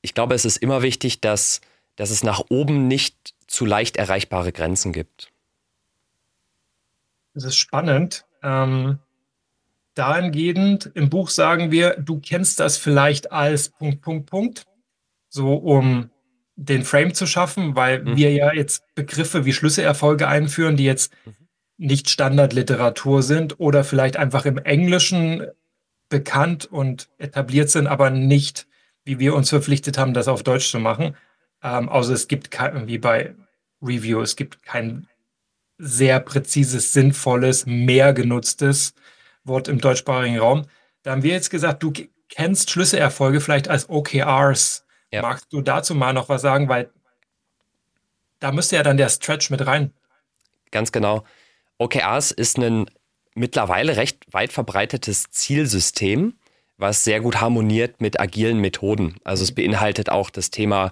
Ich 0.02 0.14
glaube, 0.14 0.36
es 0.36 0.46
ist 0.46 0.58
immer 0.58 0.82
wichtig, 0.82 1.22
dass 1.22 1.62
dass 1.96 2.10
es 2.10 2.24
nach 2.24 2.44
oben 2.50 2.88
nicht 2.88 3.34
zu 3.48 3.66
leicht 3.66 3.98
erreichbare 3.98 4.52
Grenzen 4.52 4.92
gibt. 4.92 5.32
Das 7.34 7.44
ist 7.44 7.58
spannend. 7.58 8.26
Ähm, 8.44 9.00
dahingehend, 9.94 10.92
im 10.94 11.10
Buch 11.10 11.30
sagen 11.30 11.72
wir, 11.72 11.96
du 11.96 12.20
kennst 12.20 12.60
das 12.60 12.78
vielleicht 12.78 13.32
als 13.32 13.70
Punkt, 13.70 14.02
Punkt, 14.02 14.30
Punkt, 14.30 14.66
so 15.30 15.54
um 15.56 16.10
den 16.56 16.84
Frame 16.84 17.14
zu 17.14 17.28
schaffen, 17.28 17.76
weil 17.76 18.04
mhm. 18.04 18.18
wir 18.18 18.32
ja 18.32 18.54
jetzt 18.54 18.84
Begriffe 18.96 19.46
wie 19.46 19.54
Schlüsselerfolge 19.54 20.28
einführen, 20.28 20.78
die 20.78 20.86
jetzt 20.86 21.14
mhm. 21.26 21.36
nicht 21.78 22.10
Standardliteratur 22.10 23.22
sind 23.22 23.60
oder 23.60 23.84
vielleicht 23.84 24.16
einfach 24.18 24.46
im 24.46 24.58
Englischen 24.58 25.46
bekannt 26.16 26.64
und 26.64 27.10
etabliert 27.18 27.70
sind, 27.70 27.88
aber 27.88 28.10
nicht, 28.10 28.68
wie 29.04 29.20
wir 29.20 29.36
uns 29.36 29.50
verpflichtet 29.50 29.98
haben, 29.98 30.14
das 30.14 30.30
auf 30.30 30.44
Deutsch 30.44 30.72
zu 30.72 30.80
machen. 30.80 31.18
Ähm, 31.62 31.90
also 31.90 32.14
es 32.14 32.30
gibt 32.30 32.52
kein, 32.52 32.88
wie 32.88 32.98
bei 32.98 33.36
Review, 33.82 34.22
es 34.22 34.38
gibt 34.38 34.64
kein 34.64 35.10
sehr 35.78 36.22
präzises, 36.22 36.94
sinnvolles, 36.94 37.66
mehr 37.66 38.14
genutztes 38.14 38.94
Wort 39.44 39.68
im 39.68 39.82
deutschsprachigen 39.82 40.40
Raum. 40.40 40.68
Da 41.04 41.12
haben 41.12 41.24
wir 41.24 41.34
jetzt 41.34 41.50
gesagt, 41.50 41.84
du 41.84 41.92
kennst 42.30 42.72
Schlüsselerfolge 42.72 43.42
vielleicht 43.42 43.68
als 43.68 43.90
OKRs. 43.90 44.86
Ja. 45.12 45.22
Magst 45.22 45.52
du 45.52 45.62
dazu 45.62 45.96
mal 45.96 46.14
noch 46.14 46.30
was 46.30 46.42
sagen? 46.42 46.70
Weil 46.70 46.92
da 48.40 48.54
müsste 48.54 48.78
ja 48.78 48.84
dann 48.84 48.96
der 48.96 49.10
Stretch 49.10 49.50
mit 49.50 49.68
rein. 49.68 49.92
Ganz 50.72 50.94
genau. 50.94 51.26
OKRs 51.78 52.32
ist 52.32 52.58
ein 52.58 52.86
mittlerweile 53.36 53.98
recht 53.98 54.26
weit 54.32 54.52
verbreitetes 54.52 55.26
Zielsystem, 55.30 56.34
was 56.78 57.04
sehr 57.04 57.22
gut 57.22 57.40
harmoniert 57.40 58.02
mit 58.02 58.20
agilen 58.20 58.60
Methoden. 58.60 59.16
Also 59.24 59.44
es 59.44 59.54
beinhaltet 59.54 60.10
auch 60.10 60.30
das 60.30 60.50
Thema 60.50 60.92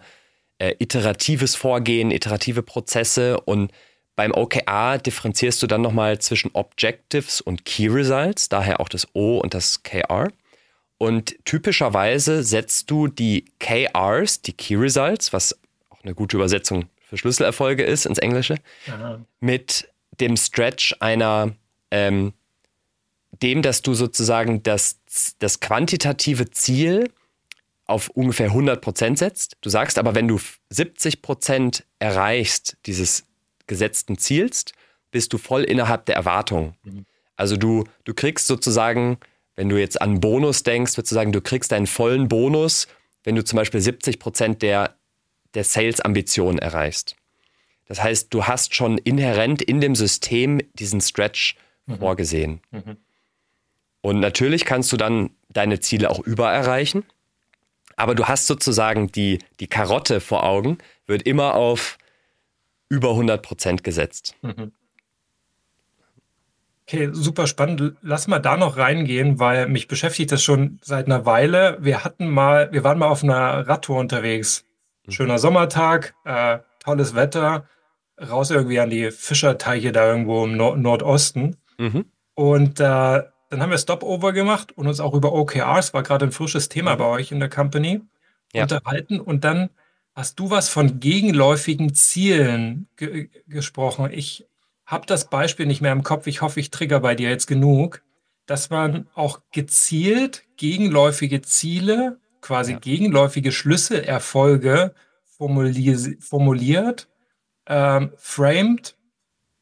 äh, 0.60 0.76
iteratives 0.80 1.56
Vorgehen, 1.56 2.12
iterative 2.12 2.62
Prozesse 2.62 3.40
und 3.42 3.72
beim 4.16 4.32
OKR 4.32 5.00
differenzierst 5.00 5.62
du 5.64 5.68
dann 5.68 5.82
nochmal 5.82 6.20
zwischen 6.20 6.52
Objectives 6.54 7.42
und 7.42 7.66
Key 7.66 7.88
Results, 7.88 8.48
daher 8.48 8.80
auch 8.80 8.90
das 8.90 9.08
O 9.14 9.40
und 9.40 9.56
das 9.56 9.82
KR. 9.82 10.32
Und 11.00 11.36
typischerweise 11.46 12.44
setzt 12.44 12.92
du 12.92 13.08
die 13.08 13.46
KRs, 13.60 14.42
die 14.42 14.54
Key 14.54 14.76
Results, 14.76 15.34
was 15.34 15.58
auch 15.90 16.04
eine 16.04 16.14
gute 16.14 16.38
Übersetzung 16.38 16.86
für 17.10 17.18
Schlüsselerfolge 17.18 17.84
ist 17.84 18.06
ins 18.06 18.20
Englische, 18.20 18.58
Aha. 18.88 19.20
mit 19.40 19.90
dem 20.20 20.38
Stretch 20.38 20.96
einer, 21.00 21.56
ähm, 21.94 22.34
dem, 23.44 23.62
dass 23.62 23.84
du 23.84 23.94
sozusagen 23.94 24.64
das, 24.64 25.00
das 25.38 25.60
quantitative 25.60 26.50
Ziel 26.50 27.12
auf 27.86 28.10
ungefähr 28.10 28.48
100 28.48 28.82
Prozent 28.82 29.20
setzt. 29.20 29.58
Du 29.62 29.70
sagst 29.70 30.00
aber, 30.00 30.16
wenn 30.16 30.28
du 30.28 30.40
70 30.72 31.22
Prozent 31.22 31.86
erreichst 32.00 32.78
dieses 32.88 33.26
gesetzten 33.68 34.18
Ziels, 34.18 34.66
bist 35.12 35.34
du 35.34 35.38
voll 35.38 35.64
innerhalb 35.64 36.08
der 36.08 36.16
Erwartung. 36.16 36.76
Mhm. 36.84 37.06
Also 37.36 37.58
du, 37.58 37.84
du 38.06 38.16
kriegst 38.16 38.48
sozusagen, 38.48 39.18
wenn 39.56 39.70
du 39.70 39.80
jetzt 39.80 40.02
an 40.02 40.20
Bonus 40.20 40.64
denkst, 40.64 40.98
würdest 40.98 41.12
du 41.12 41.16
sagen, 41.16 41.32
du 41.32 41.42
kriegst 41.42 41.74
einen 41.74 41.88
vollen 41.88 42.28
Bonus, 42.28 42.88
wenn 43.24 43.36
du 43.36 43.44
zum 43.44 43.58
Beispiel 43.58 43.82
70 43.82 44.18
Prozent 44.18 44.64
der, 44.64 44.96
der 45.54 45.64
Sales-Ambition 45.64 46.58
erreichst. 46.58 47.16
Das 47.86 48.02
heißt, 48.02 48.34
du 48.34 48.46
hast 48.46 48.74
schon 48.74 48.98
inhärent 48.98 49.62
in 49.62 49.80
dem 49.80 49.94
System 49.94 50.60
diesen 50.74 51.00
Stretch 51.00 51.56
mhm. 51.86 51.98
vorgesehen. 51.98 52.62
Mhm. 52.72 52.98
Und 54.02 54.20
natürlich 54.20 54.66
kannst 54.66 54.92
du 54.92 54.98
dann 54.98 55.32
deine 55.50 55.80
Ziele 55.80 56.10
auch 56.10 56.20
übererreichen. 56.20 57.06
Aber 57.96 58.16
du 58.16 58.26
hast 58.26 58.48
sozusagen 58.48 59.12
die, 59.12 59.40
die 59.60 59.68
Karotte 59.68 60.20
vor 60.20 60.44
Augen, 60.44 60.80
wird 61.06 61.24
immer 61.24 61.56
auf 61.56 61.98
über 62.90 63.12
100 63.12 63.42
Prozent 63.42 63.84
gesetzt. 63.84 64.36
Mhm. 64.42 64.72
Okay, 66.86 67.10
super 67.14 67.48
spannend. 67.48 67.96
Lass 68.02 68.28
mal 68.28 68.40
da 68.40 68.58
noch 68.58 68.78
reingehen, 68.78 69.40
weil 69.40 69.68
mich 69.68 69.88
beschäftigt 69.88 70.32
das 70.32 70.44
schon 70.44 70.80
seit 70.82 71.06
einer 71.06 71.26
Weile. 71.26 71.78
Wir 71.80 72.04
hatten 72.04 72.30
mal, 72.30 72.72
wir 72.74 72.84
waren 72.84 73.00
mal 73.00 73.08
auf 73.08 73.24
einer 73.24 73.68
Radtour 73.68 74.00
unterwegs. 74.00 74.66
Mhm. 75.06 75.12
Schöner 75.12 75.40
Sommertag, 75.40 76.14
äh, 76.26 76.60
tolles 76.80 77.16
Wetter, 77.16 77.68
raus 78.20 78.52
irgendwie 78.52 78.80
an 78.80 78.90
die 78.90 79.12
Fischerteiche 79.12 79.92
da 79.92 80.06
irgendwo 80.06 80.44
im 80.44 80.58
Nord 80.58 80.78
Nordosten. 80.78 81.56
Mhm. 81.78 82.06
Und 82.36 82.80
äh, 82.80 82.84
dann 82.84 83.62
haben 83.62 83.70
wir 83.70 83.78
Stopover 83.78 84.34
gemacht 84.34 84.76
und 84.76 84.88
uns 84.88 85.00
auch 85.00 85.14
über 85.14 85.34
OKRs, 85.34 85.94
war 85.94 86.04
gerade 86.04 86.26
ein 86.26 86.32
frisches 86.32 86.70
Thema 86.70 86.96
mhm. 86.96 86.98
bei 87.00 87.06
euch 87.06 87.32
in 87.32 87.40
der 87.40 87.50
Company, 87.50 88.02
ja. 88.54 88.64
unterhalten. 88.64 89.20
Und 89.20 89.44
dann 89.44 89.70
hast 90.16 90.40
du 90.40 90.50
was 90.50 90.70
von 90.70 91.00
gegenläufigen 91.00 91.94
Zielen 91.94 92.88
ge 92.96 93.30
gesprochen. 93.48 94.10
Ich 94.12 94.46
habe 94.86 95.06
das 95.06 95.30
Beispiel 95.30 95.66
nicht 95.66 95.82
mehr 95.82 95.92
im 95.92 96.04
Kopf. 96.04 96.28
Ich 96.28 96.42
hoffe, 96.42 96.60
ich 96.60 96.72
trigger 96.72 97.00
bei 97.00 97.16
dir 97.16 97.30
jetzt 97.30 97.48
genug, 97.48 98.02
dass 98.46 98.70
man 98.70 99.08
auch 99.16 99.40
gezielt 99.52 100.44
gegenläufige 100.58 101.42
Ziele, 101.42 102.20
quasi 102.42 102.74
ja. 102.74 102.80
gegenläufige 102.80 103.52
Schlüsselerfolge 103.52 104.94
formulier 105.24 106.16
formuliert, 106.20 107.08
ähm, 107.68 108.12
framed. 108.18 108.96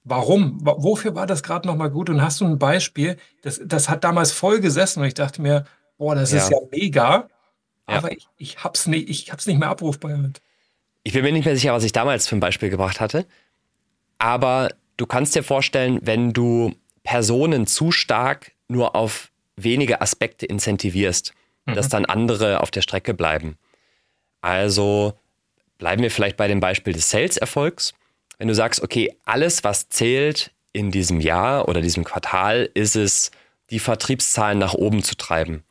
Warum? 0.03 0.57
Wofür 0.61 1.13
war 1.15 1.27
das 1.27 1.43
gerade 1.43 1.67
nochmal 1.67 1.91
gut? 1.91 2.09
Und 2.09 2.21
hast 2.21 2.41
du 2.41 2.45
ein 2.45 2.57
Beispiel? 2.57 3.17
Das, 3.43 3.61
das 3.63 3.87
hat 3.87 4.03
damals 4.03 4.31
voll 4.31 4.59
gesessen 4.59 5.01
und 5.01 5.05
ich 5.05 5.13
dachte 5.13 5.41
mir, 5.41 5.65
boah, 5.97 6.15
das 6.15 6.31
ja. 6.31 6.39
ist 6.39 6.49
ja 6.49 6.57
mega. 6.71 7.29
Aber 7.85 8.11
ich, 8.11 8.27
ich 8.37 8.63
hab's 8.63 8.87
nicht, 8.87 9.09
ich 9.09 9.31
hab's 9.31 9.45
nicht 9.45 9.59
mehr 9.59 9.69
abrufbar. 9.69 10.17
Ich 11.03 11.13
bin 11.13 11.23
mir 11.23 11.31
nicht 11.31 11.45
mehr 11.45 11.55
sicher, 11.55 11.73
was 11.73 11.83
ich 11.83 11.91
damals 11.91 12.27
für 12.27 12.35
ein 12.35 12.39
Beispiel 12.39 12.69
gebracht 12.69 12.99
hatte. 12.99 13.25
Aber 14.17 14.69
du 14.97 15.05
kannst 15.05 15.35
dir 15.35 15.43
vorstellen, 15.43 15.99
wenn 16.01 16.33
du 16.33 16.73
Personen 17.03 17.67
zu 17.67 17.91
stark 17.91 18.53
nur 18.67 18.95
auf 18.95 19.31
wenige 19.55 20.01
Aspekte 20.01 20.45
incentivierst, 20.45 21.33
mhm. 21.65 21.73
dass 21.73 21.89
dann 21.89 22.05
andere 22.05 22.61
auf 22.61 22.71
der 22.71 22.81
Strecke 22.81 23.13
bleiben. 23.13 23.57
Also 24.41 25.13
bleiben 25.77 26.01
wir 26.01 26.11
vielleicht 26.11 26.37
bei 26.37 26.47
dem 26.47 26.59
Beispiel 26.59 26.93
des 26.93 27.09
Sales-Erfolgs. 27.09 27.93
Wenn 28.41 28.47
du 28.47 28.55
sagst, 28.55 28.81
okay, 28.81 29.15
alles, 29.23 29.63
was 29.63 29.89
zählt 29.89 30.51
in 30.73 30.89
diesem 30.89 31.19
Jahr 31.19 31.67
oder 31.67 31.79
diesem 31.79 32.03
Quartal, 32.03 32.67
ist 32.73 32.95
es, 32.95 33.29
die 33.69 33.77
Vertriebszahlen 33.77 34.57
nach 34.57 34.73
oben 34.73 35.03
zu 35.03 35.15
treiben. 35.15 35.63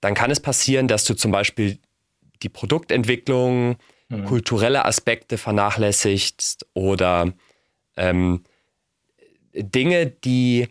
Dann 0.00 0.14
kann 0.14 0.30
es 0.30 0.38
passieren, 0.38 0.86
dass 0.86 1.02
du 1.02 1.14
zum 1.14 1.32
Beispiel 1.32 1.80
die 2.44 2.48
Produktentwicklung, 2.48 3.78
mhm. 4.10 4.26
kulturelle 4.26 4.84
Aspekte 4.84 5.38
vernachlässigst 5.38 6.68
oder 6.72 7.32
ähm, 7.96 8.44
Dinge, 9.52 10.06
die, 10.06 10.68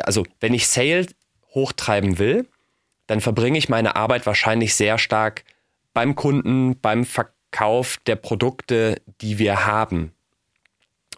also 0.00 0.26
wenn 0.40 0.52
ich 0.52 0.66
Sales 0.66 1.14
hochtreiben 1.54 2.18
will, 2.18 2.48
dann 3.06 3.20
verbringe 3.20 3.56
ich 3.56 3.68
meine 3.68 3.94
Arbeit 3.94 4.26
wahrscheinlich 4.26 4.74
sehr 4.74 4.98
stark 4.98 5.44
beim 5.94 6.16
Kunden, 6.16 6.76
beim 6.80 7.04
Verkauf 7.56 7.96
der 8.06 8.16
Produkte, 8.16 9.00
die 9.22 9.38
wir 9.38 9.64
haben. 9.64 10.12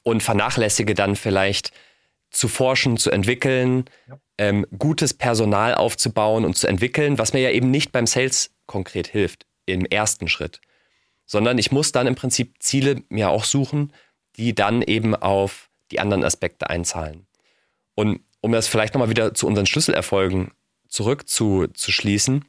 Und 0.04 0.22
vernachlässige 0.22 0.94
dann 0.94 1.16
vielleicht 1.16 1.72
zu 2.30 2.46
forschen, 2.46 2.96
zu 2.96 3.10
entwickeln, 3.10 3.86
ja. 4.06 4.20
ähm, 4.38 4.64
gutes 4.78 5.14
Personal 5.14 5.74
aufzubauen 5.74 6.44
und 6.44 6.56
zu 6.56 6.68
entwickeln, 6.68 7.18
was 7.18 7.32
mir 7.32 7.40
ja 7.40 7.50
eben 7.50 7.72
nicht 7.72 7.90
beim 7.90 8.06
Sales 8.06 8.52
konkret 8.66 9.08
hilft, 9.08 9.46
im 9.66 9.84
ersten 9.84 10.28
Schritt. 10.28 10.60
Sondern 11.26 11.58
ich 11.58 11.72
muss 11.72 11.90
dann 11.90 12.06
im 12.06 12.14
Prinzip 12.14 12.54
Ziele 12.60 13.02
mir 13.08 13.30
auch 13.30 13.44
suchen, 13.44 13.92
die 14.36 14.54
dann 14.54 14.82
eben 14.82 15.16
auf 15.16 15.68
die 15.90 15.98
anderen 15.98 16.22
Aspekte 16.22 16.70
einzahlen. 16.70 17.26
Und 17.96 18.20
um 18.40 18.52
das 18.52 18.68
vielleicht 18.68 18.94
nochmal 18.94 19.10
wieder 19.10 19.34
zu 19.34 19.48
unseren 19.48 19.66
Schlüsselerfolgen 19.66 20.52
zurückzuschließen, 20.86 22.44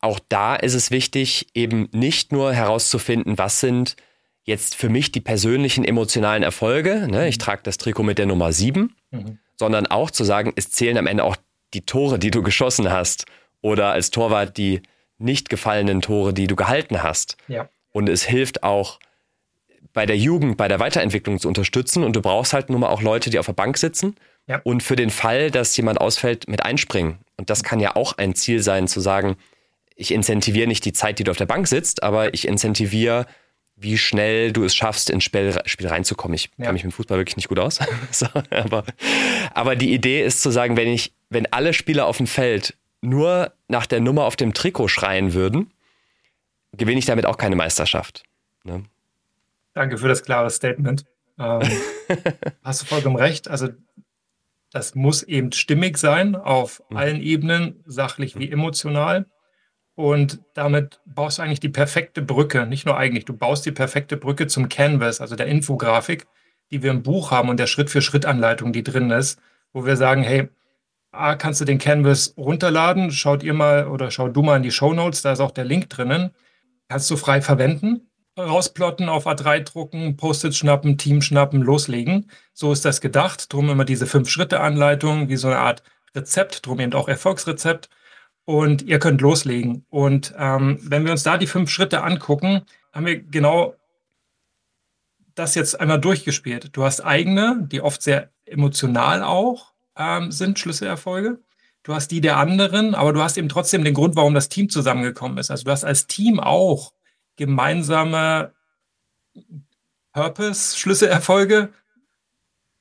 auch 0.00 0.18
da 0.28 0.56
ist 0.56 0.74
es 0.74 0.90
wichtig, 0.90 1.48
eben 1.54 1.88
nicht 1.92 2.32
nur 2.32 2.52
herauszufinden, 2.52 3.38
was 3.38 3.60
sind 3.60 3.96
jetzt 4.44 4.74
für 4.74 4.88
mich 4.88 5.12
die 5.12 5.20
persönlichen 5.20 5.84
emotionalen 5.84 6.42
Erfolge, 6.42 7.06
ne? 7.08 7.28
ich 7.28 7.38
trage 7.38 7.62
das 7.62 7.78
Trikot 7.78 8.02
mit 8.02 8.18
der 8.18 8.26
Nummer 8.26 8.52
7, 8.52 8.94
mhm. 9.10 9.38
sondern 9.56 9.86
auch 9.86 10.10
zu 10.10 10.24
sagen, 10.24 10.52
es 10.56 10.70
zählen 10.70 10.96
am 10.96 11.06
Ende 11.06 11.24
auch 11.24 11.36
die 11.74 11.82
Tore, 11.82 12.18
die 12.18 12.30
du 12.30 12.42
geschossen 12.42 12.90
hast 12.90 13.26
oder 13.60 13.92
als 13.92 14.10
Torwart 14.10 14.56
die 14.56 14.82
nicht 15.18 15.50
gefallenen 15.50 16.00
Tore, 16.00 16.32
die 16.32 16.46
du 16.46 16.56
gehalten 16.56 17.02
hast. 17.02 17.36
Ja. 17.46 17.68
Und 17.92 18.08
es 18.08 18.24
hilft 18.24 18.62
auch, 18.62 18.98
bei 19.92 20.06
der 20.06 20.16
Jugend, 20.16 20.56
bei 20.56 20.68
der 20.68 20.80
Weiterentwicklung 20.80 21.38
zu 21.38 21.48
unterstützen. 21.48 22.04
Und 22.04 22.14
du 22.14 22.22
brauchst 22.22 22.52
halt 22.52 22.70
nun 22.70 22.80
mal 22.80 22.88
auch 22.88 23.02
Leute, 23.02 23.30
die 23.30 23.38
auf 23.38 23.46
der 23.46 23.52
Bank 23.52 23.76
sitzen 23.78 24.16
ja. 24.46 24.60
und 24.64 24.82
für 24.82 24.96
den 24.96 25.10
Fall, 25.10 25.50
dass 25.50 25.76
jemand 25.76 26.00
ausfällt, 26.00 26.48
mit 26.48 26.64
einspringen. 26.64 27.18
Und 27.36 27.50
das 27.50 27.62
kann 27.62 27.80
ja 27.80 27.96
auch 27.96 28.16
ein 28.18 28.34
Ziel 28.34 28.62
sein, 28.62 28.88
zu 28.88 29.00
sagen, 29.00 29.36
ich 30.00 30.12
incentiviere 30.12 30.66
nicht 30.66 30.84
die 30.86 30.94
Zeit, 30.94 31.18
die 31.18 31.24
du 31.24 31.30
auf 31.30 31.36
der 31.36 31.46
Bank 31.46 31.68
sitzt, 31.68 32.02
aber 32.02 32.32
ich 32.32 32.48
incentiviere, 32.48 33.26
wie 33.76 33.98
schnell 33.98 34.50
du 34.50 34.64
es 34.64 34.74
schaffst, 34.74 35.10
ins 35.10 35.24
Spiel, 35.24 35.60
Spiel 35.66 35.88
reinzukommen. 35.88 36.34
Ich 36.34 36.50
ja. 36.56 36.64
kann 36.64 36.74
mich 36.74 36.84
mit 36.84 36.94
Fußball 36.94 37.18
wirklich 37.18 37.36
nicht 37.36 37.48
gut 37.48 37.58
aus. 37.58 37.80
so, 38.10 38.26
aber, 38.50 38.84
aber 39.52 39.76
die 39.76 39.92
Idee 39.92 40.24
ist 40.24 40.40
zu 40.40 40.50
sagen, 40.50 40.78
wenn 40.78 40.88
ich, 40.88 41.12
wenn 41.28 41.52
alle 41.52 41.74
Spieler 41.74 42.06
auf 42.06 42.16
dem 42.16 42.26
Feld 42.26 42.76
nur 43.02 43.52
nach 43.68 43.84
der 43.84 44.00
Nummer 44.00 44.24
auf 44.24 44.36
dem 44.36 44.54
Trikot 44.54 44.88
schreien 44.88 45.34
würden, 45.34 45.70
gewinne 46.72 46.98
ich 46.98 47.06
damit 47.06 47.26
auch 47.26 47.36
keine 47.36 47.56
Meisterschaft. 47.56 48.22
Ne? 48.64 48.84
Danke 49.74 49.98
für 49.98 50.08
das 50.08 50.22
klare 50.22 50.48
Statement. 50.48 51.04
Ähm, 51.38 51.60
hast 52.64 52.82
du 52.82 52.86
vollkommen 52.86 53.16
recht. 53.16 53.48
Also 53.48 53.68
das 54.72 54.94
muss 54.94 55.22
eben 55.22 55.52
stimmig 55.52 55.98
sein 55.98 56.36
auf 56.36 56.82
mhm. 56.88 56.96
allen 56.96 57.20
Ebenen, 57.20 57.82
sachlich 57.84 58.38
wie 58.38 58.50
emotional. 58.50 59.26
Und 60.00 60.40
damit 60.54 60.98
baust 61.04 61.36
du 61.36 61.42
eigentlich 61.42 61.60
die 61.60 61.68
perfekte 61.68 62.22
Brücke, 62.22 62.64
nicht 62.64 62.86
nur 62.86 62.96
eigentlich, 62.96 63.26
du 63.26 63.34
baust 63.34 63.66
die 63.66 63.70
perfekte 63.70 64.16
Brücke 64.16 64.46
zum 64.46 64.70
Canvas, 64.70 65.20
also 65.20 65.36
der 65.36 65.46
Infografik, 65.46 66.26
die 66.70 66.82
wir 66.82 66.90
im 66.90 67.02
Buch 67.02 67.32
haben 67.32 67.50
und 67.50 67.60
der 67.60 67.66
Schritt-für-Schritt-Anleitung, 67.66 68.72
die 68.72 68.82
drin 68.82 69.10
ist, 69.10 69.38
wo 69.74 69.84
wir 69.84 69.96
sagen, 69.96 70.22
hey, 70.22 70.48
A, 71.12 71.34
kannst 71.34 71.60
du 71.60 71.66
den 71.66 71.76
Canvas 71.76 72.32
runterladen, 72.38 73.10
schaut 73.10 73.42
ihr 73.42 73.52
mal 73.52 73.88
oder 73.88 74.10
schau 74.10 74.28
du 74.28 74.40
mal 74.40 74.56
in 74.56 74.62
die 74.62 74.70
Show 74.70 74.94
Notes, 74.94 75.20
da 75.20 75.32
ist 75.32 75.40
auch 75.40 75.50
der 75.50 75.66
Link 75.66 75.90
drinnen, 75.90 76.30
kannst 76.88 77.10
du 77.10 77.18
frei 77.18 77.42
verwenden 77.42 78.06
rausplotten, 78.38 79.10
auf 79.10 79.26
A3 79.26 79.64
drucken, 79.64 80.16
Post-it 80.16 80.54
schnappen, 80.54 80.96
Team 80.96 81.20
schnappen, 81.20 81.60
loslegen. 81.60 82.30
So 82.54 82.72
ist 82.72 82.86
das 82.86 83.02
gedacht. 83.02 83.52
Drum 83.52 83.68
immer 83.68 83.84
diese 83.84 84.06
Fünf-Schritte-Anleitung, 84.06 85.28
wie 85.28 85.36
so 85.36 85.48
eine 85.48 85.58
Art 85.58 85.82
Rezept, 86.14 86.64
drum 86.64 86.80
eben 86.80 86.94
auch 86.94 87.06
Erfolgsrezept. 87.06 87.90
Und 88.50 88.82
ihr 88.82 88.98
könnt 88.98 89.20
loslegen. 89.20 89.86
Und 89.90 90.34
ähm, 90.36 90.80
wenn 90.82 91.04
wir 91.04 91.12
uns 91.12 91.22
da 91.22 91.38
die 91.38 91.46
fünf 91.46 91.70
Schritte 91.70 92.02
angucken, 92.02 92.62
haben 92.92 93.06
wir 93.06 93.22
genau 93.22 93.76
das 95.36 95.54
jetzt 95.54 95.78
einmal 95.78 96.00
durchgespielt. 96.00 96.70
Du 96.72 96.82
hast 96.82 97.00
eigene, 97.00 97.68
die 97.70 97.80
oft 97.80 98.02
sehr 98.02 98.32
emotional 98.46 99.22
auch 99.22 99.72
ähm, 99.96 100.32
sind, 100.32 100.58
Schlüsselerfolge. 100.58 101.38
Du 101.84 101.94
hast 101.94 102.08
die 102.08 102.20
der 102.20 102.38
anderen, 102.38 102.96
aber 102.96 103.12
du 103.12 103.22
hast 103.22 103.38
eben 103.38 103.48
trotzdem 103.48 103.84
den 103.84 103.94
Grund, 103.94 104.16
warum 104.16 104.34
das 104.34 104.48
Team 104.48 104.68
zusammengekommen 104.68 105.38
ist. 105.38 105.52
Also 105.52 105.62
du 105.62 105.70
hast 105.70 105.84
als 105.84 106.08
Team 106.08 106.40
auch 106.40 106.92
gemeinsame 107.36 108.52
Purpose, 110.12 110.76
Schlüsselerfolge, 110.76 111.72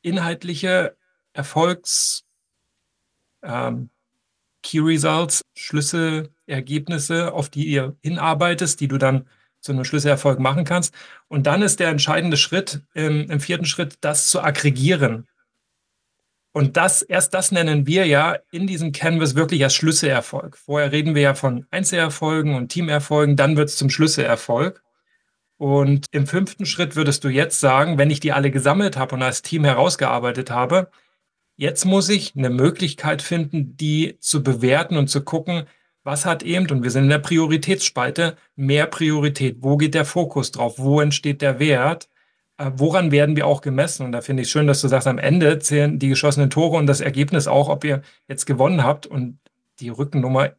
inhaltliche 0.01 0.97
Erfolgs, 1.33 2.25
ähm, 3.43 3.91
Key 4.63 4.79
Results, 4.79 5.43
Schlüsselergebnisse, 5.55 7.33
auf 7.33 7.49
die 7.49 7.65
ihr 7.65 7.95
hinarbeitest, 8.01 8.79
die 8.79 8.87
du 8.87 8.97
dann 8.97 9.27
zu 9.61 9.71
einem 9.71 9.85
Schlüsselerfolg 9.85 10.39
machen 10.39 10.63
kannst. 10.63 10.93
Und 11.27 11.47
dann 11.47 11.61
ist 11.61 11.79
der 11.79 11.89
entscheidende 11.89 12.37
Schritt 12.37 12.81
im, 12.93 13.29
im 13.29 13.39
vierten 13.39 13.65
Schritt, 13.65 13.97
das 14.01 14.29
zu 14.29 14.41
aggregieren. 14.41 15.27
Und 16.51 16.77
das, 16.77 17.01
erst 17.01 17.33
das 17.33 17.51
nennen 17.51 17.85
wir 17.85 18.05
ja 18.05 18.37
in 18.51 18.65
diesem 18.65 18.91
Canvas 18.91 19.35
wirklich 19.35 19.63
als 19.63 19.75
Schlüsselerfolg. 19.75 20.57
Vorher 20.57 20.91
reden 20.91 21.13
wir 21.13 21.21
ja 21.21 21.33
von 21.35 21.67
Einzelerfolgen 21.69 22.55
und 22.55 22.69
Teamerfolgen, 22.69 23.35
dann 23.35 23.55
wird 23.55 23.69
es 23.69 23.77
zum 23.77 23.89
Schlüsselerfolg. 23.89 24.83
Und 25.57 26.07
im 26.11 26.25
fünften 26.25 26.65
Schritt 26.65 26.95
würdest 26.95 27.23
du 27.23 27.29
jetzt 27.29 27.59
sagen, 27.59 27.97
wenn 27.97 28.09
ich 28.09 28.21
die 28.21 28.31
alle 28.31 28.49
gesammelt 28.49 28.97
habe 28.97 29.15
und 29.15 29.21
als 29.21 29.41
Team 29.41 29.65
herausgearbeitet 29.65 30.49
habe, 30.49 30.89
jetzt 31.59 31.83
muss 31.83 32.07
ich 32.07 32.35
eine 32.37 32.49
Möglichkeit 32.49 33.21
finden, 33.21 33.75
die 33.75 34.17
zu 34.19 34.41
bewerten 34.43 34.95
und 34.95 35.09
zu 35.09 35.21
gucken, 35.21 35.65
was 36.03 36.25
hat 36.25 36.41
eben, 36.41 36.69
und 36.71 36.83
wir 36.83 36.89
sind 36.89 37.03
in 37.03 37.09
der 37.09 37.19
Prioritätsspalte, 37.19 38.37
mehr 38.55 38.87
Priorität. 38.87 39.57
Wo 39.59 39.75
geht 39.75 39.93
der 39.93 40.05
Fokus 40.05 40.51
drauf? 40.51 40.75
Wo 40.79 41.01
entsteht 41.01 41.41
der 41.41 41.59
Wert? 41.59 42.09
Äh, 42.57 42.71
woran 42.75 43.11
werden 43.11 43.35
wir 43.35 43.45
auch 43.45 43.59
gemessen? 43.59 44.05
Und 44.05 44.13
da 44.13 44.21
finde 44.21 44.43
ich 44.43 44.49
schön, 44.49 44.67
dass 44.67 44.79
du 44.79 44.87
sagst, 44.87 45.07
am 45.07 45.17
Ende 45.17 45.59
zählen 45.59 45.99
die 45.99 46.07
geschossenen 46.07 46.49
Tore 46.49 46.77
und 46.77 46.87
das 46.87 47.01
Ergebnis 47.01 47.47
auch, 47.47 47.67
ob 47.67 47.83
ihr 47.83 48.03
jetzt 48.29 48.45
gewonnen 48.45 48.83
habt. 48.85 49.05
Und 49.05 49.37
die 49.81 49.89
Rückennummer 49.89 50.53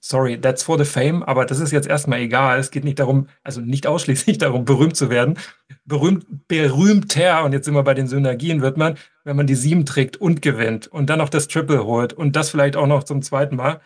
sorry, 0.00 0.40
that's 0.40 0.62
for 0.62 0.78
the 0.78 0.84
fame, 0.84 1.22
aber 1.22 1.44
das 1.44 1.60
ist 1.60 1.70
jetzt 1.70 1.86
erstmal 1.86 2.20
egal. 2.20 2.58
Es 2.58 2.70
geht 2.70 2.84
nicht 2.84 2.98
darum, 2.98 3.28
also 3.44 3.60
nicht 3.60 3.86
ausschließlich 3.86 4.38
darum, 4.38 4.64
berühmt 4.64 4.96
zu 4.96 5.10
werden. 5.10 5.38
Berühmt, 5.84 6.48
berühmter, 6.48 7.44
und 7.44 7.52
jetzt 7.52 7.66
sind 7.66 7.74
wir 7.74 7.82
bei 7.82 7.94
den 7.94 8.08
Synergien, 8.08 8.62
wird 8.62 8.76
man, 8.76 8.96
wenn 9.24 9.36
man 9.36 9.46
die 9.46 9.54
sieben 9.54 9.86
trägt 9.86 10.16
und 10.16 10.42
gewinnt 10.42 10.86
und 10.86 11.10
dann 11.10 11.18
noch 11.18 11.28
das 11.28 11.48
Triple 11.48 11.84
holt 11.84 12.12
und 12.12 12.34
das 12.34 12.50
vielleicht 12.50 12.76
auch 12.76 12.86
noch 12.86 13.04
zum 13.04 13.22
zweiten 13.22 13.56
Mal. 13.56 13.80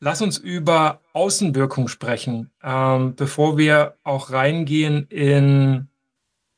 Lass 0.00 0.20
uns 0.20 0.36
über 0.36 1.00
Außenwirkung 1.12 1.88
sprechen, 1.88 2.50
ähm, 2.62 3.14
bevor 3.14 3.56
wir 3.56 3.94
auch 4.02 4.30
reingehen 4.30 5.06
in 5.08 5.88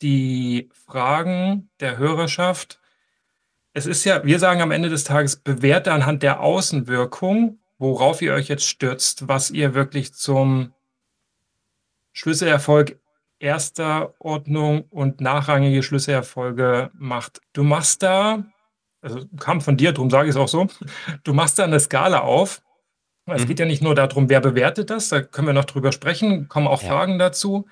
die 0.03 0.69
Fragen 0.87 1.69
der 1.81 1.99
Hörerschaft. 1.99 2.81
Es 3.73 3.87
ist 3.87 4.05
ja, 4.05 4.25
wir 4.25 4.39
sagen 4.39 4.63
am 4.63 4.71
Ende 4.71 4.89
des 4.89 5.05
Tages, 5.05 5.37
bewerte 5.37 5.93
anhand 5.93 6.23
der 6.23 6.41
Außenwirkung, 6.41 7.59
worauf 7.79 8.23
ihr 8.23 8.35
euch 8.35 8.49
jetzt 8.49 8.67
stürzt, 8.67 9.29
was 9.29 9.51
ihr 9.51 9.75
wirklich 9.75 10.15
zum 10.15 10.73
Schlüsselerfolg 12.12 12.99
erster 13.39 14.15
Ordnung 14.19 14.85
und 14.91 15.21
nachrangige 15.21 15.83
Schlüsselerfolge 15.83 16.91
macht. 16.95 17.41
Du 17.53 17.62
machst 17.62 18.03
da, 18.03 18.45
also 19.03 19.21
kam 19.39 19.61
von 19.61 19.77
dir, 19.77 19.93
darum 19.93 20.11
sage 20.11 20.29
ich 20.29 20.35
es 20.35 20.41
auch 20.41 20.49
so, 20.49 20.69
du 21.25 21.35
machst 21.35 21.59
da 21.59 21.65
eine 21.65 21.81
Skala 21.81 22.21
auf. 22.21 22.62
Es 23.27 23.43
mhm. 23.43 23.49
geht 23.49 23.59
ja 23.59 23.67
nicht 23.67 23.83
nur 23.83 23.95
darum, 23.95 24.29
wer 24.29 24.41
bewertet 24.41 24.89
das, 24.89 25.09
da 25.09 25.21
können 25.21 25.49
wir 25.49 25.55
noch 25.55 25.65
drüber 25.65 25.93
sprechen, 25.93 26.49
kommen 26.49 26.69
auch 26.69 26.83
ja. 26.83 26.89
Fragen 26.89 27.19
dazu, 27.19 27.67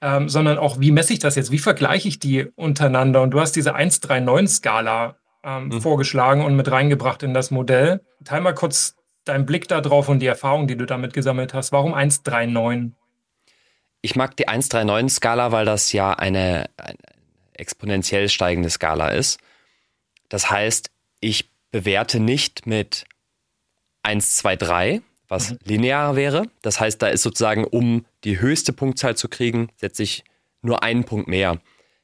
ähm, 0.00 0.28
sondern 0.28 0.58
auch, 0.58 0.80
wie 0.80 0.90
messe 0.90 1.12
ich 1.12 1.18
das 1.18 1.36
jetzt, 1.36 1.50
wie 1.50 1.58
vergleiche 1.58 2.08
ich 2.08 2.18
die 2.18 2.46
untereinander? 2.56 3.22
Und 3.22 3.30
du 3.30 3.40
hast 3.40 3.52
diese 3.52 3.76
139-Skala 3.76 5.16
ähm, 5.44 5.68
mhm. 5.68 5.80
vorgeschlagen 5.80 6.44
und 6.44 6.56
mit 6.56 6.70
reingebracht 6.70 7.22
in 7.22 7.34
das 7.34 7.50
Modell. 7.50 8.00
Teil 8.24 8.40
mal 8.40 8.54
kurz 8.54 8.96
deinen 9.26 9.44
Blick 9.46 9.68
darauf 9.68 10.08
und 10.08 10.20
die 10.20 10.26
Erfahrung, 10.26 10.66
die 10.66 10.76
du 10.76 10.86
damit 10.86 11.12
gesammelt 11.12 11.52
hast. 11.52 11.72
Warum 11.72 11.94
139? 11.94 12.92
Ich 14.02 14.14
mag 14.14 14.36
die 14.36 14.48
139-Skala, 14.48 15.52
weil 15.52 15.64
das 15.64 15.92
ja 15.92 16.12
eine, 16.12 16.70
eine 16.76 16.96
exponentiell 17.54 18.28
steigende 18.28 18.70
Skala 18.70 19.08
ist. 19.08 19.38
Das 20.28 20.50
heißt, 20.50 20.90
ich 21.20 21.50
bewerte 21.70 22.20
nicht 22.20 22.66
mit 22.66 23.04
1, 24.02 24.36
2, 24.36 24.56
3, 24.56 25.02
was 25.28 25.50
mhm. 25.50 25.58
linear 25.64 26.16
wäre. 26.16 26.44
Das 26.62 26.78
heißt, 26.78 27.02
da 27.02 27.08
ist 27.08 27.22
sozusagen, 27.22 27.64
um 27.64 28.06
die 28.24 28.40
höchste 28.40 28.72
Punktzahl 28.72 29.16
zu 29.16 29.28
kriegen, 29.28 29.70
setze 29.76 30.02
ich 30.02 30.24
nur 30.62 30.82
einen 30.82 31.04
Punkt 31.04 31.28
mehr. 31.28 31.58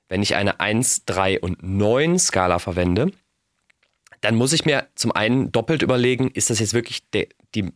Wenn 0.09 0.23
ich 0.23 0.35
eine 0.35 0.61
1, 0.61 1.05
3 1.07 1.41
und 1.41 1.63
9 1.63 2.19
Skala 2.19 2.59
verwende, 2.59 3.13
dann 4.23 4.37
muss 4.37 4.53
ich 4.53 4.65
mir 4.65 4.87
zum 4.95 5.13
einen 5.13 5.53
doppelt 5.53 5.83
überlegen, 5.83 6.31
ist 6.31 6.49
das 6.49 6.61
jetzt 6.61 6.75
wirklich 6.75 7.11
de, 7.11 7.29
die 7.55 7.71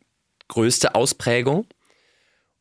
größte 0.49 0.95
Ausprägung? 0.95 1.67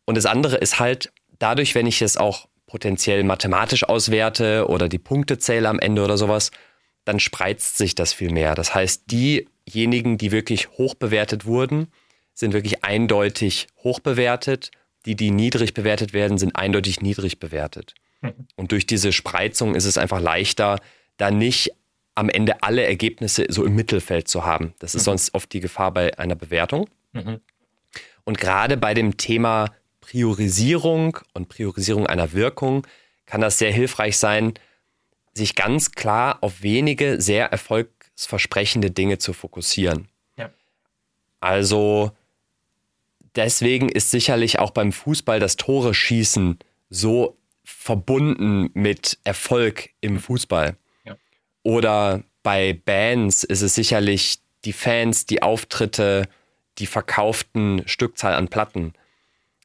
Und 0.05 0.15
das 0.15 0.25
andere 0.25 0.57
ist 0.57 0.79
halt, 0.79 1.13
dadurch, 1.39 1.75
wenn 1.75 1.87
ich 1.87 2.01
es 2.01 2.17
auch 2.17 2.47
potenziell 2.67 3.23
mathematisch 3.23 3.83
auswerte 3.83 4.67
oder 4.67 4.89
die 4.89 4.97
Punkte 4.97 5.37
zähle 5.37 5.69
am 5.69 5.79
Ende 5.79 6.03
oder 6.03 6.17
sowas, 6.17 6.51
dann 7.05 7.19
spreizt 7.19 7.77
sich 7.77 7.93
das 7.93 8.11
viel 8.11 8.31
mehr. 8.31 8.55
Das 8.55 8.73
heißt, 8.73 9.03
diejenigen, 9.11 10.17
die 10.17 10.31
wirklich 10.31 10.69
hoch 10.71 10.95
bewertet 10.95 11.45
wurden, 11.45 11.91
sind 12.33 12.53
wirklich 12.53 12.83
eindeutig 12.83 13.67
hoch 13.83 13.99
bewertet. 13.99 14.71
Die, 15.05 15.15
die 15.15 15.29
niedrig 15.29 15.75
bewertet 15.75 16.13
werden, 16.13 16.39
sind 16.39 16.55
eindeutig 16.55 17.01
niedrig 17.01 17.39
bewertet. 17.39 17.93
Mhm. 18.21 18.47
Und 18.55 18.71
durch 18.71 18.87
diese 18.87 19.11
Spreizung 19.11 19.75
ist 19.75 19.85
es 19.85 19.99
einfach 19.99 20.19
leichter, 20.19 20.79
da 21.17 21.29
nicht 21.29 21.71
am 22.15 22.29
Ende 22.29 22.63
alle 22.63 22.83
Ergebnisse 22.83 23.45
so 23.49 23.65
im 23.65 23.75
Mittelfeld 23.75 24.27
zu 24.27 24.45
haben. 24.45 24.73
Das 24.79 24.95
ist 24.95 25.03
mhm. 25.03 25.11
sonst 25.11 25.33
oft 25.33 25.51
die 25.51 25.59
Gefahr 25.59 25.91
bei 25.91 26.17
einer 26.17 26.35
Bewertung. 26.35 26.89
Mhm. 27.11 27.41
Und 28.23 28.39
gerade 28.39 28.77
bei 28.77 28.93
dem 28.93 29.17
Thema 29.17 29.71
Priorisierung 30.01 31.19
und 31.33 31.49
Priorisierung 31.49 32.07
einer 32.07 32.33
Wirkung 32.33 32.87
kann 33.25 33.41
das 33.41 33.57
sehr 33.57 33.71
hilfreich 33.71 34.17
sein, 34.17 34.53
sich 35.33 35.55
ganz 35.55 35.91
klar 35.91 36.37
auf 36.41 36.61
wenige 36.63 37.21
sehr 37.21 37.47
erfolgsversprechende 37.47 38.91
Dinge 38.91 39.17
zu 39.17 39.33
fokussieren. 39.33 40.07
Ja. 40.37 40.49
Also 41.39 42.11
deswegen 43.35 43.89
ist 43.89 44.11
sicherlich 44.11 44.59
auch 44.59 44.71
beim 44.71 44.91
Fußball 44.91 45.39
das 45.39 45.57
Tore 45.57 45.93
schießen 45.93 46.59
so 46.89 47.37
verbunden 47.63 48.69
mit 48.73 49.17
Erfolg 49.23 49.89
im 50.01 50.19
Fußball. 50.19 50.77
Oder 51.65 52.21
bei 52.43 52.79
Bands 52.85 53.43
ist 53.43 53.63
es 53.63 53.73
sicherlich 53.73 54.37
die 54.65 54.73
Fans, 54.73 55.25
die 55.25 55.41
Auftritte, 55.41 56.27
die 56.77 56.85
verkauften 56.85 57.81
Stückzahl 57.87 58.35
an 58.35 58.49
Platten. 58.49 58.93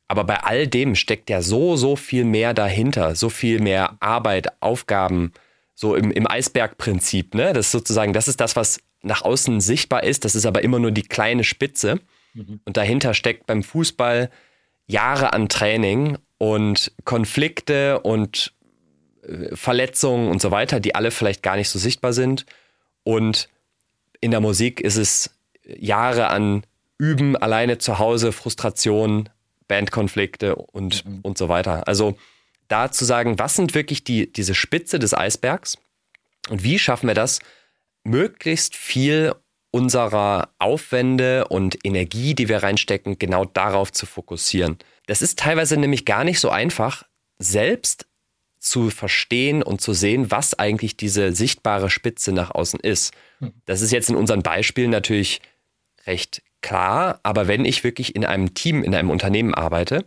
Aber 0.08 0.24
bei 0.24 0.38
all 0.38 0.66
dem 0.66 0.94
steckt 0.94 1.28
ja 1.28 1.42
so, 1.42 1.76
so 1.76 1.96
viel 1.96 2.24
mehr 2.24 2.54
dahinter, 2.54 3.14
so 3.14 3.28
viel 3.28 3.60
mehr 3.60 3.98
Arbeit, 4.00 4.48
Aufgaben, 4.62 5.32
so 5.74 5.94
im, 5.94 6.10
im 6.10 6.26
Eisbergprinzip. 6.26 7.34
Ne? 7.34 7.52
Das 7.52 7.66
ist 7.66 7.72
sozusagen, 7.72 8.14
das 8.14 8.28
ist 8.28 8.40
das, 8.40 8.56
was 8.56 8.80
nach 9.02 9.20
außen 9.20 9.60
sichtbar 9.60 10.02
ist. 10.02 10.24
Das 10.24 10.34
ist 10.34 10.46
aber 10.46 10.64
immer 10.64 10.78
nur 10.78 10.92
die 10.92 11.02
kleine 11.02 11.44
Spitze. 11.44 12.00
Mhm. 12.32 12.60
Und 12.64 12.78
dahinter 12.78 13.12
steckt 13.12 13.46
beim 13.46 13.62
Fußball 13.62 14.30
Jahre 14.86 15.34
an 15.34 15.50
Training 15.50 16.16
und 16.38 16.92
Konflikte 17.04 18.00
und 18.00 18.54
Verletzungen 19.52 20.28
und 20.28 20.40
so 20.40 20.50
weiter, 20.50 20.80
die 20.80 20.94
alle 20.94 21.10
vielleicht 21.10 21.42
gar 21.42 21.56
nicht 21.56 21.68
so 21.68 21.78
sichtbar 21.78 22.12
sind. 22.12 22.46
Und 23.04 23.48
in 24.20 24.30
der 24.30 24.40
Musik 24.40 24.80
ist 24.80 24.96
es 24.96 25.30
Jahre 25.64 26.28
an 26.28 26.64
Üben, 26.98 27.36
alleine 27.36 27.78
zu 27.78 27.98
Hause, 27.98 28.32
Frustration, 28.32 29.28
Bandkonflikte 29.68 30.56
und, 30.56 31.04
mhm. 31.04 31.20
und 31.22 31.38
so 31.38 31.48
weiter. 31.48 31.88
Also 31.88 32.16
da 32.68 32.90
zu 32.90 33.04
sagen, 33.04 33.38
was 33.38 33.56
sind 33.56 33.74
wirklich 33.74 34.04
die, 34.04 34.32
diese 34.32 34.54
Spitze 34.54 34.98
des 34.98 35.14
Eisbergs 35.14 35.78
und 36.48 36.62
wie 36.62 36.78
schaffen 36.78 37.06
wir 37.06 37.14
das, 37.14 37.40
möglichst 38.04 38.76
viel 38.76 39.34
unserer 39.70 40.50
Aufwände 40.58 41.46
und 41.48 41.78
Energie, 41.84 42.34
die 42.34 42.48
wir 42.48 42.62
reinstecken, 42.62 43.18
genau 43.18 43.44
darauf 43.44 43.92
zu 43.92 44.06
fokussieren. 44.06 44.78
Das 45.06 45.22
ist 45.22 45.38
teilweise 45.38 45.76
nämlich 45.76 46.04
gar 46.04 46.24
nicht 46.24 46.40
so 46.40 46.50
einfach, 46.50 47.04
selbst 47.38 48.06
zu 48.60 48.90
verstehen 48.90 49.62
und 49.62 49.80
zu 49.80 49.94
sehen, 49.94 50.30
was 50.30 50.58
eigentlich 50.58 50.96
diese 50.96 51.32
sichtbare 51.32 51.90
Spitze 51.90 52.30
nach 52.30 52.50
außen 52.50 52.78
ist. 52.78 53.12
Hm. 53.38 53.52
Das 53.64 53.80
ist 53.80 53.90
jetzt 53.90 54.10
in 54.10 54.16
unseren 54.16 54.42
Beispielen 54.42 54.90
natürlich 54.90 55.40
recht 56.06 56.42
klar, 56.60 57.20
aber 57.22 57.48
wenn 57.48 57.64
ich 57.64 57.84
wirklich 57.84 58.14
in 58.14 58.24
einem 58.24 58.54
Team, 58.54 58.84
in 58.84 58.94
einem 58.94 59.10
Unternehmen 59.10 59.54
arbeite, 59.54 60.04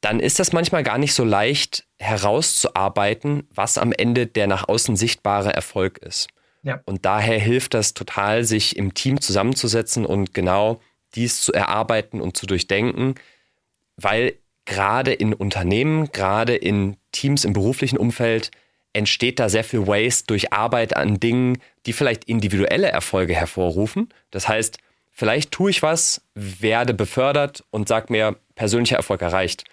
dann 0.00 0.20
ist 0.20 0.38
das 0.38 0.52
manchmal 0.52 0.84
gar 0.84 0.96
nicht 0.96 1.12
so 1.12 1.24
leicht 1.24 1.84
herauszuarbeiten, 1.98 3.46
was 3.52 3.78
am 3.78 3.92
Ende 3.92 4.26
der 4.26 4.46
nach 4.46 4.68
außen 4.68 4.96
sichtbare 4.96 5.52
Erfolg 5.52 5.98
ist. 5.98 6.28
Ja. 6.62 6.80
Und 6.86 7.04
daher 7.04 7.38
hilft 7.38 7.74
das 7.74 7.94
total, 7.94 8.44
sich 8.44 8.76
im 8.76 8.94
Team 8.94 9.20
zusammenzusetzen 9.20 10.06
und 10.06 10.34
genau 10.34 10.80
dies 11.14 11.40
zu 11.42 11.52
erarbeiten 11.52 12.20
und 12.20 12.36
zu 12.36 12.46
durchdenken, 12.46 13.16
weil 13.96 14.34
gerade 14.64 15.12
in 15.12 15.34
Unternehmen, 15.34 16.12
gerade 16.12 16.54
in 16.54 16.96
Teams 17.12 17.44
im 17.44 17.52
beruflichen 17.52 17.98
Umfeld 17.98 18.50
entsteht 18.92 19.38
da 19.38 19.48
sehr 19.48 19.64
viel 19.64 19.86
Waste 19.86 20.26
durch 20.26 20.52
Arbeit 20.52 20.96
an 20.96 21.20
Dingen, 21.20 21.58
die 21.86 21.92
vielleicht 21.92 22.24
individuelle 22.24 22.88
Erfolge 22.88 23.34
hervorrufen. 23.34 24.08
Das 24.30 24.48
heißt, 24.48 24.78
vielleicht 25.10 25.52
tue 25.52 25.70
ich 25.70 25.82
was, 25.82 26.22
werde 26.34 26.94
befördert 26.94 27.64
und 27.70 27.88
sage 27.88 28.06
mir, 28.10 28.36
persönlicher 28.54 28.96
Erfolg 28.96 29.22
erreicht. 29.22 29.64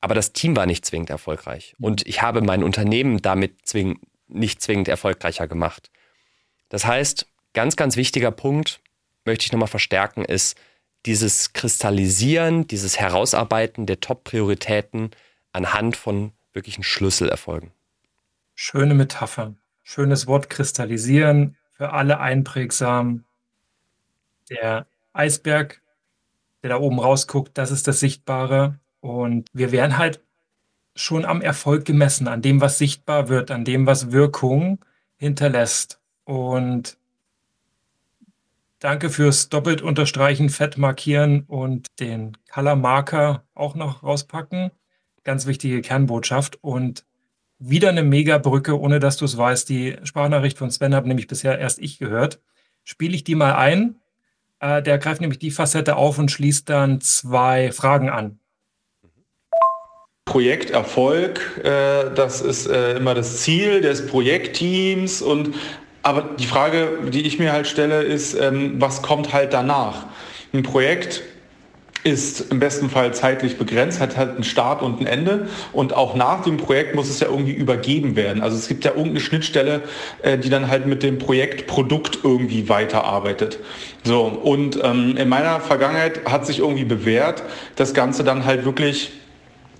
Aber 0.00 0.14
das 0.14 0.32
Team 0.32 0.56
war 0.56 0.66
nicht 0.66 0.84
zwingend 0.84 1.10
erfolgreich. 1.10 1.74
Und 1.80 2.06
ich 2.06 2.22
habe 2.22 2.40
mein 2.40 2.64
Unternehmen 2.64 3.22
damit 3.22 3.66
zwing 3.66 4.00
nicht 4.26 4.62
zwingend 4.62 4.88
erfolgreicher 4.88 5.46
gemacht. 5.46 5.90
Das 6.70 6.86
heißt, 6.86 7.26
ganz, 7.52 7.76
ganz 7.76 7.96
wichtiger 7.96 8.30
Punkt, 8.30 8.80
möchte 9.24 9.44
ich 9.44 9.52
nochmal 9.52 9.68
verstärken, 9.68 10.24
ist 10.24 10.56
dieses 11.06 11.52
Kristallisieren, 11.52 12.66
dieses 12.66 12.98
Herausarbeiten 12.98 13.86
der 13.86 14.00
Top-Prioritäten 14.00 15.10
anhand 15.52 15.96
von 15.96 16.32
wirklichen 16.52 16.82
Schlüsselerfolgen. 16.82 17.72
Schöne 18.54 18.94
Metapher. 18.94 19.54
Schönes 19.82 20.26
Wort 20.26 20.48
kristallisieren, 20.48 21.56
für 21.72 21.92
alle 21.92 22.20
einprägsam. 22.20 23.24
Der 24.50 24.86
Eisberg, 25.12 25.82
der 26.62 26.70
da 26.70 26.76
oben 26.76 27.00
rausguckt, 27.00 27.58
das 27.58 27.70
ist 27.70 27.88
das 27.88 28.00
Sichtbare. 28.00 28.78
Und 29.00 29.48
wir 29.52 29.72
werden 29.72 29.98
halt 29.98 30.20
schon 30.94 31.24
am 31.24 31.40
Erfolg 31.40 31.84
gemessen, 31.84 32.28
an 32.28 32.42
dem, 32.42 32.60
was 32.60 32.78
sichtbar 32.78 33.28
wird, 33.28 33.50
an 33.50 33.64
dem, 33.64 33.86
was 33.86 34.12
Wirkung 34.12 34.84
hinterlässt. 35.16 36.00
Und 36.24 36.96
danke 38.78 39.10
fürs 39.10 39.48
doppelt 39.48 39.82
unterstreichen, 39.82 40.50
fett 40.50 40.78
markieren 40.78 41.44
und 41.48 41.86
den 41.98 42.36
Color 42.52 42.76
Marker 42.76 43.44
auch 43.54 43.74
noch 43.74 44.02
rauspacken 44.02 44.70
ganz 45.24 45.46
wichtige 45.46 45.80
Kernbotschaft 45.82 46.58
und 46.62 47.04
wieder 47.58 47.90
eine 47.90 48.02
Mega-Brücke, 48.02 48.78
ohne 48.78 48.98
dass 48.98 49.16
du 49.16 49.24
es 49.24 49.36
weißt. 49.36 49.68
Die 49.68 49.96
Sprachnachricht 50.02 50.58
von 50.58 50.70
Sven 50.70 50.94
habe 50.94 51.08
nämlich 51.08 51.28
bisher 51.28 51.58
erst 51.58 51.78
ich 51.78 51.98
gehört. 51.98 52.40
Spiele 52.84 53.14
ich 53.14 53.24
die 53.24 53.36
mal 53.36 53.54
ein. 53.54 54.00
Äh, 54.58 54.82
der 54.82 54.98
greift 54.98 55.20
nämlich 55.20 55.38
die 55.38 55.50
Facette 55.50 55.96
auf 55.96 56.18
und 56.18 56.30
schließt 56.30 56.68
dann 56.68 57.00
zwei 57.00 57.70
Fragen 57.72 58.10
an. 58.10 58.38
Projekterfolg, 60.24 61.60
äh, 61.62 62.14
das 62.14 62.40
ist 62.40 62.66
äh, 62.66 62.96
immer 62.96 63.14
das 63.14 63.42
Ziel 63.42 63.80
des 63.80 64.06
Projektteams 64.06 65.20
und 65.20 65.54
aber 66.04 66.22
die 66.36 66.46
Frage, 66.46 66.98
die 67.12 67.22
ich 67.22 67.38
mir 67.38 67.52
halt 67.52 67.68
stelle, 67.68 68.02
ist, 68.02 68.34
ähm, 68.34 68.80
was 68.80 69.02
kommt 69.02 69.32
halt 69.32 69.52
danach? 69.52 70.06
Ein 70.52 70.64
Projekt 70.64 71.22
ist 72.04 72.50
im 72.50 72.58
besten 72.58 72.90
Fall 72.90 73.14
zeitlich 73.14 73.58
begrenzt, 73.58 74.00
hat 74.00 74.16
halt 74.16 74.34
einen 74.34 74.44
Start 74.44 74.82
und 74.82 75.00
ein 75.00 75.06
Ende 75.06 75.48
und 75.72 75.94
auch 75.94 76.14
nach 76.14 76.42
dem 76.42 76.56
Projekt 76.56 76.94
muss 76.94 77.08
es 77.08 77.20
ja 77.20 77.28
irgendwie 77.28 77.52
übergeben 77.52 78.16
werden. 78.16 78.42
Also 78.42 78.56
es 78.56 78.68
gibt 78.68 78.84
ja 78.84 78.90
irgendeine 78.90 79.20
Schnittstelle, 79.20 79.82
äh, 80.22 80.36
die 80.36 80.50
dann 80.50 80.68
halt 80.68 80.86
mit 80.86 81.02
dem 81.02 81.18
Projektprodukt 81.18 82.18
irgendwie 82.24 82.68
weiterarbeitet. 82.68 83.58
So 84.04 84.22
und 84.22 84.80
ähm, 84.82 85.16
in 85.16 85.28
meiner 85.28 85.60
Vergangenheit 85.60 86.26
hat 86.26 86.46
sich 86.46 86.58
irgendwie 86.58 86.84
bewährt, 86.84 87.42
das 87.76 87.94
Ganze 87.94 88.24
dann 88.24 88.44
halt 88.44 88.64
wirklich 88.64 89.12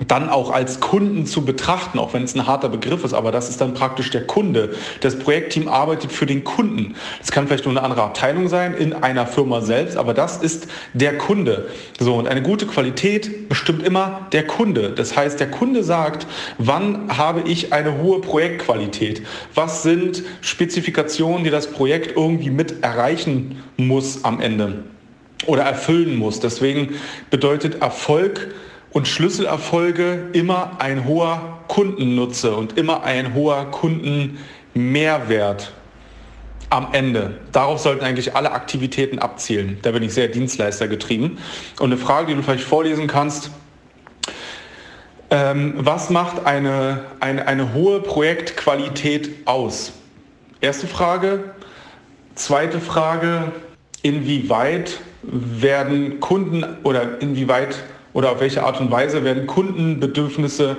dann 0.09 0.28
auch 0.28 0.50
als 0.50 0.80
Kunden 0.80 1.26
zu 1.26 1.44
betrachten, 1.44 1.98
auch 1.98 2.14
wenn 2.14 2.24
es 2.24 2.34
ein 2.34 2.46
harter 2.46 2.68
Begriff 2.68 3.05
ist, 3.05 3.14
aber 3.14 3.32
das 3.32 3.48
ist 3.48 3.61
dann 3.61 3.74
praktisch 3.74 4.11
der 4.11 4.26
Kunde. 4.26 4.74
Das 5.00 5.18
Projektteam 5.18 5.68
arbeitet 5.68 6.12
für 6.12 6.26
den 6.26 6.44
Kunden. 6.44 6.94
Es 7.22 7.30
kann 7.30 7.46
vielleicht 7.46 7.64
nur 7.64 7.72
eine 7.72 7.82
andere 7.82 8.03
Abteilung 8.03 8.48
sein 8.48 8.74
in 8.74 8.92
einer 8.92 9.26
Firma 9.26 9.61
selbst, 9.61 9.96
aber 9.96 10.14
das 10.14 10.38
ist 10.38 10.68
der 10.92 11.18
Kunde. 11.18 11.68
So, 11.98 12.14
und 12.14 12.28
eine 12.28 12.42
gute 12.42 12.66
Qualität 12.66 13.48
bestimmt 13.48 13.86
immer 13.86 14.26
der 14.32 14.46
Kunde. 14.46 14.90
Das 14.90 15.16
heißt, 15.16 15.38
der 15.40 15.50
Kunde 15.50 15.82
sagt, 15.84 16.26
wann 16.59 17.16
habe 17.16 17.42
ich 17.42 17.72
eine 17.72 17.98
hohe 17.98 18.20
Projektqualität? 18.20 19.22
Was 19.55 19.82
sind 19.82 20.22
Spezifikationen, 20.40 21.44
die 21.44 21.50
das 21.50 21.68
Projekt 21.68 22.16
irgendwie 22.16 22.50
mit 22.50 22.82
erreichen 22.82 23.62
muss 23.76 24.24
am 24.24 24.40
Ende 24.40 24.84
oder 25.46 25.62
erfüllen 25.62 26.16
muss? 26.16 26.40
Deswegen 26.40 26.94
bedeutet 27.30 27.82
Erfolg, 27.82 28.53
und 28.93 29.09
Schlüsselerfolge 29.09 30.28
immer 30.32 30.72
ein 30.78 31.07
hoher 31.07 31.61
Kundennutze 31.68 32.55
und 32.55 32.76
immer 32.76 33.05
ein 33.05 33.34
hoher 33.34 33.70
Kundenmehrwert 33.70 35.72
am 36.70 36.88
Ende. 36.93 37.38
Darauf 37.53 37.80
sollten 37.80 38.05
eigentlich 38.05 38.34
alle 38.34 38.53
Aktivitäten 38.53 39.18
abzielen. 39.18 39.78
Da 39.82 39.93
bin 39.93 40.03
ich 40.03 40.14
sehr 40.14 40.28
Dienstleister 40.28 40.88
getrieben. 40.88 41.38
Und 41.78 41.93
eine 41.93 41.99
Frage, 41.99 42.28
die 42.28 42.34
du 42.34 42.43
vielleicht 42.43 42.64
vorlesen 42.64 43.07
kannst, 43.07 43.51
ähm, 45.30 45.74
was 45.78 46.11
macht 46.11 46.47
eine, 46.47 47.05
eine, 47.20 47.47
eine 47.47 47.74
hohe 47.74 48.01
Projektqualität 48.01 49.47
aus? 49.47 49.93
Erste 50.61 50.86
Frage. 50.86 51.55
Zweite 52.34 52.80
Frage, 52.80 53.53
inwieweit 54.03 55.01
werden 55.22 56.20
Kunden 56.20 56.64
oder 56.82 57.20
inwieweit 57.20 57.76
oder 58.12 58.32
auf 58.32 58.40
welche 58.40 58.62
Art 58.62 58.80
und 58.80 58.90
Weise 58.90 59.24
werden 59.24 59.46
Kundenbedürfnisse 59.46 60.76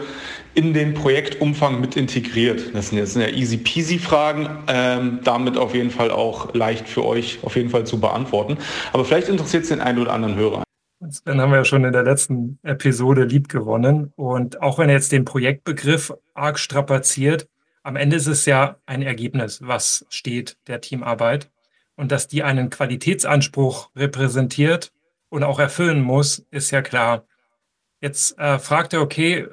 in 0.54 0.74
den 0.74 0.94
Projektumfang 0.94 1.82
mit 1.82 1.96
integriert? 1.96 2.74
Das 2.74 2.90
sind 2.90 3.00
jetzt 3.00 3.16
ja 3.16 3.28
easy 3.28 3.58
peasy 3.58 4.00
Fragen, 4.00 4.50
ähm, 4.68 5.20
damit 5.24 5.58
auf 5.58 5.74
jeden 5.74 5.92
Fall 5.92 6.12
auch 6.12 6.54
leicht 6.54 6.88
für 6.88 7.06
euch 7.06 7.40
auf 7.44 7.56
jeden 7.56 7.70
Fall 7.70 7.86
zu 7.86 8.00
beantworten. 8.00 8.58
Aber 8.92 9.06
vielleicht 9.06 9.30
interessiert 9.30 9.64
es 9.64 9.70
den 9.70 9.82
einen 9.82 10.00
oder 10.00 10.14
anderen 10.14 10.36
Hörer. 10.36 10.64
Sven 11.10 11.42
haben 11.42 11.52
wir 11.52 11.58
ja 11.58 11.66
schon 11.66 11.84
in 11.84 11.92
der 11.92 12.04
letzten 12.04 12.60
Episode 12.64 13.26
lieb 13.26 13.50
gewonnen. 13.50 14.14
Und 14.16 14.62
auch 14.62 14.78
wenn 14.78 14.90
er 14.90 14.96
jetzt 14.96 15.12
den 15.12 15.26
Projektbegriff 15.26 16.14
arg 16.34 16.60
strapaziert, 16.60 17.48
am 17.84 17.98
Ende 17.98 18.16
ist 18.16 18.28
es 18.28 18.46
ja 18.46 18.78
ein 18.86 19.02
Ergebnis, 19.02 19.60
was 19.62 20.06
steht 20.10 20.58
der 20.68 20.80
Teamarbeit. 20.82 21.50
Und 21.96 22.12
dass 22.12 22.28
die 22.28 22.42
einen 22.44 22.70
Qualitätsanspruch 22.70 23.90
repräsentiert, 23.96 24.92
und 25.34 25.42
auch 25.42 25.58
erfüllen 25.58 26.00
muss, 26.00 26.46
ist 26.52 26.70
ja 26.70 26.84
klar. 26.84 27.26
Jetzt 28.02 28.38
äh, 28.38 28.60
fragt 28.60 28.94
er, 28.94 29.02
okay, 29.02 29.48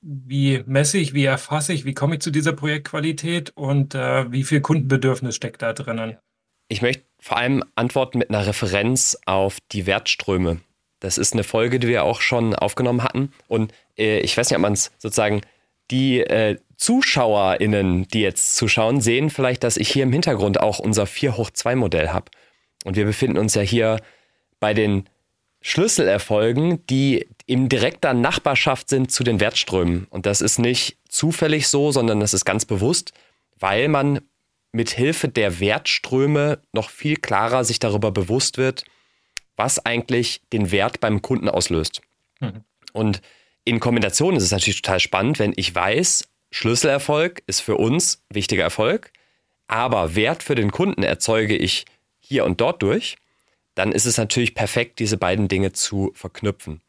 wie 0.00 0.62
messe 0.64 0.98
ich, 0.98 1.12
wie 1.12 1.24
erfasse 1.24 1.72
ich, 1.72 1.84
wie 1.84 1.92
komme 1.92 2.14
ich 2.14 2.20
zu 2.20 2.30
dieser 2.30 2.52
Projektqualität 2.52 3.50
und 3.56 3.96
äh, 3.96 4.30
wie 4.30 4.44
viel 4.44 4.60
Kundenbedürfnis 4.60 5.34
steckt 5.34 5.60
da 5.60 5.72
drinnen? 5.72 6.16
Ich 6.68 6.82
möchte 6.82 7.02
vor 7.18 7.36
allem 7.36 7.64
antworten 7.74 8.18
mit 8.18 8.30
einer 8.30 8.46
Referenz 8.46 9.18
auf 9.26 9.58
die 9.72 9.86
Wertströme. 9.86 10.60
Das 11.00 11.18
ist 11.18 11.32
eine 11.32 11.42
Folge, 11.42 11.80
die 11.80 11.88
wir 11.88 12.04
auch 12.04 12.20
schon 12.20 12.54
aufgenommen 12.54 13.02
hatten. 13.02 13.32
Und 13.48 13.74
äh, 13.98 14.20
ich 14.20 14.38
weiß 14.38 14.48
nicht, 14.50 14.56
ob 14.56 14.62
man 14.62 14.74
es 14.74 14.92
sozusagen, 14.98 15.40
die 15.90 16.20
äh, 16.20 16.58
ZuschauerInnen, 16.76 18.06
die 18.06 18.20
jetzt 18.20 18.54
zuschauen, 18.54 19.00
sehen 19.00 19.30
vielleicht, 19.30 19.64
dass 19.64 19.78
ich 19.78 19.90
hier 19.90 20.04
im 20.04 20.12
Hintergrund 20.12 20.60
auch 20.60 20.78
unser 20.78 21.06
4 21.06 21.36
hoch 21.36 21.50
2 21.50 21.74
Modell 21.74 22.10
habe. 22.10 22.30
Und 22.84 22.94
wir 22.94 23.04
befinden 23.04 23.36
uns 23.36 23.56
ja 23.56 23.62
hier 23.62 23.98
bei 24.60 24.74
den 24.74 25.08
Schlüsselerfolgen, 25.60 26.86
die 26.86 27.28
in 27.46 27.68
direkter 27.68 28.14
Nachbarschaft 28.14 28.88
sind 28.88 29.10
zu 29.10 29.24
den 29.24 29.40
Wertströmen. 29.40 30.06
Und 30.10 30.26
das 30.26 30.40
ist 30.40 30.58
nicht 30.58 30.98
zufällig 31.08 31.68
so, 31.68 31.90
sondern 31.92 32.20
das 32.20 32.34
ist 32.34 32.44
ganz 32.44 32.64
bewusst, 32.64 33.12
weil 33.58 33.88
man 33.88 34.20
mit 34.72 34.90
Hilfe 34.90 35.28
der 35.28 35.60
Wertströme 35.60 36.60
noch 36.72 36.90
viel 36.90 37.16
klarer 37.16 37.64
sich 37.64 37.78
darüber 37.78 38.10
bewusst 38.10 38.58
wird, 38.58 38.84
was 39.56 39.84
eigentlich 39.84 40.42
den 40.52 40.70
Wert 40.70 41.00
beim 41.00 41.22
Kunden 41.22 41.48
auslöst. 41.48 42.02
Mhm. 42.40 42.64
Und 42.92 43.22
in 43.64 43.80
Kombination 43.80 44.36
ist 44.36 44.44
es 44.44 44.52
natürlich 44.52 44.82
total 44.82 45.00
spannend, 45.00 45.38
wenn 45.38 45.52
ich 45.56 45.74
weiß, 45.74 46.28
Schlüsselerfolg 46.50 47.42
ist 47.46 47.60
für 47.60 47.76
uns 47.76 48.22
wichtiger 48.30 48.62
Erfolg, 48.62 49.12
aber 49.66 50.14
Wert 50.14 50.42
für 50.42 50.54
den 50.54 50.70
Kunden 50.70 51.02
erzeuge 51.02 51.56
ich 51.56 51.84
hier 52.20 52.44
und 52.44 52.60
dort 52.60 52.82
durch 52.82 53.16
dann 53.78 53.92
ist 53.92 54.06
es 54.06 54.18
natürlich 54.18 54.56
perfekt, 54.56 54.98
diese 54.98 55.16
beiden 55.16 55.46
Dinge 55.46 55.72
zu 55.72 56.10
verknüpfen. 56.14 56.80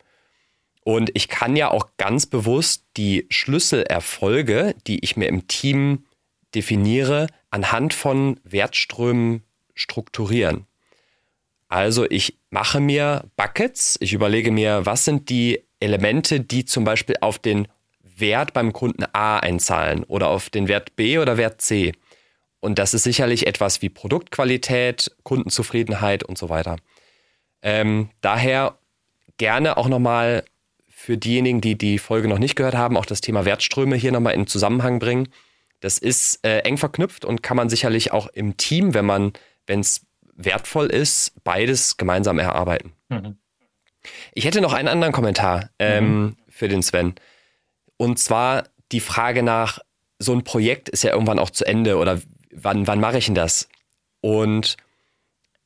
Und 0.84 1.12
ich 1.14 1.28
kann 1.28 1.56
ja 1.56 1.70
auch 1.70 1.90
ganz 1.98 2.26
bewusst 2.26 2.84
die 2.98 3.28
Schlüsselerfolge, 3.30 4.74
die 4.88 5.04
ich 5.04 5.16
mir 5.16 5.28
im 5.28 5.48
Team 5.48 6.06
definiere, 6.56 7.28
anhand 7.52 7.94
von 7.94 8.40
Wertströmen 8.44 9.44
strukturieren. 9.76 10.66
Also 11.68 12.10
ich 12.10 12.40
mache 12.50 12.80
mir 12.80 13.26
Buckets, 13.36 13.98
ich 14.00 14.14
überlege 14.14 14.50
mir, 14.50 14.88
was 14.88 15.06
sind 15.06 15.30
die 15.30 15.62
Elemente, 15.80 16.40
die 16.40 16.66
zum 16.66 16.86
Beispiel 16.86 17.18
auf 17.22 17.38
den 17.38 17.68
Wert 18.02 18.54
beim 18.54 18.74
Kunden 18.74 19.06
A 19.14 19.38
einzahlen 19.38 20.04
oder 20.06 20.30
auf 20.30 20.50
den 20.50 20.68
Wert 20.68 20.96
B 20.96 21.20
oder 21.20 21.38
Wert 21.38 21.62
C. 21.62 21.92
Und 22.60 22.80
das 22.80 22.94
ist 22.94 23.04
sicherlich 23.04 23.48
etwas 23.48 23.82
wie 23.82 23.90
Produktqualität, 23.90 25.16
Kundenzufriedenheit 25.24 26.24
und 26.24 26.38
so 26.38 26.50
weiter. 26.50 26.78
Ähm, 27.62 28.10
daher 28.22 28.78
gerne 29.38 29.78
auch 29.78 29.88
nochmal 29.88 30.44
für 30.88 31.18
diejenigen, 31.18 31.62
die 31.62 31.78
die 31.78 31.98
Folge 31.98 32.28
noch 32.28 32.40
nicht 32.40 32.56
gehört 32.56 32.76
haben, 32.76 32.98
auch 32.98 33.06
das 33.06 33.22
Thema 33.22 33.46
Wertströme 33.46 33.96
hier 33.96 34.12
nochmal 34.12 34.34
in 34.34 34.48
Zusammenhang 34.48 35.00
bringen. 35.00 35.30
Das 35.80 35.98
ist 35.98 36.46
äh, 36.46 36.60
eng 36.60 36.78
verknüpft 36.78 37.24
und 37.24 37.42
kann 37.42 37.56
man 37.56 37.70
sicherlich 37.70 38.12
auch 38.12 38.28
im 38.28 38.58
Team, 38.58 38.94
wenn 38.94 39.06
man, 39.06 39.32
wenn 39.66 39.80
es 39.80 40.02
wertvoll 40.36 40.88
ist, 40.88 41.42
beides 41.44 41.96
gemeinsam 41.96 42.40
erarbeiten. 42.40 42.92
Mhm. 43.08 43.38
Ich 44.34 44.46
hätte 44.46 44.62
noch 44.62 44.74
einen 44.74 44.88
anderen 44.88 45.14
Kommentar 45.14 45.70
ähm, 45.80 46.22
mhm. 46.22 46.36
für 46.50 46.68
den 46.68 46.84
Sven. 46.84 47.16
Und 47.98 48.20
zwar 48.20 48.66
die 48.92 49.00
Frage 49.02 49.44
nach, 49.44 49.80
so 50.20 50.34
ein 50.34 50.44
Projekt 50.44 50.90
ist 50.90 51.04
ja 51.04 51.12
irgendwann 51.12 51.40
auch 51.40 51.50
zu 51.50 51.66
Ende 51.66 51.98
oder 51.98 52.20
wann, 52.52 52.88
wann 52.88 53.00
mache 53.00 53.18
ich 53.18 53.26
denn 53.26 53.36
das? 53.36 53.70
Und 54.22 54.78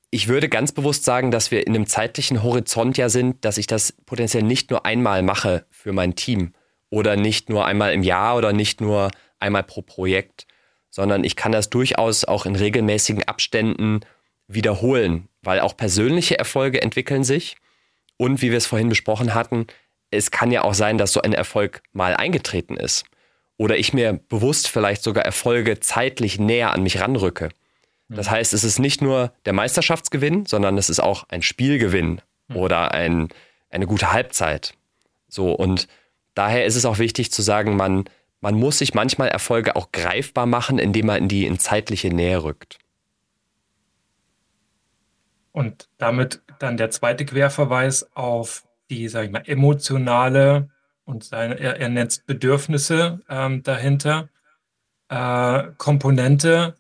ich 0.10 0.28
würde 0.28 0.48
ganz 0.48 0.72
bewusst 0.72 1.06
sagen, 1.06 1.32
dass 1.32 1.50
wir 1.50 1.66
in 1.66 1.76
einem 1.76 1.88
zeitlichen 1.88 2.44
Horizont 2.44 2.98
ja 2.98 3.10
sind, 3.10 3.44
dass 3.46 3.58
ich 3.58 3.68
das 3.68 3.94
potenziell 4.06 4.44
nicht 4.44 4.70
nur 4.70 4.86
einmal 4.86 5.24
mache 5.24 5.66
für 5.72 5.92
mein 5.92 6.16
Team 6.16 6.54
oder 6.90 7.16
nicht 7.16 7.50
nur 7.50 7.66
einmal 7.66 7.94
im 7.94 8.04
Jahr 8.04 8.38
oder 8.38 8.54
nicht 8.54 8.80
nur 8.80 9.10
einmal 9.40 9.64
pro 9.64 9.82
Projekt, 9.82 10.46
sondern 10.92 11.24
ich 11.24 11.36
kann 11.36 11.52
das 11.52 11.72
durchaus 11.72 12.26
auch 12.26 12.46
in 12.46 12.56
regelmäßigen 12.56 13.24
Abständen 13.24 14.02
wiederholen, 14.48 15.30
weil 15.42 15.60
auch 15.60 15.76
persönliche 15.76 16.38
Erfolge 16.38 16.82
entwickeln 16.82 17.24
sich 17.24 17.58
und 18.18 18.44
wie 18.44 18.52
wir 18.52 18.58
es 18.58 18.68
vorhin 18.68 18.90
besprochen 18.90 19.34
hatten, 19.34 19.66
es 20.12 20.30
kann 20.30 20.52
ja 20.52 20.64
auch 20.64 20.76
sein, 20.76 21.00
dass 21.00 21.12
so 21.12 21.24
ein 21.24 21.34
Erfolg 21.34 21.82
mal 21.92 22.16
eingetreten 22.16 22.78
ist 22.78 23.06
oder 23.58 23.78
ich 23.78 23.94
mir 23.94 24.14
bewusst 24.14 24.68
vielleicht 24.68 25.04
sogar 25.04 25.26
Erfolge 25.26 25.80
zeitlich 25.80 26.40
näher 26.40 26.74
an 26.74 26.84
mich 26.84 27.00
ranrücke. 27.00 27.50
Das 28.10 28.30
heißt, 28.30 28.54
es 28.54 28.64
ist 28.64 28.80
nicht 28.80 29.02
nur 29.02 29.34
der 29.46 29.54
Meisterschaftsgewinn, 29.54 30.46
sondern 30.46 30.78
es 30.78 30.90
ist 30.90 31.00
auch 31.00 31.26
ein 31.30 31.42
Spielgewinn 31.42 32.22
mhm. 32.48 32.56
oder 32.56 32.92
ein, 32.92 33.30
eine 33.70 33.88
gute 33.88 34.12
Halbzeit. 34.12 34.74
So, 35.28 35.52
und 35.54 35.88
daher 36.36 36.66
ist 36.66 36.76
es 36.76 36.86
auch 36.86 37.00
wichtig 37.00 37.32
zu 37.32 37.42
sagen, 37.42 37.76
man, 37.76 38.06
man 38.40 38.56
muss 38.56 38.80
sich 38.80 38.94
manchmal 38.94 39.30
Erfolge 39.30 39.76
auch 39.76 39.92
greifbar 39.92 40.46
machen, 40.46 40.80
indem 40.80 41.08
man 41.08 41.24
in 41.24 41.28
die 41.28 41.46
in 41.46 41.60
zeitliche 41.60 42.10
Nähe 42.10 42.44
rückt. 42.44 42.78
Und 45.52 45.88
damit 45.98 46.42
dann 46.60 46.78
der 46.78 46.90
zweite 46.90 47.26
Querverweis 47.26 48.16
auf 48.16 48.64
die, 48.90 49.08
sag 49.08 49.26
ich 49.26 49.32
mal, 49.32 49.44
emotionale 49.46 50.70
und 51.06 51.24
seine, 51.24 51.60
er, 51.60 51.80
er 51.80 51.90
nennt 51.90 52.12
es 52.12 52.20
Bedürfnisse 52.20 53.20
ähm, 53.30 53.64
dahinter, 53.64 54.30
äh, 55.10 55.64
Komponente. 55.78 56.76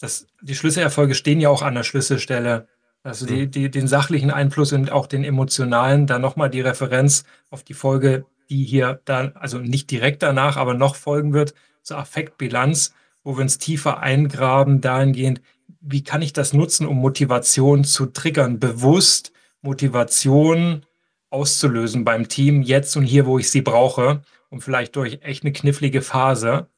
Das, 0.00 0.26
die 0.40 0.54
Schlüsselerfolge 0.54 1.14
stehen 1.14 1.40
ja 1.40 1.48
auch 1.48 1.62
an 1.62 1.74
der 1.74 1.82
Schlüsselstelle 1.82 2.68
Also 3.02 3.26
die, 3.26 3.46
mhm. 3.46 3.50
die, 3.50 3.70
den 3.70 3.88
sachlichen 3.88 4.30
Einfluss 4.30 4.72
und 4.72 4.90
auch 4.90 5.06
den 5.06 5.24
emotionalen, 5.24 6.06
dann 6.06 6.22
nochmal 6.22 6.50
die 6.50 6.60
Referenz 6.60 7.24
auf 7.50 7.62
die 7.62 7.74
Folge, 7.74 8.24
die 8.50 8.64
hier 8.64 9.00
dann, 9.04 9.32
also 9.34 9.58
nicht 9.58 9.90
direkt 9.90 10.22
danach, 10.22 10.56
aber 10.56 10.74
noch 10.74 10.96
folgen 10.96 11.32
wird, 11.32 11.54
zur 11.82 11.98
Affektbilanz, 11.98 12.94
wo 13.22 13.36
wir 13.36 13.42
uns 13.42 13.58
tiefer 13.58 14.00
eingraben, 14.00 14.80
dahingehend, 14.80 15.40
wie 15.80 16.02
kann 16.02 16.22
ich 16.22 16.32
das 16.32 16.52
nutzen, 16.52 16.86
um 16.86 16.96
Motivation 16.96 17.84
zu 17.84 18.06
triggern, 18.06 18.58
bewusst 18.58 19.32
Motivation 19.62 20.84
auszulösen 21.30 22.04
beim 22.04 22.28
Team, 22.28 22.62
jetzt 22.62 22.96
und 22.96 23.04
hier, 23.04 23.26
wo 23.26 23.38
ich 23.38 23.50
sie 23.50 23.62
brauche, 23.62 24.22
um 24.50 24.60
vielleicht 24.60 24.96
durch 24.96 25.20
echt 25.22 25.44
eine 25.44 25.52
knifflige 25.52 26.02
Phase 26.02 26.68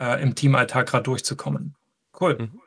äh, 0.00 0.22
im 0.22 0.34
Teamalltag 0.34 0.86
gerade 0.86 1.04
durchzukommen. 1.04 1.74
Cool. 2.18 2.36
Mhm. 2.38 2.60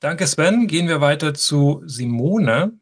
Danke, 0.00 0.26
Sven. 0.26 0.66
Gehen 0.66 0.88
wir 0.88 1.00
weiter 1.00 1.34
zu 1.34 1.82
Simone. 1.86 2.72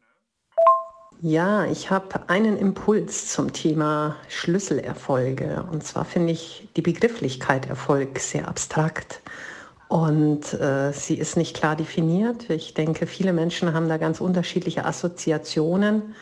Ja, 1.21 1.65
ich 1.65 1.89
habe 1.89 2.29
einen 2.29 2.57
Impuls 2.57 3.31
zum 3.31 3.53
Thema 3.53 4.17
Schlüsselerfolge. 4.27 5.65
Und 5.71 5.83
zwar 5.83 6.05
finde 6.05 6.33
ich 6.33 6.67
die 6.75 6.81
Begrifflichkeit 6.81 7.67
Erfolg 7.67 8.19
sehr 8.19 8.47
abstrakt. 8.47 9.21
Und 9.87 10.53
äh, 10.53 10.91
sie 10.91 11.17
ist 11.17 11.37
nicht 11.37 11.55
klar 11.55 11.75
definiert. 11.75 12.49
Ich 12.49 12.73
denke, 12.73 13.07
viele 13.07 13.33
Menschen 13.33 13.73
haben 13.73 13.87
da 13.87 13.97
ganz 13.97 14.19
unterschiedliche 14.19 14.83
Assoziationen. 14.83 16.15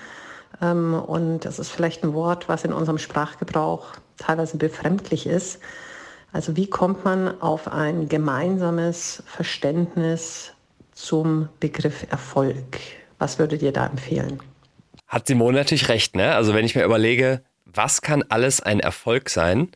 Ähm, 0.64 0.94
und 0.94 1.42
das 1.42 1.60
ist 1.60 1.70
vielleicht 1.70 2.04
ein 2.04 2.14
Wort, 2.14 2.48
was 2.48 2.64
in 2.64 2.74
unserem 2.74 2.98
Sprachgebrauch 2.98 3.94
teilweise 4.18 4.58
befremdlich 4.58 5.28
ist. 5.28 5.60
Also 6.32 6.56
wie 6.56 6.68
kommt 6.68 7.04
man 7.04 7.40
auf 7.42 7.68
ein 7.68 8.08
gemeinsames 8.10 9.22
Verständnis 9.28 10.54
zum 10.94 11.50
Begriff 11.60 12.08
Erfolg? 12.10 12.80
Was 13.20 13.38
würdet 13.40 13.62
ihr 13.62 13.72
da 13.72 13.86
empfehlen? 13.86 14.42
Hat 15.08 15.28
Simone 15.28 15.58
natürlich 15.58 15.90
recht, 15.90 16.16
ne? 16.16 16.34
Also 16.36 16.54
wenn 16.54 16.66
ich 16.66 16.76
mir 16.76 16.84
überlege, 16.86 17.44
was 17.66 18.02
kann 18.02 18.24
alles 18.30 18.62
ein 18.62 18.80
Erfolg 18.80 19.30
sein, 19.30 19.72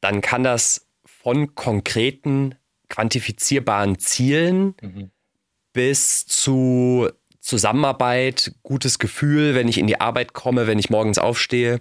dann 0.00 0.20
kann 0.20 0.44
das 0.44 0.86
von 1.04 1.54
konkreten 1.54 2.54
quantifizierbaren 2.88 3.98
Zielen 3.98 4.74
mhm. 4.80 5.10
bis 5.72 6.26
zu 6.26 7.08
Zusammenarbeit, 7.48 8.52
gutes 8.62 8.98
Gefühl, 8.98 9.54
wenn 9.54 9.68
ich 9.68 9.78
in 9.78 9.86
die 9.86 10.02
Arbeit 10.02 10.34
komme, 10.34 10.66
wenn 10.66 10.78
ich 10.78 10.90
morgens 10.90 11.16
aufstehe, 11.16 11.80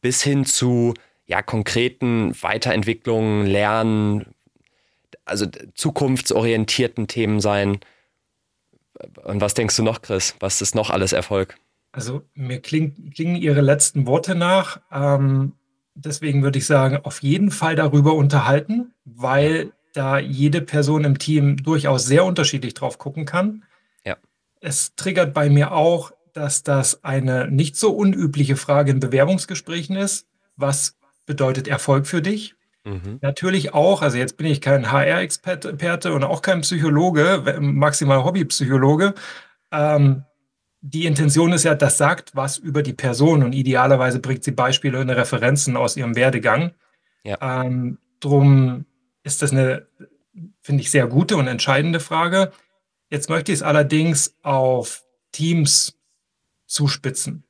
bis 0.00 0.24
hin 0.24 0.44
zu 0.44 0.92
ja, 1.24 1.40
konkreten 1.40 2.34
Weiterentwicklungen, 2.42 3.46
Lernen, 3.46 4.34
also 5.24 5.46
zukunftsorientierten 5.74 7.06
Themen 7.06 7.38
sein. 7.38 7.78
Und 9.22 9.40
was 9.40 9.54
denkst 9.54 9.76
du 9.76 9.84
noch, 9.84 10.02
Chris? 10.02 10.34
Was 10.40 10.60
ist 10.60 10.74
noch 10.74 10.90
alles 10.90 11.12
Erfolg? 11.12 11.54
Also 11.92 12.22
mir 12.34 12.60
klingt, 12.60 13.14
klingen 13.14 13.36
Ihre 13.36 13.60
letzten 13.60 14.08
Worte 14.08 14.34
nach. 14.34 14.80
Ähm, 14.90 15.52
deswegen 15.94 16.42
würde 16.42 16.58
ich 16.58 16.66
sagen, 16.66 16.98
auf 17.04 17.22
jeden 17.22 17.52
Fall 17.52 17.76
darüber 17.76 18.14
unterhalten, 18.14 18.92
weil 19.04 19.72
da 19.92 20.18
jede 20.18 20.60
Person 20.60 21.04
im 21.04 21.18
Team 21.20 21.62
durchaus 21.62 22.04
sehr 22.04 22.24
unterschiedlich 22.24 22.74
drauf 22.74 22.98
gucken 22.98 23.26
kann. 23.26 23.62
Es 24.64 24.94
triggert 24.96 25.34
bei 25.34 25.50
mir 25.50 25.72
auch, 25.72 26.12
dass 26.32 26.62
das 26.62 27.04
eine 27.04 27.50
nicht 27.50 27.76
so 27.76 27.94
unübliche 27.94 28.56
Frage 28.56 28.92
in 28.92 28.98
Bewerbungsgesprächen 28.98 29.94
ist. 29.94 30.26
Was 30.56 30.96
bedeutet 31.26 31.68
Erfolg 31.68 32.06
für 32.06 32.22
dich? 32.22 32.54
Mhm. 32.84 33.18
Natürlich 33.20 33.74
auch, 33.74 34.00
also 34.00 34.16
jetzt 34.16 34.38
bin 34.38 34.46
ich 34.46 34.62
kein 34.62 34.90
HR-Experte 34.90 36.14
und 36.14 36.24
auch 36.24 36.40
kein 36.40 36.62
Psychologe, 36.62 37.58
maximal 37.60 38.24
Hobbypsychologe. 38.24 39.12
Ähm, 39.70 40.24
die 40.80 41.04
Intention 41.04 41.52
ist 41.52 41.64
ja, 41.64 41.74
das 41.74 41.98
sagt 41.98 42.34
was 42.34 42.56
über 42.56 42.82
die 42.82 42.94
Person 42.94 43.42
und 43.42 43.52
idealerweise 43.52 44.18
bringt 44.18 44.44
sie 44.44 44.52
Beispiele 44.52 44.98
und 44.98 45.10
Referenzen 45.10 45.76
aus 45.76 45.98
ihrem 45.98 46.16
Werdegang. 46.16 46.72
Ja. 47.22 47.36
Ähm, 47.62 47.98
drum 48.18 48.86
ist 49.24 49.42
das 49.42 49.52
eine, 49.52 49.88
finde 50.62 50.82
ich, 50.82 50.90
sehr 50.90 51.06
gute 51.06 51.36
und 51.36 51.48
entscheidende 51.48 52.00
Frage. 52.00 52.50
Jetzt 53.10 53.28
möchte 53.28 53.52
ich 53.52 53.58
es 53.58 53.62
allerdings 53.62 54.36
auf 54.42 55.04
Teams 55.32 55.98
zuspitzen 56.66 57.44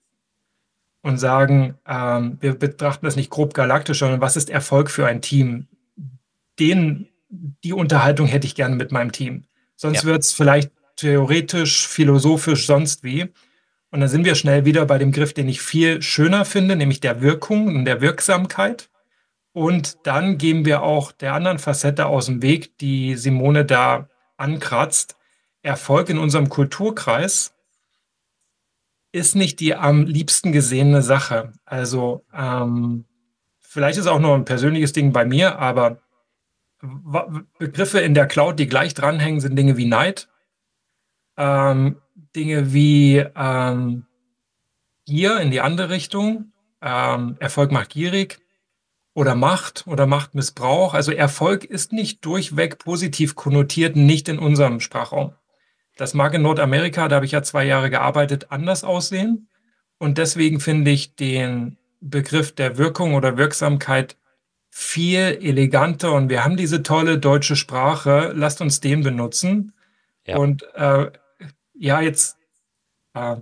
und 1.03 1.19
sagen, 1.19 1.79
ähm, 1.87 2.39
wir 2.41 2.55
betrachten 2.55 3.07
das 3.07 3.17
nicht 3.17 3.31
grob 3.31 3.55
galaktisch, 3.55 3.99
sondern 3.99 4.21
was 4.21 4.37
ist 4.37 4.51
Erfolg 4.51 4.91
für 4.91 5.07
ein 5.07 5.23
Team? 5.23 5.67
Den, 6.59 7.09
die 7.29 7.73
Unterhaltung 7.73 8.27
hätte 8.27 8.47
ich 8.47 8.55
gerne 8.55 8.77
mit 8.77 8.93
meinem 8.93 9.13
Team. 9.13 9.45
Sonst 9.77 10.03
ja. 10.03 10.05
wird 10.05 10.23
es 10.23 10.33
vielleicht 10.33 10.71
theoretisch, 10.97 11.87
philosophisch, 11.87 12.67
sonst 12.67 13.03
wie. 13.03 13.33
Und 13.91 14.01
dann 14.01 14.09
sind 14.09 14.25
wir 14.25 14.35
schnell 14.35 14.65
wieder 14.65 14.87
bei 14.87 14.99
dem 14.99 15.13
Griff, 15.13 15.35
den 15.35 15.49
ich 15.49 15.61
viel 15.61 16.03
schöner 16.03 16.45
finde, 16.45 16.75
nämlich 16.75 17.01
der 17.01 17.21
Wirkung 17.21 17.69
und 17.69 17.85
der 17.85 18.01
Wirksamkeit. 18.01 18.89
Und 19.53 19.99
dann 20.07 20.37
gehen 20.37 20.65
wir 20.65 20.83
auch 20.83 21.13
der 21.13 21.35
anderen 21.35 21.59
Facette 21.59 22.07
aus 22.07 22.27
dem 22.27 22.43
Weg, 22.43 22.77
die 22.79 23.15
Simone 23.15 23.65
da 23.65 24.09
ankratzt. 24.37 25.17
Erfolg 25.65 26.11
in 26.11 26.19
unserem 26.19 26.49
Kulturkreis 26.49 27.55
ist 29.13 29.35
nicht 29.35 29.61
die 29.61 29.75
am 29.75 30.05
liebsten 30.05 30.53
gesehene 30.53 31.03
Sache. 31.03 31.53
Also 31.65 32.25
ähm, 32.35 33.07
vielleicht 33.61 33.99
ist 33.99 34.07
auch 34.07 34.19
nur 34.19 34.35
ein 34.35 34.45
persönliches 34.45 34.93
Ding 34.93 35.13
bei 35.13 35.25
mir, 35.25 35.59
aber 35.59 36.01
Begriffe 37.59 38.01
in 38.01 38.13
der 38.13 38.27
Cloud, 38.27 38.59
die 38.59 38.67
gleich 38.67 38.93
dranhängen, 38.93 39.41
sind 39.41 39.57
Dinge 39.57 39.77
wie 39.77 39.87
Neid, 39.87 40.29
ähm, 41.39 42.01
Dinge 42.37 42.73
wie 42.73 43.25
ähm, 43.35 44.07
Gier 45.07 45.41
in 45.41 45.51
die 45.51 45.61
andere 45.61 45.89
Richtung, 45.91 46.53
ähm, 46.83 47.37
Erfolg 47.41 47.73
macht 47.73 47.91
gierig, 47.91 48.41
oder 49.15 49.35
Macht 49.35 49.87
oder 49.87 50.07
Machtmissbrauch. 50.07 50.93
Also 50.93 51.13
Erfolg 51.13 51.65
ist 51.65 51.93
nicht 51.93 52.25
durchweg 52.25 52.79
positiv 52.79 53.35
konnotiert, 53.35 53.97
nicht 53.97 54.29
in 54.29 54.39
unserem 54.39 54.81
Sprachraum. 54.81 55.33
Das 55.97 56.15
mag 56.15 56.35
in 56.35 56.43
Nordamerika, 56.43 57.09
da 57.09 57.17
habe 57.17 57.27
ich 57.27 57.33
ja 57.33 57.43
zwei 57.43 57.65
Jahre 57.65 57.91
gearbeitet, 57.91 58.47
anders 58.51 58.85
aussehen. 58.85 59.49
Und 59.99 60.19
deswegen 60.19 60.61
finde 60.61 60.91
ich 60.91 61.15
den 61.15 61.77
Begriff 62.01 62.55
der 62.55 62.79
Wirkung 62.79 63.15
oder 63.15 63.37
Wirksamkeit 63.37 64.17
viel 64.71 65.39
eleganter. 65.41 66.13
Und 66.13 66.29
wir 66.29 66.45
haben 66.45 66.57
diese 66.57 66.83
tolle 66.83 67.19
deutsche 67.19 67.57
Sprache. 67.57 68.33
Lasst 68.35 68.61
uns 68.61 68.81
den 68.81 69.03
benutzen. 69.03 69.73
Ja. 70.27 70.37
Und 70.37 70.65
äh, 70.75 71.11
ja, 71.75 72.01
jetzt 72.01 72.39
äh, 73.15 73.37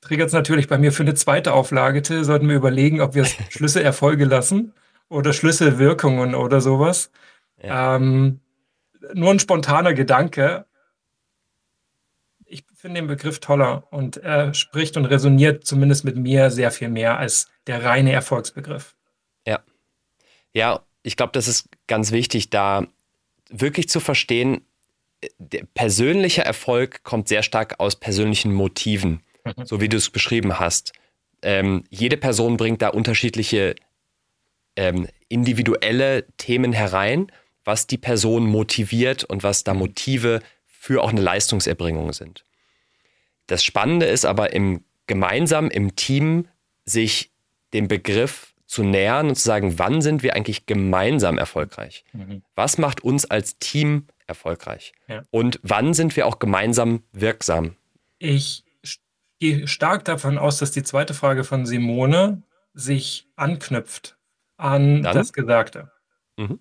triggert 0.00 0.28
es 0.28 0.32
natürlich 0.32 0.68
bei 0.68 0.78
mir 0.78 0.92
für 0.92 1.02
eine 1.02 1.14
zweite 1.14 1.52
Auflage. 1.52 2.02
Till, 2.02 2.24
sollten 2.24 2.48
wir 2.48 2.56
überlegen, 2.56 3.00
ob 3.00 3.14
wir 3.14 3.24
Schlüsselerfolge 3.50 4.24
lassen 4.24 4.72
oder 5.08 5.32
Schlüsselwirkungen 5.32 6.34
oder 6.34 6.60
sowas. 6.60 7.10
Ja. 7.62 7.96
Ähm, 7.96 8.40
nur 9.14 9.30
ein 9.30 9.38
spontaner 9.38 9.94
Gedanke. 9.94 10.66
Ich 12.46 12.64
finde 12.74 13.00
den 13.00 13.06
Begriff 13.06 13.38
toller 13.38 13.86
und 13.92 14.16
er 14.16 14.54
spricht 14.54 14.96
und 14.96 15.04
resoniert 15.04 15.64
zumindest 15.64 16.04
mit 16.04 16.16
mir 16.16 16.50
sehr 16.50 16.70
viel 16.70 16.88
mehr 16.88 17.18
als 17.18 17.48
der 17.66 17.84
reine 17.84 18.12
Erfolgsbegriff. 18.12 18.96
Ja. 19.46 19.60
Ja, 20.52 20.84
ich 21.02 21.16
glaube, 21.16 21.32
das 21.32 21.46
ist 21.48 21.68
ganz 21.86 22.10
wichtig, 22.10 22.50
da 22.50 22.86
wirklich 23.48 23.88
zu 23.88 24.00
verstehen, 24.00 24.66
der 25.38 25.64
persönliche 25.74 26.42
Erfolg 26.44 27.02
kommt 27.02 27.28
sehr 27.28 27.42
stark 27.42 27.78
aus 27.78 27.96
persönlichen 27.96 28.52
Motiven. 28.52 29.22
Mhm. 29.44 29.66
so 29.66 29.80
wie 29.80 29.88
du 29.88 29.96
es 29.96 30.10
beschrieben 30.10 30.58
hast. 30.58 30.92
Ähm, 31.42 31.84
jede 31.88 32.16
Person 32.16 32.56
bringt 32.56 32.82
da 32.82 32.88
unterschiedliche 32.88 33.74
ähm, 34.76 35.08
individuelle 35.28 36.26
Themen 36.36 36.72
herein, 36.72 37.32
was 37.70 37.86
die 37.86 37.98
Person 37.98 38.46
motiviert 38.46 39.22
und 39.22 39.44
was 39.44 39.62
da 39.62 39.74
Motive 39.74 40.40
für 40.66 41.04
auch 41.04 41.10
eine 41.10 41.20
Leistungserbringung 41.20 42.12
sind. 42.12 42.44
Das 43.46 43.62
Spannende 43.62 44.06
ist 44.06 44.24
aber 44.24 44.52
im 44.52 44.82
gemeinsam 45.06 45.70
im 45.70 45.94
Team 45.94 46.48
sich 46.84 47.30
dem 47.72 47.86
Begriff 47.86 48.54
zu 48.66 48.82
nähern 48.82 49.28
und 49.28 49.36
zu 49.36 49.44
sagen, 49.44 49.78
wann 49.78 50.02
sind 50.02 50.24
wir 50.24 50.34
eigentlich 50.34 50.66
gemeinsam 50.66 51.38
erfolgreich? 51.38 52.04
Mhm. 52.12 52.42
Was 52.56 52.76
macht 52.76 53.04
uns 53.04 53.24
als 53.24 53.56
Team 53.60 54.08
erfolgreich? 54.26 54.92
Ja. 55.06 55.22
Und 55.30 55.60
wann 55.62 55.94
sind 55.94 56.16
wir 56.16 56.26
auch 56.26 56.40
gemeinsam 56.40 57.04
wirksam? 57.12 57.76
Ich 58.18 58.64
gehe 59.38 59.68
stark 59.68 60.04
davon 60.04 60.38
aus, 60.38 60.58
dass 60.58 60.72
die 60.72 60.82
zweite 60.82 61.14
Frage 61.14 61.44
von 61.44 61.66
Simone 61.66 62.42
sich 62.74 63.28
anknüpft 63.36 64.16
an 64.56 65.04
Dann? 65.04 65.14
das 65.14 65.32
Gesagte. 65.32 65.92
Mhm. 66.36 66.58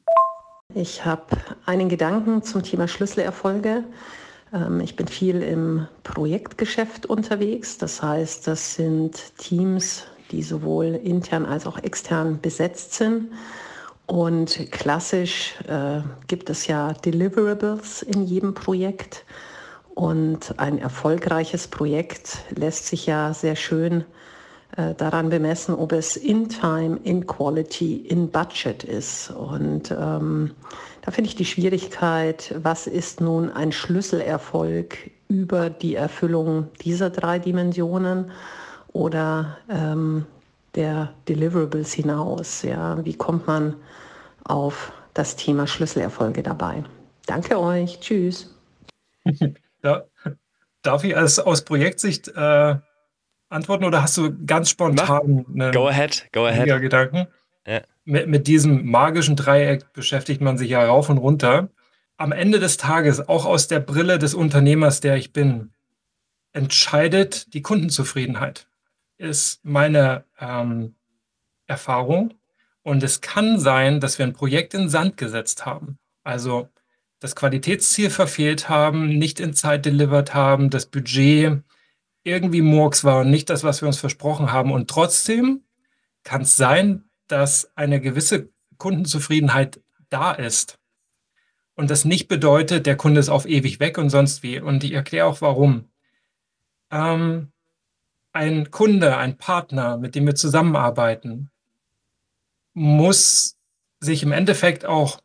Ich 0.76 1.04
habe 1.04 1.36
einen 1.66 1.90
Gedanken 1.90 2.44
zum 2.44 2.62
Thema 2.62 2.88
Schlüsselerfolge. 2.88 3.84
Ähm, 4.54 4.80
ich 4.82 4.96
bin 4.96 5.08
viel 5.08 5.42
im 5.42 5.88
Projektgeschäft 6.04 7.08
unterwegs. 7.08 7.80
Das 7.80 8.04
heißt, 8.04 8.46
das 8.46 8.76
sind 8.76 9.36
Teams, 9.40 10.04
die 10.30 10.44
sowohl 10.44 10.94
intern 11.04 11.48
als 11.48 11.66
auch 11.66 11.80
extern 11.80 12.40
besetzt 12.40 12.94
sind. 12.94 13.32
Und 14.06 14.72
klassisch 14.72 15.56
äh, 15.68 16.02
gibt 16.28 16.52
es 16.52 16.68
ja 16.68 16.94
Deliverables 16.94 18.04
in 18.04 18.24
jedem 18.24 18.54
Projekt. 18.54 19.26
Und 19.96 20.60
ein 20.60 20.78
erfolgreiches 20.78 21.68
Projekt 21.68 22.44
lässt 22.56 22.86
sich 22.86 23.08
ja 23.08 23.34
sehr 23.34 23.56
schön 23.56 24.06
daran 24.98 25.30
bemessen, 25.30 25.76
ob 25.76 25.92
es 25.92 26.16
in 26.16 26.50
Time, 26.50 27.00
in 27.04 27.26
Quality, 27.26 27.98
in 27.98 28.30
Budget 28.30 28.84
ist. 28.84 29.32
Und 29.32 29.92
ähm, 29.92 30.52
da 31.02 31.12
finde 31.12 31.30
ich 31.30 31.36
die 31.36 31.46
Schwierigkeit, 31.46 32.54
was 32.62 32.88
ist 32.88 33.22
nun 33.22 33.50
ein 33.50 33.72
Schlüsselerfolg 33.72 35.12
über 35.28 35.70
die 35.70 35.96
Erfüllung 35.96 36.68
dieser 36.82 37.10
drei 37.10 37.40
Dimensionen 37.40 38.32
oder 38.94 39.58
ähm, 39.70 40.26
der 40.76 41.14
Deliverables 41.28 41.94
hinaus. 41.94 42.64
Ja? 42.64 43.04
Wie 43.06 43.16
kommt 43.16 43.48
man 43.48 43.76
auf 44.44 44.92
das 45.14 45.36
Thema 45.36 45.68
Schlüsselerfolge 45.68 46.44
dabei? 46.44 46.84
Danke 47.26 47.60
euch. 47.60 48.00
Tschüss. 48.00 48.56
Ja, 49.82 50.04
darf 50.82 51.06
ich 51.06 51.16
als, 51.16 51.40
aus 51.40 51.64
Projektsicht 51.64 52.28
äh, 52.36 52.76
antworten 53.50 53.84
oder 53.84 54.02
hast 54.02 54.18
du 54.18 54.46
ganz 54.46 54.70
spontan 54.70 55.46
einen 55.48 55.72
Go 55.72 55.88
ahead, 55.88 56.28
go 56.32 56.46
ahead. 56.46 56.82
Gedanken? 56.82 57.28
Ja. 57.68 57.82
Mit, 58.06 58.28
mit 58.28 58.48
diesem 58.48 58.86
magischen 58.86 59.36
Dreieck 59.36 59.92
beschäftigt 59.94 60.42
man 60.42 60.58
sich 60.58 60.70
ja 60.70 60.86
rauf 60.86 61.10
und 61.10 61.18
runter. 61.18 61.70
Am 62.18 62.32
Ende 62.32 62.60
des 62.60 62.78
Tages, 62.78 63.28
auch 63.28 63.46
aus 63.46 63.68
der 63.68 63.80
Brille 63.80 64.20
des 64.20 64.34
Unternehmers, 64.34 65.02
der 65.02 65.16
ich 65.16 65.34
bin, 65.34 65.72
entscheidet 66.52 67.54
die 67.54 67.62
Kundenzufriedenheit, 67.62 68.68
ist 69.18 69.64
meine 69.64 70.26
ähm, 70.40 70.96
Erfahrung. 71.68 72.34
Und 72.82 73.04
es 73.04 73.22
kann 73.22 73.60
sein, 73.60 74.00
dass 74.00 74.18
wir 74.18 74.26
ein 74.26 74.34
Projekt 74.34 74.74
in 74.74 74.90
Sand 74.90 75.18
gesetzt 75.18 75.66
haben. 75.66 75.98
Also 76.24 76.70
das 77.20 77.36
Qualitätsziel 77.36 78.10
verfehlt 78.10 78.70
haben, 78.70 79.18
nicht 79.18 79.40
in 79.40 79.54
Zeit 79.54 79.86
delivered 79.86 80.34
haben, 80.34 80.70
das 80.70 80.86
Budget 80.86 81.62
irgendwie 82.30 82.62
Murks 82.62 83.04
war 83.04 83.22
und 83.22 83.30
nicht 83.30 83.50
das, 83.50 83.64
was 83.64 83.82
wir 83.82 83.88
uns 83.88 84.00
versprochen 84.00 84.52
haben. 84.52 84.72
Und 84.72 84.90
trotzdem 84.90 85.64
kann 86.24 86.42
es 86.42 86.56
sein, 86.56 87.10
dass 87.28 87.76
eine 87.76 88.00
gewisse 88.00 88.50
Kundenzufriedenheit 88.78 89.82
da 90.10 90.32
ist. 90.32 90.80
Und 91.76 91.90
das 91.90 92.06
nicht 92.06 92.28
bedeutet, 92.28 92.86
der 92.86 92.98
Kunde 92.98 93.20
ist 93.20 93.30
auf 93.30 93.46
ewig 93.46 93.80
weg 93.80 93.98
und 93.98 94.10
sonst 94.10 94.44
wie. 94.44 94.60
Und 94.60 94.84
ich 94.84 94.92
erkläre 94.92 95.28
auch 95.28 95.42
warum. 95.42 95.90
Ähm, 96.92 97.52
ein 98.34 98.72
Kunde, 98.72 99.18
ein 99.18 99.38
Partner, 99.38 99.98
mit 99.98 100.16
dem 100.16 100.26
wir 100.26 100.36
zusammenarbeiten, 100.36 101.50
muss 102.74 103.58
sich 104.00 104.24
im 104.24 104.32
Endeffekt 104.32 104.86
auch 104.86 105.22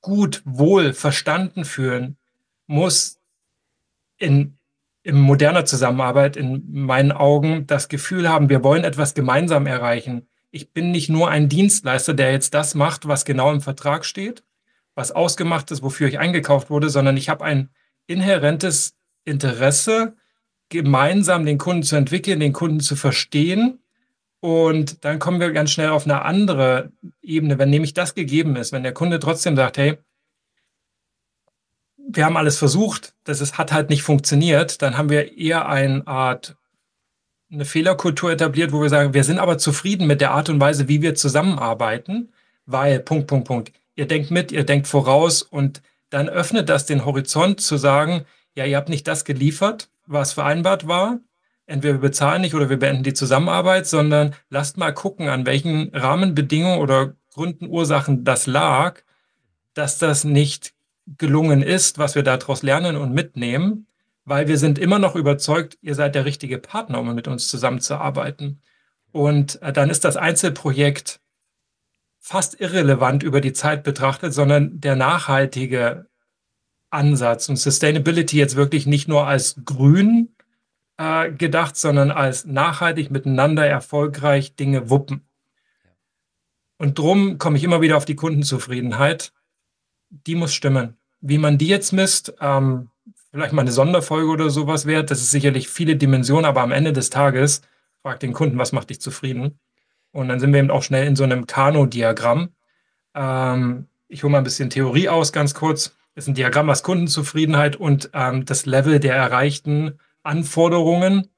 gut, 0.00 0.42
wohl 0.44 0.92
verstanden 0.92 1.64
fühlen, 1.64 2.18
muss 2.66 3.20
in, 4.18 4.58
in 5.04 5.20
moderner 5.20 5.66
Zusammenarbeit 5.66 6.36
in 6.36 6.64
meinen 6.72 7.12
Augen 7.12 7.66
das 7.66 7.88
Gefühl 7.88 8.28
haben, 8.28 8.48
wir 8.48 8.64
wollen 8.64 8.84
etwas 8.84 9.14
gemeinsam 9.14 9.66
erreichen. 9.66 10.26
Ich 10.50 10.72
bin 10.72 10.90
nicht 10.90 11.10
nur 11.10 11.28
ein 11.28 11.50
Dienstleister, 11.50 12.14
der 12.14 12.32
jetzt 12.32 12.54
das 12.54 12.74
macht, 12.74 13.06
was 13.06 13.26
genau 13.26 13.52
im 13.52 13.60
Vertrag 13.60 14.06
steht, 14.06 14.44
was 14.94 15.12
ausgemacht 15.12 15.70
ist, 15.70 15.82
wofür 15.82 16.08
ich 16.08 16.18
eingekauft 16.18 16.70
wurde, 16.70 16.88
sondern 16.88 17.18
ich 17.18 17.28
habe 17.28 17.44
ein 17.44 17.68
inhärentes 18.06 18.96
Interesse, 19.24 20.16
gemeinsam 20.70 21.44
den 21.44 21.58
Kunden 21.58 21.82
zu 21.82 21.96
entwickeln, 21.96 22.40
den 22.40 22.54
Kunden 22.54 22.80
zu 22.80 22.96
verstehen. 22.96 23.80
Und 24.40 25.04
dann 25.04 25.18
kommen 25.18 25.38
wir 25.38 25.52
ganz 25.52 25.70
schnell 25.70 25.90
auf 25.90 26.06
eine 26.06 26.22
andere 26.22 26.92
Ebene, 27.20 27.58
wenn 27.58 27.70
nämlich 27.70 27.92
das 27.92 28.14
gegeben 28.14 28.56
ist, 28.56 28.72
wenn 28.72 28.82
der 28.82 28.94
Kunde 28.94 29.18
trotzdem 29.18 29.54
sagt, 29.54 29.76
hey, 29.76 29.98
wir 32.16 32.24
haben 32.24 32.36
alles 32.36 32.58
versucht, 32.58 33.14
das 33.24 33.40
ist, 33.40 33.58
hat 33.58 33.72
halt 33.72 33.90
nicht 33.90 34.02
funktioniert, 34.02 34.82
dann 34.82 34.96
haben 34.96 35.10
wir 35.10 35.36
eher 35.36 35.68
eine 35.68 36.06
Art 36.06 36.56
eine 37.54 37.64
Fehlerkultur 37.64 38.32
etabliert, 38.32 38.72
wo 38.72 38.82
wir 38.82 38.88
sagen, 38.88 39.14
wir 39.14 39.24
sind 39.24 39.38
aber 39.38 39.58
zufrieden 39.58 40.06
mit 40.06 40.20
der 40.20 40.32
Art 40.32 40.48
und 40.48 40.60
Weise, 40.60 40.88
wie 40.88 41.02
wir 41.02 41.14
zusammenarbeiten, 41.14 42.32
weil 42.66 43.00
Punkt, 43.00 43.26
Punkt, 43.26 43.46
Punkt. 43.46 43.72
Ihr 43.94 44.06
denkt 44.06 44.30
mit, 44.30 44.50
ihr 44.50 44.64
denkt 44.64 44.88
voraus 44.88 45.42
und 45.42 45.82
dann 46.10 46.28
öffnet 46.28 46.68
das 46.68 46.86
den 46.86 47.04
Horizont 47.04 47.60
zu 47.60 47.76
sagen, 47.76 48.24
ja, 48.54 48.64
ihr 48.64 48.76
habt 48.76 48.88
nicht 48.88 49.06
das 49.06 49.24
geliefert, 49.24 49.88
was 50.06 50.32
vereinbart 50.32 50.86
war. 50.86 51.20
Entweder 51.66 51.94
wir 51.94 52.00
bezahlen 52.00 52.42
nicht 52.42 52.54
oder 52.54 52.68
wir 52.68 52.78
beenden 52.78 53.04
die 53.04 53.14
Zusammenarbeit, 53.14 53.86
sondern 53.86 54.34
lasst 54.50 54.76
mal 54.76 54.92
gucken, 54.92 55.28
an 55.28 55.46
welchen 55.46 55.90
Rahmenbedingungen 55.94 56.80
oder 56.80 57.14
Gründen, 57.32 57.68
Ursachen 57.68 58.24
das 58.24 58.46
lag, 58.46 59.00
dass 59.72 59.98
das 59.98 60.24
nicht 60.24 60.73
gelungen 61.06 61.62
ist, 61.62 61.98
was 61.98 62.14
wir 62.14 62.22
daraus 62.22 62.62
lernen 62.62 62.96
und 62.96 63.12
mitnehmen, 63.12 63.86
weil 64.24 64.48
wir 64.48 64.58
sind 64.58 64.78
immer 64.78 64.98
noch 64.98 65.16
überzeugt, 65.16 65.78
ihr 65.82 65.94
seid 65.94 66.14
der 66.14 66.24
richtige 66.24 66.58
Partner, 66.58 67.00
um 67.00 67.14
mit 67.14 67.28
uns 67.28 67.48
zusammenzuarbeiten. 67.48 68.62
Und 69.12 69.60
äh, 69.62 69.72
dann 69.72 69.90
ist 69.90 70.04
das 70.04 70.16
Einzelprojekt 70.16 71.20
fast 72.20 72.58
irrelevant 72.58 73.22
über 73.22 73.40
die 73.40 73.52
Zeit 73.52 73.84
betrachtet, 73.84 74.32
sondern 74.32 74.80
der 74.80 74.96
nachhaltige 74.96 76.06
Ansatz 76.88 77.48
und 77.48 77.56
Sustainability 77.56 78.38
jetzt 78.38 78.56
wirklich 78.56 78.86
nicht 78.86 79.08
nur 79.08 79.26
als 79.26 79.60
grün 79.64 80.34
äh, 80.96 81.30
gedacht, 81.32 81.76
sondern 81.76 82.10
als 82.10 82.46
nachhaltig 82.46 83.10
miteinander 83.10 83.66
erfolgreich 83.66 84.56
Dinge 84.56 84.88
wuppen. 84.88 85.28
Und 86.78 86.98
drum 86.98 87.38
komme 87.38 87.56
ich 87.56 87.64
immer 87.64 87.80
wieder 87.80 87.96
auf 87.96 88.04
die 88.04 88.16
Kundenzufriedenheit. 88.16 89.32
Die 90.26 90.34
muss 90.34 90.54
stimmen. 90.54 90.96
Wie 91.20 91.38
man 91.38 91.58
die 91.58 91.68
jetzt 91.68 91.92
misst, 91.92 92.34
ähm, 92.40 92.90
vielleicht 93.30 93.52
mal 93.52 93.62
eine 93.62 93.72
Sonderfolge 93.72 94.30
oder 94.30 94.50
sowas 94.50 94.86
wert, 94.86 95.10
das 95.10 95.20
ist 95.20 95.30
sicherlich 95.30 95.68
viele 95.68 95.96
Dimensionen, 95.96 96.44
aber 96.44 96.62
am 96.62 96.72
Ende 96.72 96.92
des 96.92 97.10
Tages 97.10 97.62
fragt 98.02 98.22
den 98.22 98.32
Kunden, 98.32 98.58
was 98.58 98.72
macht 98.72 98.90
dich 98.90 99.00
zufrieden? 99.00 99.58
Und 100.12 100.28
dann 100.28 100.38
sind 100.38 100.52
wir 100.52 100.60
eben 100.60 100.70
auch 100.70 100.82
schnell 100.82 101.06
in 101.06 101.16
so 101.16 101.24
einem 101.24 101.46
Kano-Diagramm. 101.46 102.50
Ähm, 103.14 103.88
ich 104.08 104.22
hole 104.22 104.30
mal 104.30 104.38
ein 104.38 104.44
bisschen 104.44 104.70
Theorie 104.70 105.08
aus, 105.08 105.32
ganz 105.32 105.54
kurz 105.54 105.96
ist 106.14 106.28
ein 106.28 106.34
Diagramm, 106.34 106.68
was 106.68 106.82
Kundenzufriedenheit 106.82 107.76
und 107.76 108.10
ähm, 108.12 108.44
das 108.44 108.66
Level 108.66 109.00
der 109.00 109.16
erreichten 109.16 109.98
Anforderungen 110.22 111.28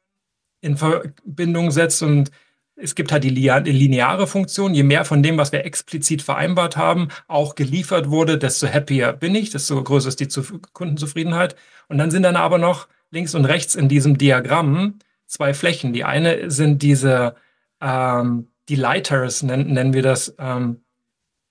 in 0.61 0.77
Verbindung 0.77 1.70
setzt. 1.70 2.03
Und 2.03 2.31
es 2.77 2.95
gibt 2.95 3.11
halt 3.11 3.24
die 3.24 3.31
lineare 3.31 4.27
Funktion. 4.27 4.74
Je 4.74 4.83
mehr 4.83 5.05
von 5.05 5.22
dem, 5.22 5.39
was 5.39 5.53
wir 5.53 5.64
explizit 5.64 6.22
vereinbart 6.22 6.77
haben, 6.77 7.09
auch 7.27 7.55
geliefert 7.55 8.11
wurde, 8.11 8.39
desto 8.39 8.66
happier 8.66 9.12
bin 9.12 9.35
ich, 9.35 9.51
desto 9.51 9.83
größer 9.83 10.09
ist 10.09 10.20
die 10.20 10.29
Kundenzufriedenheit. 10.72 11.57
Und 11.89 11.99
dann 11.99 12.11
sind 12.11 12.22
dann 12.22 12.37
aber 12.37 12.59
noch 12.59 12.89
links 13.11 13.35
und 13.35 13.47
rechts 13.47 13.74
in 13.74 13.89
diesem 13.89 14.18
Diagramm 14.18 14.99
zwei 15.27 15.55
Flächen. 15.55 15.93
Die 15.93 16.05
eine 16.05 16.51
sind 16.51 16.83
diese 16.83 17.35
ähm, 17.81 18.49
die 18.68 18.77
Lighters, 18.77 19.43
nennen, 19.43 19.72
nennen 19.72 19.93
wir 19.93 20.03
das, 20.03 20.35
ähm, 20.39 20.83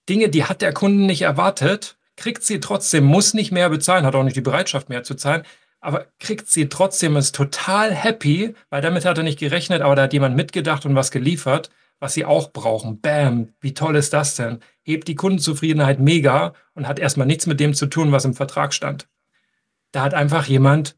Dinge, 0.09 0.29
die 0.29 0.43
hat 0.43 0.61
der 0.61 0.73
Kunde 0.73 1.05
nicht 1.05 1.23
erwartet 1.23 1.97
kriegt 2.15 2.43
sie 2.43 2.59
trotzdem, 2.59 3.05
muss 3.05 3.33
nicht 3.33 3.51
mehr 3.51 3.69
bezahlen, 3.69 4.05
hat 4.05 4.15
auch 4.15 4.23
nicht 4.23 4.37
die 4.37 4.41
Bereitschaft 4.41 4.89
mehr 4.89 5.03
zu 5.03 5.15
zahlen, 5.15 5.43
aber 5.85 6.07
kriegt 6.19 6.47
sie 6.47 6.67
trotzdem, 6.67 7.15
ist 7.15 7.35
total 7.35 7.93
happy, 7.93 8.55
weil 8.71 8.81
damit 8.81 9.05
hat 9.05 9.19
er 9.19 9.23
nicht 9.23 9.37
gerechnet, 9.37 9.83
aber 9.83 9.95
da 9.95 10.03
hat 10.03 10.13
jemand 10.13 10.35
mitgedacht 10.35 10.83
und 10.85 10.95
was 10.95 11.11
geliefert, 11.11 11.69
was 11.99 12.15
sie 12.15 12.25
auch 12.25 12.51
brauchen. 12.51 13.01
Bam, 13.01 13.53
wie 13.59 13.75
toll 13.75 13.95
ist 13.95 14.11
das 14.11 14.35
denn? 14.35 14.61
Hebt 14.81 15.07
die 15.07 15.13
Kundenzufriedenheit 15.13 15.99
mega 15.99 16.53
und 16.73 16.87
hat 16.87 16.97
erstmal 16.97 17.27
nichts 17.27 17.45
mit 17.45 17.59
dem 17.59 17.75
zu 17.75 17.85
tun, 17.85 18.11
was 18.11 18.25
im 18.25 18.33
Vertrag 18.33 18.73
stand. 18.73 19.07
Da 19.91 20.01
hat 20.01 20.15
einfach 20.15 20.47
jemand 20.47 20.97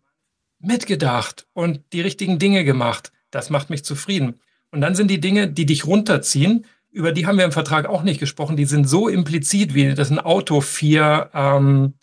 mitgedacht 0.60 1.48
und 1.52 1.82
die 1.92 2.02
richtigen 2.02 2.40
Dinge 2.40 2.64
gemacht. 2.64 3.12
Das 3.30 3.50
macht 3.50 3.70
mich 3.70 3.84
zufrieden. 3.84 4.40
Und 4.72 4.80
dann 4.80 4.96
sind 4.96 5.12
die 5.12 5.20
Dinge, 5.20 5.50
die 5.50 5.66
dich 5.66 5.86
runterziehen, 5.86 6.66
über 6.92 7.12
die 7.12 7.28
haben 7.28 7.38
wir 7.38 7.46
im 7.46 7.52
Vertrag 7.52 7.88
auch 7.88 8.04
nicht 8.04 8.22
gesprochen, 8.22 8.56
die 8.56 8.66
sind 8.66 8.88
so 8.88 9.10
implizit, 9.10 9.74
wie 9.74 9.94
dass 9.94 10.12
ein 10.12 10.20
Auto 10.20 10.62
vier 10.62 11.30
ähm, 11.34 11.96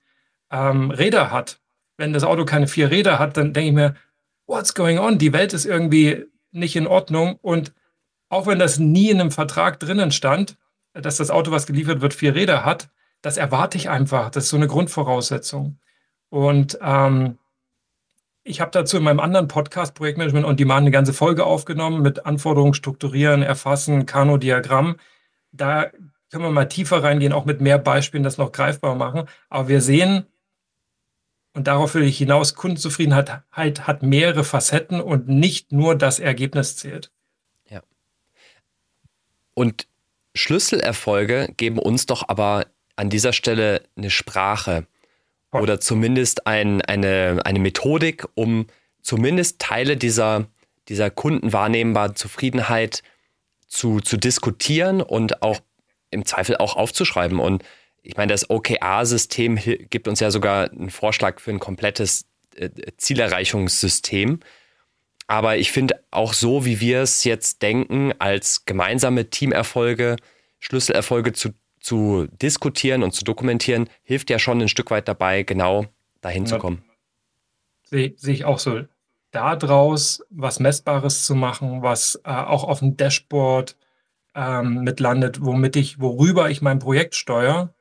ähm, 0.50 0.90
Räder 0.90 1.30
hat. 1.30 1.60
Wenn 1.96 2.12
das 2.12 2.24
Auto 2.24 2.44
keine 2.44 2.66
vier 2.66 2.90
Räder 2.90 3.18
hat, 3.18 3.36
dann 3.36 3.52
denke 3.52 3.68
ich 3.68 3.74
mir, 3.74 3.94
what's 4.46 4.74
going 4.74 4.98
on? 4.98 5.18
Die 5.18 5.32
Welt 5.32 5.52
ist 5.52 5.64
irgendwie 5.64 6.24
nicht 6.50 6.76
in 6.76 6.86
Ordnung. 6.86 7.38
Und 7.40 7.72
auch 8.28 8.46
wenn 8.46 8.58
das 8.58 8.78
nie 8.78 9.10
in 9.10 9.20
einem 9.20 9.30
Vertrag 9.30 9.78
drinnen 9.80 10.10
stand, 10.10 10.56
dass 10.92 11.16
das 11.16 11.30
Auto, 11.30 11.50
was 11.50 11.66
geliefert 11.66 12.00
wird, 12.00 12.14
vier 12.14 12.34
Räder 12.34 12.64
hat, 12.64 12.88
das 13.22 13.36
erwarte 13.36 13.78
ich 13.78 13.88
einfach. 13.88 14.30
Das 14.30 14.44
ist 14.44 14.50
so 14.50 14.56
eine 14.56 14.66
Grundvoraussetzung. 14.66 15.78
Und 16.28 16.78
ähm, 16.82 17.38
ich 18.42 18.60
habe 18.60 18.70
dazu 18.70 18.98
in 18.98 19.02
meinem 19.02 19.20
anderen 19.20 19.48
Podcast 19.48 19.94
Projektmanagement 19.94 20.44
on 20.44 20.56
Demand 20.56 20.82
eine 20.82 20.90
ganze 20.90 21.14
Folge 21.14 21.44
aufgenommen 21.44 22.02
mit 22.02 22.26
Anforderungen 22.26 22.74
strukturieren, 22.74 23.42
erfassen, 23.42 24.04
Kano-Diagramm. 24.04 24.96
Da 25.52 25.86
können 26.30 26.44
wir 26.44 26.50
mal 26.50 26.68
tiefer 26.68 27.02
reingehen, 27.02 27.32
auch 27.32 27.46
mit 27.46 27.60
mehr 27.60 27.78
Beispielen 27.78 28.22
das 28.22 28.36
noch 28.36 28.52
greifbar 28.52 28.96
machen. 28.96 29.28
Aber 29.48 29.68
wir 29.68 29.80
sehen, 29.80 30.26
und 31.54 31.68
darauf 31.68 31.94
will 31.94 32.02
ich 32.02 32.18
hinaus, 32.18 32.56
Kundenzufriedenheit 32.56 33.42
hat 33.52 34.02
mehrere 34.02 34.44
Facetten 34.44 35.00
und 35.00 35.28
nicht 35.28 35.72
nur 35.72 35.96
das 35.96 36.18
Ergebnis 36.18 36.76
zählt. 36.76 37.12
Ja. 37.70 37.80
Und 39.54 39.86
Schlüsselerfolge 40.34 41.52
geben 41.56 41.78
uns 41.78 42.06
doch 42.06 42.28
aber 42.28 42.66
an 42.96 43.08
dieser 43.08 43.32
Stelle 43.32 43.82
eine 43.96 44.10
Sprache 44.10 44.86
oder 45.52 45.80
zumindest 45.80 46.48
ein, 46.48 46.82
eine, 46.82 47.40
eine 47.44 47.60
Methodik, 47.60 48.26
um 48.34 48.66
zumindest 49.00 49.60
Teile 49.60 49.96
dieser, 49.96 50.46
dieser 50.88 51.10
kundenwahrnehmbaren 51.10 52.16
Zufriedenheit 52.16 53.04
zu, 53.68 54.00
zu 54.00 54.16
diskutieren 54.16 55.00
und 55.00 55.42
auch 55.42 55.60
im 56.10 56.24
Zweifel 56.24 56.56
auch 56.56 56.74
aufzuschreiben. 56.74 57.38
Und 57.38 57.62
ich 58.04 58.16
meine, 58.18 58.32
das 58.32 58.50
OKR-System 58.50 59.58
gibt 59.88 60.06
uns 60.06 60.20
ja 60.20 60.30
sogar 60.30 60.70
einen 60.70 60.90
Vorschlag 60.90 61.40
für 61.40 61.50
ein 61.50 61.58
komplettes 61.58 62.26
äh, 62.54 62.68
Zielerreichungssystem. 62.98 64.40
Aber 65.26 65.56
ich 65.56 65.72
finde 65.72 66.04
auch 66.10 66.34
so, 66.34 66.66
wie 66.66 66.80
wir 66.80 67.00
es 67.00 67.24
jetzt 67.24 67.62
denken, 67.62 68.12
als 68.18 68.66
gemeinsame 68.66 69.30
Teamerfolge, 69.30 70.16
Schlüsselerfolge 70.60 71.32
zu, 71.32 71.50
zu 71.80 72.26
diskutieren 72.42 73.02
und 73.02 73.12
zu 73.12 73.24
dokumentieren, 73.24 73.88
hilft 74.02 74.28
ja 74.28 74.38
schon 74.38 74.60
ein 74.60 74.68
Stück 74.68 74.90
weit 74.90 75.08
dabei, 75.08 75.42
genau 75.42 75.86
dahin 76.20 76.44
ja. 76.44 76.50
zu 76.50 76.58
kommen. 76.58 76.84
Sehe 77.84 78.12
seh 78.16 78.32
ich 78.32 78.44
auch 78.44 78.58
so. 78.58 78.82
Daraus 79.30 80.22
was 80.28 80.60
Messbares 80.60 81.24
zu 81.24 81.34
machen, 81.34 81.82
was 81.82 82.20
äh, 82.24 82.30
auch 82.30 82.64
auf 82.64 82.80
dem 82.80 82.98
Dashboard 82.98 83.76
ähm, 84.34 84.82
mitlandet, 84.82 85.42
womit 85.42 85.76
ich, 85.76 86.00
worüber 86.00 86.50
ich 86.50 86.60
mein 86.60 86.78
Projekt 86.78 87.14
steuere, 87.14 87.74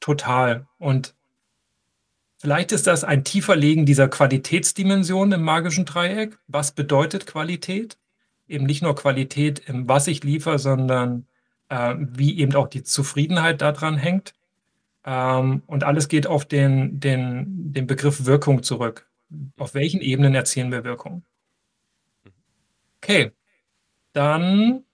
total. 0.00 0.66
Und 0.78 1.14
vielleicht 2.38 2.72
ist 2.72 2.86
das 2.86 3.04
ein 3.04 3.24
tiefer 3.24 3.56
Legen 3.56 3.86
dieser 3.86 4.08
Qualitätsdimension 4.08 5.32
im 5.32 5.42
magischen 5.42 5.84
Dreieck. 5.84 6.38
Was 6.46 6.72
bedeutet 6.72 7.26
Qualität? 7.26 7.98
Eben 8.46 8.64
nicht 8.64 8.82
nur 8.82 8.94
Qualität 8.94 9.60
im, 9.68 9.88
was 9.88 10.06
ich 10.06 10.24
liefere, 10.24 10.58
sondern 10.58 11.26
äh, 11.68 11.94
wie 11.98 12.38
eben 12.38 12.54
auch 12.54 12.68
die 12.68 12.82
Zufriedenheit 12.82 13.60
daran 13.60 13.96
hängt. 13.96 14.34
Ähm, 15.04 15.62
und 15.66 15.84
alles 15.84 16.08
geht 16.08 16.26
auf 16.26 16.44
den, 16.44 17.00
den, 17.00 17.72
den 17.72 17.86
Begriff 17.86 18.24
Wirkung 18.24 18.62
zurück. 18.62 19.08
Auf 19.58 19.74
welchen 19.74 20.00
Ebenen 20.00 20.34
erzielen 20.34 20.70
wir 20.70 20.84
Wirkung? 20.84 21.24
Okay, 23.02 23.32
dann 24.12 24.84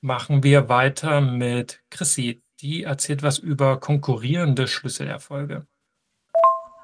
machen 0.00 0.42
wir 0.42 0.68
weiter 0.68 1.20
mit 1.20 1.82
Chrissy. 1.90 2.42
Die 2.62 2.84
erzählt 2.84 3.24
was 3.24 3.38
über 3.38 3.80
konkurrierende 3.80 4.68
Schlüsselerfolge. 4.68 5.66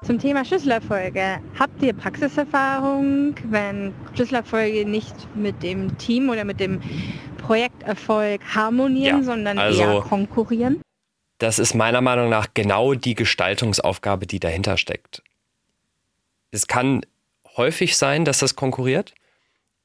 Zum 0.03 0.19
Thema 0.19 0.43
Schlüsselerfolge. 0.43 1.39
Habt 1.57 1.81
ihr 1.81 1.93
Praxiserfahrung, 1.93 3.35
wenn 3.45 3.93
Schlüsselerfolge 4.13 4.85
nicht 4.85 5.15
mit 5.35 5.63
dem 5.63 5.97
Team 5.97 6.29
oder 6.29 6.43
mit 6.43 6.59
dem 6.59 6.81
Projekterfolg 7.37 8.41
harmonieren, 8.53 9.19
ja, 9.19 9.23
sondern 9.23 9.57
also 9.57 9.81
eher 9.81 10.01
konkurrieren? 10.01 10.81
Das 11.37 11.59
ist 11.59 11.73
meiner 11.73 12.01
Meinung 12.01 12.29
nach 12.29 12.47
genau 12.53 12.93
die 12.93 13.15
Gestaltungsaufgabe, 13.15 14.27
die 14.27 14.41
dahinter 14.41 14.75
steckt. 14.75 15.23
Es 16.51 16.67
kann 16.67 17.05
häufig 17.55 17.95
sein, 17.95 18.25
dass 18.25 18.39
das 18.39 18.57
konkurriert, 18.57 19.13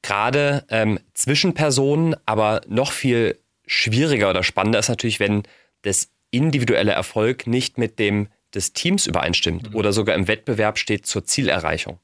gerade 0.01 0.65
ähm, 0.69 0.99
zwischen 1.13 1.53
Personen, 1.53 2.17
aber 2.25 2.61
noch 2.67 2.91
viel 2.91 3.39
schwieriger 3.65 4.29
oder 4.29 4.43
spannender 4.43 4.79
ist 4.79 4.89
natürlich, 4.89 5.21
wenn 5.21 5.43
das 5.85 6.09
individuelle 6.31 6.91
Erfolg 6.91 7.47
nicht 7.47 7.77
mit 7.77 7.99
dem 7.99 8.27
des 8.53 8.73
Teams 8.73 9.05
übereinstimmt 9.05 9.69
mhm. 9.69 9.75
oder 9.75 9.93
sogar 9.93 10.15
im 10.15 10.27
Wettbewerb 10.27 10.77
steht 10.77 11.05
zur 11.05 11.25
Zielerreichung. 11.25 11.99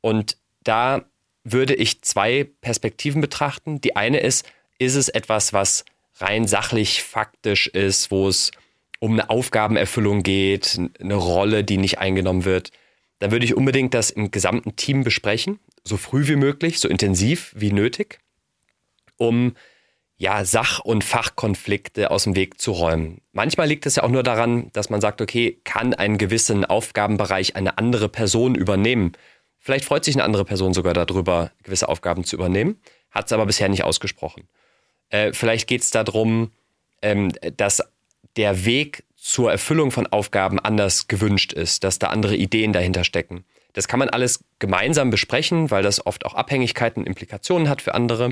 Und 0.00 0.36
da 0.64 1.04
würde 1.44 1.74
ich 1.74 2.02
zwei 2.02 2.48
Perspektiven 2.60 3.20
betrachten. 3.20 3.80
Die 3.80 3.96
eine 3.96 4.20
ist, 4.20 4.46
ist 4.78 4.94
es 4.94 5.08
etwas, 5.08 5.52
was 5.52 5.84
rein 6.16 6.46
sachlich 6.46 7.02
faktisch 7.02 7.66
ist, 7.66 8.10
wo 8.10 8.28
es 8.28 8.52
um 9.00 9.12
eine 9.12 9.30
Aufgabenerfüllung 9.30 10.22
geht, 10.22 10.78
eine 11.00 11.14
Rolle, 11.14 11.64
die 11.64 11.76
nicht 11.76 11.98
eingenommen 11.98 12.44
wird, 12.44 12.70
dann 13.18 13.32
würde 13.32 13.44
ich 13.44 13.56
unbedingt 13.56 13.94
das 13.94 14.10
im 14.10 14.30
gesamten 14.30 14.76
Team 14.76 15.02
besprechen, 15.02 15.58
so 15.84 15.96
früh 15.96 16.28
wie 16.28 16.36
möglich, 16.36 16.78
so 16.78 16.88
intensiv 16.88 17.52
wie 17.56 17.72
nötig, 17.72 18.20
um 19.16 19.54
ja, 20.22 20.44
Sach- 20.44 20.78
und 20.78 21.02
Fachkonflikte 21.02 22.12
aus 22.12 22.22
dem 22.22 22.36
Weg 22.36 22.60
zu 22.60 22.70
räumen. 22.70 23.20
Manchmal 23.32 23.66
liegt 23.66 23.86
es 23.86 23.96
ja 23.96 24.04
auch 24.04 24.08
nur 24.08 24.22
daran, 24.22 24.70
dass 24.72 24.88
man 24.88 25.00
sagt, 25.00 25.20
okay, 25.20 25.58
kann 25.64 25.94
einen 25.94 26.16
gewissen 26.16 26.64
Aufgabenbereich 26.64 27.56
eine 27.56 27.76
andere 27.76 28.08
Person 28.08 28.54
übernehmen? 28.54 29.14
Vielleicht 29.58 29.84
freut 29.84 30.04
sich 30.04 30.14
eine 30.14 30.22
andere 30.22 30.44
Person 30.44 30.74
sogar 30.74 30.94
darüber, 30.94 31.50
gewisse 31.64 31.88
Aufgaben 31.88 32.22
zu 32.22 32.36
übernehmen, 32.36 32.80
hat 33.10 33.26
es 33.26 33.32
aber 33.32 33.46
bisher 33.46 33.68
nicht 33.68 33.82
ausgesprochen. 33.82 34.44
Äh, 35.10 35.32
vielleicht 35.32 35.66
geht 35.66 35.82
es 35.82 35.90
darum, 35.90 36.52
ähm, 37.02 37.32
dass 37.56 37.82
der 38.36 38.64
Weg 38.64 39.02
zur 39.16 39.50
Erfüllung 39.50 39.90
von 39.90 40.06
Aufgaben 40.06 40.60
anders 40.60 41.08
gewünscht 41.08 41.52
ist, 41.52 41.82
dass 41.82 41.98
da 41.98 42.08
andere 42.08 42.36
Ideen 42.36 42.72
dahinter 42.72 43.02
stecken. 43.02 43.44
Das 43.72 43.88
kann 43.88 43.98
man 43.98 44.08
alles 44.08 44.44
gemeinsam 44.60 45.10
besprechen, 45.10 45.72
weil 45.72 45.82
das 45.82 46.06
oft 46.06 46.24
auch 46.24 46.34
Abhängigkeiten 46.34 47.06
Implikationen 47.06 47.68
hat 47.68 47.82
für 47.82 47.94
andere 47.94 48.30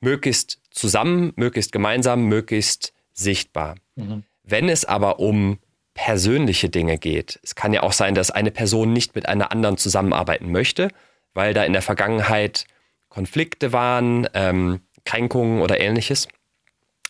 möglichst 0.00 0.59
zusammen, 0.70 1.32
möglichst 1.36 1.72
gemeinsam, 1.72 2.24
möglichst 2.26 2.92
sichtbar. 3.12 3.76
Mhm. 3.96 4.24
Wenn 4.42 4.68
es 4.68 4.84
aber 4.84 5.18
um 5.20 5.58
persönliche 5.94 6.68
Dinge 6.68 6.98
geht, 6.98 7.38
es 7.42 7.54
kann 7.54 7.72
ja 7.72 7.82
auch 7.82 7.92
sein, 7.92 8.14
dass 8.14 8.30
eine 8.30 8.50
Person 8.50 8.92
nicht 8.92 9.14
mit 9.14 9.28
einer 9.28 9.52
anderen 9.52 9.76
zusammenarbeiten 9.76 10.50
möchte, 10.50 10.88
weil 11.34 11.54
da 11.54 11.64
in 11.64 11.72
der 11.72 11.82
Vergangenheit 11.82 12.66
Konflikte 13.08 13.72
waren, 13.72 14.28
ähm, 14.34 14.80
Kränkungen 15.04 15.62
oder 15.62 15.80
ähnliches, 15.80 16.28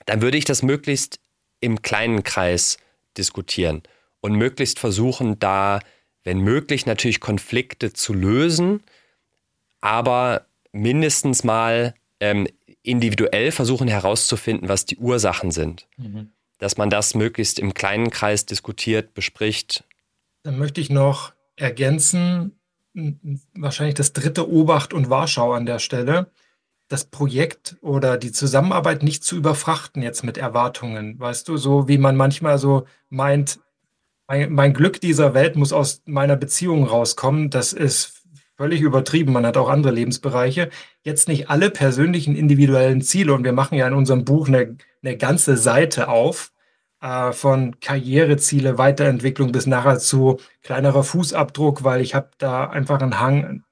dann 0.06 0.22
würde 0.22 0.38
ich 0.38 0.44
das 0.44 0.62
möglichst 0.62 1.20
im 1.60 1.82
kleinen 1.82 2.22
Kreis 2.22 2.78
diskutieren 3.16 3.82
und 4.20 4.34
möglichst 4.34 4.78
versuchen, 4.78 5.38
da, 5.38 5.80
wenn 6.24 6.40
möglich, 6.40 6.86
natürlich 6.86 7.20
Konflikte 7.20 7.92
zu 7.92 8.14
lösen, 8.14 8.82
aber 9.80 10.46
mindestens 10.72 11.44
mal 11.44 11.94
ähm, 12.20 12.46
individuell 12.82 13.52
versuchen 13.52 13.88
herauszufinden, 13.88 14.68
was 14.68 14.86
die 14.86 14.96
Ursachen 14.96 15.50
sind. 15.50 15.86
Mhm. 15.96 16.30
Dass 16.58 16.76
man 16.76 16.90
das 16.90 17.14
möglichst 17.14 17.58
im 17.58 17.74
kleinen 17.74 18.10
Kreis 18.10 18.46
diskutiert, 18.46 19.14
bespricht. 19.14 19.84
Dann 20.42 20.58
möchte 20.58 20.80
ich 20.80 20.90
noch 20.90 21.32
ergänzen, 21.56 22.52
wahrscheinlich 23.54 23.94
das 23.94 24.12
dritte 24.12 24.50
Obacht 24.50 24.92
und 24.92 25.10
Warschau 25.10 25.52
an 25.52 25.66
der 25.66 25.78
Stelle, 25.78 26.30
das 26.88 27.04
Projekt 27.04 27.76
oder 27.82 28.16
die 28.16 28.32
Zusammenarbeit 28.32 29.02
nicht 29.02 29.22
zu 29.22 29.36
überfrachten 29.36 30.02
jetzt 30.02 30.24
mit 30.24 30.36
Erwartungen. 30.36 31.18
Weißt 31.20 31.46
du, 31.46 31.56
so 31.56 31.86
wie 31.86 31.98
man 31.98 32.16
manchmal 32.16 32.58
so 32.58 32.86
meint, 33.08 33.60
mein, 34.26 34.52
mein 34.52 34.74
Glück 34.74 35.00
dieser 35.00 35.32
Welt 35.34 35.54
muss 35.56 35.72
aus 35.72 36.02
meiner 36.04 36.36
Beziehung 36.36 36.84
rauskommen. 36.84 37.50
Das 37.50 37.72
ist 37.72 38.19
völlig 38.60 38.82
übertrieben. 38.82 39.32
Man 39.32 39.46
hat 39.46 39.56
auch 39.56 39.70
andere 39.70 39.90
Lebensbereiche. 39.90 40.68
Jetzt 41.02 41.28
nicht 41.28 41.48
alle 41.48 41.70
persönlichen 41.70 42.36
individuellen 42.36 43.00
Ziele. 43.00 43.32
Und 43.32 43.42
wir 43.42 43.54
machen 43.54 43.78
ja 43.78 43.88
in 43.88 43.94
unserem 43.94 44.26
Buch 44.26 44.48
eine, 44.48 44.76
eine 45.02 45.16
ganze 45.16 45.56
Seite 45.56 46.08
auf 46.08 46.52
äh, 47.00 47.32
von 47.32 47.80
Karriereziele, 47.80 48.76
Weiterentwicklung 48.76 49.50
bis 49.50 49.66
nachher 49.66 49.98
zu 49.98 50.40
kleinerer 50.62 51.04
Fußabdruck, 51.04 51.84
weil 51.84 52.02
ich 52.02 52.14
habe 52.14 52.32
da 52.36 52.68
einfach 52.68 53.00
einen 53.00 53.18
Hang 53.18 53.64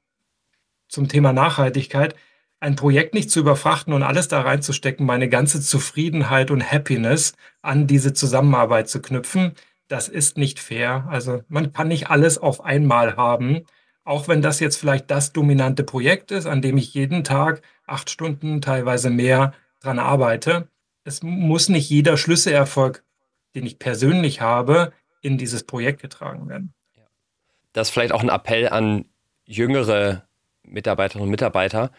zum 0.89 1.07
Thema 1.07 1.35
Nachhaltigkeit. 1.35 2.17
Ein 2.59 2.75
Projekt 2.75 3.13
nicht 3.13 3.31
zu 3.31 3.41
überfrachten 3.41 3.93
und 3.93 4.03
alles 4.03 4.29
da 4.29 4.41
reinzustecken, 4.41 5.05
meine 5.05 5.29
ganze 5.29 5.61
Zufriedenheit 5.61 6.51
und 6.51 6.73
Happiness 6.73 7.35
an 7.61 7.87
diese 7.87 8.15
Zusammenarbeit 8.15 8.89
zu 8.89 9.03
knüpfen, 9.03 9.53
das 9.87 10.09
ist 10.09 10.39
nicht 10.39 10.59
fair. 10.59 11.07
Also 11.11 11.43
man 11.49 11.75
kann 11.75 11.89
nicht 11.89 12.09
alles 12.09 12.39
auf 12.39 12.65
einmal 12.65 13.17
haben 13.17 13.67
auch 14.09 14.27
wenn 14.27 14.41
das 14.41 14.59
jetzt 14.59 14.77
vielleicht 14.77 15.11
das 15.11 15.35
dominante 15.35 15.85
Projekt 15.85 16.31
ist, 16.31 16.47
an 16.47 16.63
dem 16.63 16.79
ich 16.79 16.95
jeden 16.95 17.25
Tag 17.25 17.61
acht 17.87 18.09
Stunden, 18.09 18.63
teilweise 18.63 19.11
mehr 19.11 19.53
dran 19.81 19.99
arbeite, 19.99 20.69
es 21.05 21.23
muss 21.23 21.69
nicht 21.69 21.91
jeder 21.91 22.17
Schlüsselerfolg, 22.17 23.05
den 23.55 23.67
ich 23.67 23.79
persönlich 23.79 24.41
habe, 24.41 24.95
in 25.21 25.37
dieses 25.37 25.63
Projekt 25.65 26.01
getragen 26.01 26.49
werden. 26.49 26.73
Das 27.75 27.89
ist 27.89 27.93
vielleicht 27.93 28.13
auch 28.13 28.23
ein 28.23 28.31
Appell 28.31 28.71
an 28.71 29.05
jüngere 29.45 30.27
Mitarbeiterinnen 30.63 31.25
und 31.25 31.31
Mitarbeiter, 31.31 31.93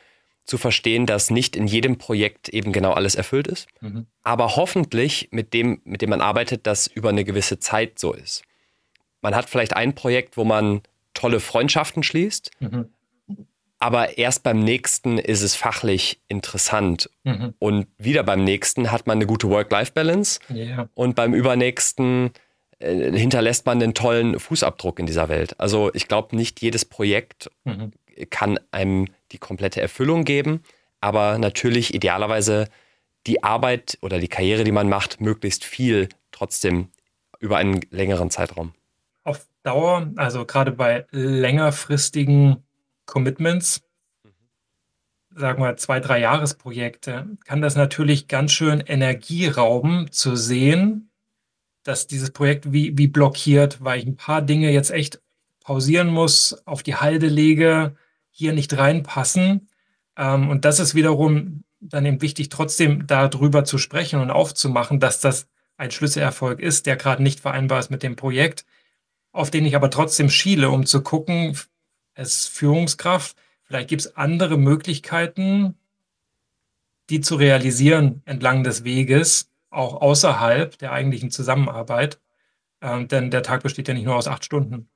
zu 0.45 0.57
verstehen, 0.57 1.05
dass 1.05 1.29
nicht 1.29 1.55
in 1.55 1.67
jedem 1.67 1.99
Projekt 1.99 2.49
eben 2.49 2.71
genau 2.71 2.93
alles 2.93 3.13
erfüllt 3.13 3.47
ist, 3.47 3.67
mhm. 3.81 4.07
aber 4.23 4.55
hoffentlich 4.55 5.29
mit 5.31 5.53
dem, 5.53 5.79
mit 5.83 6.01
dem 6.01 6.09
man 6.09 6.21
arbeitet, 6.21 6.65
das 6.65 6.87
über 6.87 7.09
eine 7.09 7.23
gewisse 7.23 7.59
Zeit 7.59 7.99
so 7.99 8.13
ist. 8.13 8.41
Man 9.21 9.35
hat 9.35 9.47
vielleicht 9.47 9.75
ein 9.75 9.93
Projekt, 9.93 10.37
wo 10.37 10.43
man 10.43 10.81
tolle 11.19 11.39
Freundschaften 11.39 12.01
schließt. 12.01 12.51
Mhm. 12.59 12.89
Aber 13.77 14.17
erst 14.17 14.43
beim 14.43 14.59
nächsten 14.59 15.17
ist 15.17 15.41
es 15.41 15.55
fachlich 15.55 16.19
interessant. 16.27 17.09
Mhm. 17.23 17.53
Und 17.59 17.87
wieder 17.97 18.23
beim 18.23 18.43
nächsten 18.43 18.91
hat 18.91 19.07
man 19.07 19.17
eine 19.17 19.25
gute 19.25 19.49
Work-Life-Balance. 19.49 20.39
Yeah. 20.49 20.89
Und 20.95 21.15
beim 21.15 21.33
übernächsten 21.33 22.31
äh, 22.79 23.17
hinterlässt 23.17 23.65
man 23.65 23.81
einen 23.81 23.93
tollen 23.93 24.39
Fußabdruck 24.39 24.99
in 24.99 25.05
dieser 25.05 25.29
Welt. 25.29 25.59
Also 25.59 25.91
ich 25.93 26.07
glaube, 26.07 26.35
nicht 26.35 26.61
jedes 26.61 26.83
Projekt 26.83 27.49
mhm. 27.63 27.91
kann 28.29 28.59
einem 28.71 29.07
die 29.31 29.37
komplette 29.37 29.81
Erfüllung 29.81 30.25
geben. 30.25 30.63
Aber 31.01 31.37
natürlich 31.37 31.93
idealerweise 31.93 32.67
die 33.27 33.43
Arbeit 33.43 33.97
oder 34.01 34.19
die 34.19 34.27
Karriere, 34.27 34.65
die 34.65 34.73
man 34.73 34.89
macht, 34.89 35.21
möglichst 35.21 35.63
viel 35.63 36.09
trotzdem 36.31 36.89
über 37.39 37.57
einen 37.57 37.79
längeren 37.91 38.29
Zeitraum. 38.29 38.73
Dauer, 39.63 40.11
also 40.15 40.45
gerade 40.45 40.71
bei 40.71 41.05
längerfristigen 41.11 42.63
Commitments, 43.05 43.81
sagen 45.35 45.61
wir 45.61 45.77
zwei, 45.77 45.99
drei 45.99 46.19
Jahresprojekte, 46.19 47.37
kann 47.45 47.61
das 47.61 47.75
natürlich 47.75 48.27
ganz 48.27 48.51
schön 48.51 48.81
Energie 48.81 49.47
rauben, 49.47 50.11
zu 50.11 50.35
sehen, 50.35 51.09
dass 51.83 52.07
dieses 52.07 52.31
Projekt 52.31 52.71
wie, 52.71 52.97
wie 52.97 53.07
blockiert, 53.07 53.83
weil 53.83 53.99
ich 53.99 54.05
ein 54.05 54.15
paar 54.15 54.41
Dinge 54.41 54.71
jetzt 54.71 54.91
echt 54.91 55.21
pausieren 55.61 56.07
muss, 56.07 56.61
auf 56.65 56.83
die 56.83 56.95
Halde 56.95 57.27
lege, 57.27 57.95
hier 58.31 58.53
nicht 58.53 58.77
reinpassen. 58.77 59.69
Ähm, 60.17 60.49
und 60.49 60.65
das 60.65 60.79
ist 60.79 60.95
wiederum 60.95 61.63
dann 61.79 62.05
eben 62.05 62.21
wichtig, 62.21 62.49
trotzdem 62.49 63.07
darüber 63.07 63.63
zu 63.63 63.77
sprechen 63.77 64.19
und 64.19 64.31
aufzumachen, 64.31 64.99
dass 64.99 65.21
das 65.21 65.47
ein 65.77 65.91
Schlüsselerfolg 65.91 66.59
ist, 66.59 66.85
der 66.85 66.97
gerade 66.97 67.23
nicht 67.23 67.39
vereinbar 67.39 67.79
ist 67.79 67.89
mit 67.89 68.03
dem 68.03 68.15
Projekt, 68.15 68.65
auf 69.31 69.51
den 69.51 69.65
ich 69.65 69.75
aber 69.75 69.89
trotzdem 69.89 70.29
schiele, 70.29 70.69
um 70.69 70.85
zu 70.85 71.01
gucken, 71.01 71.57
als 72.15 72.47
Führungskraft, 72.47 73.35
vielleicht 73.63 73.89
gibt 73.89 74.01
es 74.01 74.15
andere 74.17 74.57
Möglichkeiten, 74.57 75.75
die 77.09 77.21
zu 77.21 77.35
realisieren 77.35 78.21
entlang 78.25 78.63
des 78.63 78.83
Weges, 78.83 79.49
auch 79.69 80.01
außerhalb 80.01 80.77
der 80.77 80.91
eigentlichen 80.91 81.31
Zusammenarbeit. 81.31 82.19
Ähm, 82.81 83.07
denn 83.07 83.31
der 83.31 83.43
Tag 83.43 83.63
besteht 83.63 83.87
ja 83.87 83.93
nicht 83.93 84.05
nur 84.05 84.15
aus 84.15 84.27
acht 84.27 84.45
Stunden. 84.45 84.89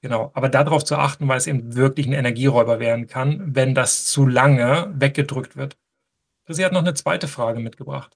Genau, 0.00 0.30
aber 0.34 0.48
darauf 0.50 0.84
zu 0.84 0.96
achten, 0.96 1.26
weil 1.28 1.38
es 1.38 1.46
eben 1.46 1.76
wirklich 1.76 2.06
ein 2.06 2.12
Energieräuber 2.12 2.78
werden 2.78 3.06
kann, 3.06 3.54
wenn 3.54 3.74
das 3.74 4.04
zu 4.04 4.26
lange 4.26 4.92
weggedrückt 4.94 5.56
wird. 5.56 5.78
Sie 6.46 6.64
hat 6.64 6.72
noch 6.72 6.82
eine 6.82 6.92
zweite 6.92 7.26
Frage 7.26 7.60
mitgebracht. 7.60 8.14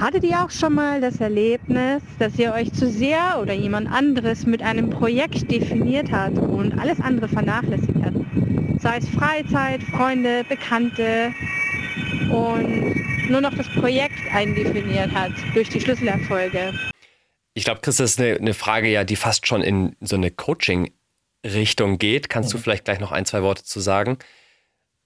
Hattet 0.00 0.24
ihr 0.24 0.44
auch 0.44 0.50
schon 0.50 0.74
mal 0.74 1.00
das 1.00 1.20
Erlebnis, 1.20 2.02
dass 2.18 2.38
ihr 2.38 2.52
euch 2.52 2.72
zu 2.72 2.90
sehr 2.90 3.38
oder 3.40 3.54
jemand 3.54 3.90
anderes 3.90 4.44
mit 4.44 4.62
einem 4.62 4.90
Projekt 4.90 5.50
definiert 5.50 6.12
hat 6.12 6.38
und 6.38 6.78
alles 6.78 7.00
andere 7.00 7.28
vernachlässigt 7.28 8.02
hat? 8.02 8.12
Sei 8.78 8.98
es 8.98 9.08
Freizeit, 9.08 9.82
Freunde, 9.82 10.44
Bekannte 10.48 11.32
und 12.30 12.94
nur 13.30 13.40
noch 13.40 13.54
das 13.54 13.68
Projekt 13.68 14.18
eindefiniert 14.32 15.12
hat 15.12 15.32
durch 15.54 15.68
die 15.70 15.80
Schlüsselerfolge. 15.80 16.74
Ich 17.54 17.64
glaube, 17.64 17.80
Chris, 17.80 17.96
das 17.96 18.12
ist 18.12 18.20
eine, 18.20 18.36
eine, 18.36 18.54
Frage 18.54 18.88
ja, 18.88 19.04
die 19.04 19.16
fast 19.16 19.46
schon 19.46 19.62
in 19.62 19.96
so 20.00 20.16
eine 20.16 20.30
Coaching-Richtung 20.30 21.98
geht. 21.98 22.28
Kannst 22.28 22.50
mhm. 22.50 22.58
du 22.58 22.62
vielleicht 22.62 22.84
gleich 22.84 23.00
noch 23.00 23.12
ein, 23.12 23.24
zwei 23.24 23.42
Worte 23.42 23.64
zu 23.64 23.80
sagen? 23.80 24.18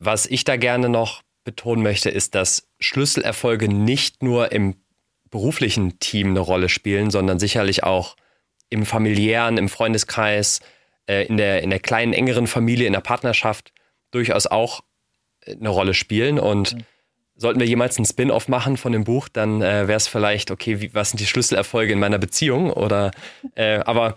Was 0.01 0.27
ich 0.27 0.43
da 0.45 0.57
gerne 0.57 0.89
noch 0.89 1.23
betonen 1.45 1.83
möchte, 1.83 2.11
ist, 2.11 2.35
dass 2.35 2.70
Schlüsselerfolge 2.81 3.69
nicht 3.69 4.23
nur 4.23 4.53
im 4.53 4.77
beruflichen 5.31 5.99
Team 6.01 6.31
eine 6.31 6.41
Rolle 6.41 6.69
spielen, 6.69 7.11
sondern 7.11 7.39
sicherlich 7.39 7.85
auch 7.85 8.17
im 8.69 8.85
familiären, 8.85 9.59
im 9.59 9.69
Freundeskreis, 9.69 10.61
äh, 11.07 11.27
in, 11.27 11.37
der, 11.37 11.63
in 11.63 11.71
der 11.71 11.81
kleinen, 11.81 12.13
engeren 12.13 12.47
Familie, 12.47 12.87
in 12.87 12.93
der 12.93 13.01
Partnerschaft 13.01 13.73
durchaus 14.11 14.47
auch 14.47 14.81
äh, 15.43 15.55
eine 15.55 15.69
Rolle 15.69 15.95
spielen. 15.95 16.39
Und 16.39 16.75
mhm 16.75 16.85
sollten 17.41 17.59
wir 17.59 17.67
jemals 17.67 17.97
einen 17.97 18.05
Spin-off 18.05 18.49
machen 18.49 18.77
von 18.77 18.93
dem 18.93 19.05
Buch, 19.05 19.29
dann 19.29 19.63
äh, 19.63 19.89
wäre 19.89 19.97
es 19.97 20.09
vielleicht, 20.09 20.51
okay, 20.51 20.81
wie, 20.81 20.95
was 20.95 21.11
sind 21.11 21.21
die 21.21 21.27
Schlüsselerfolge 21.27 21.93
in 21.93 21.99
meiner 21.99 22.19
Beziehung? 22.19 22.71
Oder 22.71 23.13
äh, 23.55 23.79
aber 23.79 24.17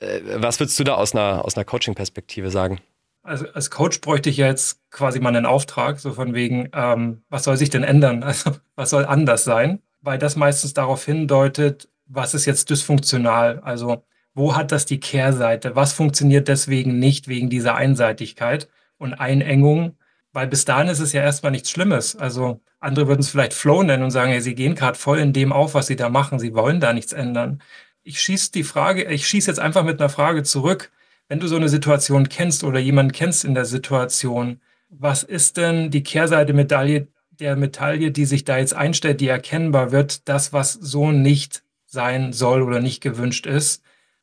äh, 0.00 0.20
was 0.24 0.58
würdest 0.58 0.78
du 0.80 0.84
da 0.84 0.94
aus 0.94 1.14
einer, 1.14 1.44
aus 1.44 1.56
einer 1.56 1.64
Coaching-Perspektive 1.64 2.50
sagen? 2.50 2.80
Also 3.24 3.46
als 3.54 3.70
Coach 3.70 4.00
bräuchte 4.02 4.28
ich 4.30 4.36
ja 4.36 4.46
jetzt 4.46 4.80
quasi 4.90 5.18
mal 5.18 5.30
einen 5.30 5.46
Auftrag, 5.46 5.98
so 5.98 6.12
von 6.12 6.34
wegen, 6.34 6.68
ähm, 6.74 7.22
was 7.30 7.44
soll 7.44 7.56
sich 7.56 7.70
denn 7.70 7.82
ändern? 7.82 8.22
Also 8.24 8.52
was 8.76 8.90
soll 8.90 9.06
anders 9.06 9.44
sein? 9.44 9.80
Weil 10.02 10.18
das 10.18 10.36
meistens 10.36 10.74
darauf 10.74 11.04
hindeutet, 11.04 11.88
was 12.06 12.34
ist 12.34 12.44
jetzt 12.44 12.70
dysfunktional? 12.70 13.60
Also 13.60 14.04
wo 14.34 14.56
hat 14.56 14.72
das 14.72 14.84
die 14.84 15.00
Kehrseite? 15.00 15.74
Was 15.74 15.94
funktioniert 15.94 16.48
deswegen 16.48 16.98
nicht 16.98 17.26
wegen 17.28 17.48
dieser 17.48 17.76
Einseitigkeit 17.76 18.68
und 18.98 19.14
Einengung? 19.14 19.96
Weil 20.32 20.48
bis 20.48 20.64
dahin 20.66 20.88
ist 20.88 21.00
es 21.00 21.12
ja 21.12 21.22
erstmal 21.22 21.52
nichts 21.52 21.70
Schlimmes. 21.70 22.16
Also 22.16 22.60
andere 22.80 23.06
würden 23.08 23.20
es 23.20 23.30
vielleicht 23.30 23.54
Flow 23.54 23.82
nennen 23.82 24.02
und 24.02 24.10
sagen, 24.10 24.32
hey, 24.32 24.40
sie 24.42 24.54
gehen 24.54 24.74
gerade 24.74 24.98
voll 24.98 25.18
in 25.18 25.32
dem 25.32 25.52
auf, 25.52 25.74
was 25.74 25.86
sie 25.86 25.96
da 25.96 26.10
machen. 26.10 26.38
Sie 26.38 26.54
wollen 26.54 26.80
da 26.80 26.92
nichts 26.92 27.12
ändern. 27.14 27.62
Ich 28.02 28.20
schieße 28.20 28.52
die 28.52 28.64
Frage, 28.64 29.04
ich 29.04 29.26
schieße 29.26 29.50
jetzt 29.50 29.60
einfach 29.60 29.84
mit 29.84 30.00
einer 30.00 30.10
Frage 30.10 30.42
zurück. 30.42 30.90
Wenn 31.34 31.40
du 31.40 31.48
so 31.48 31.56
eine 31.56 31.68
Situation 31.68 32.28
kennst 32.28 32.62
oder 32.62 32.78
jemanden 32.78 33.10
kennst 33.10 33.44
in 33.44 33.56
der 33.56 33.64
Situation, 33.64 34.60
was 34.88 35.24
ist 35.24 35.56
denn 35.56 35.90
die 35.90 36.04
Kehrseite 36.04 36.52
Medaille 36.52 37.08
der 37.40 37.56
Medaille, 37.56 38.12
die 38.12 38.24
sich 38.24 38.44
da 38.44 38.58
jetzt 38.58 38.72
einstellt, 38.72 39.20
die 39.20 39.26
erkennbar 39.26 39.90
wird, 39.90 40.28
das, 40.28 40.52
was 40.52 40.74
so 40.74 41.10
nicht 41.10 41.64
sein 41.86 42.32
soll 42.32 42.62
oder 42.62 42.78
nicht 42.78 43.00
gewünscht 43.00 43.46
ist? 43.46 43.82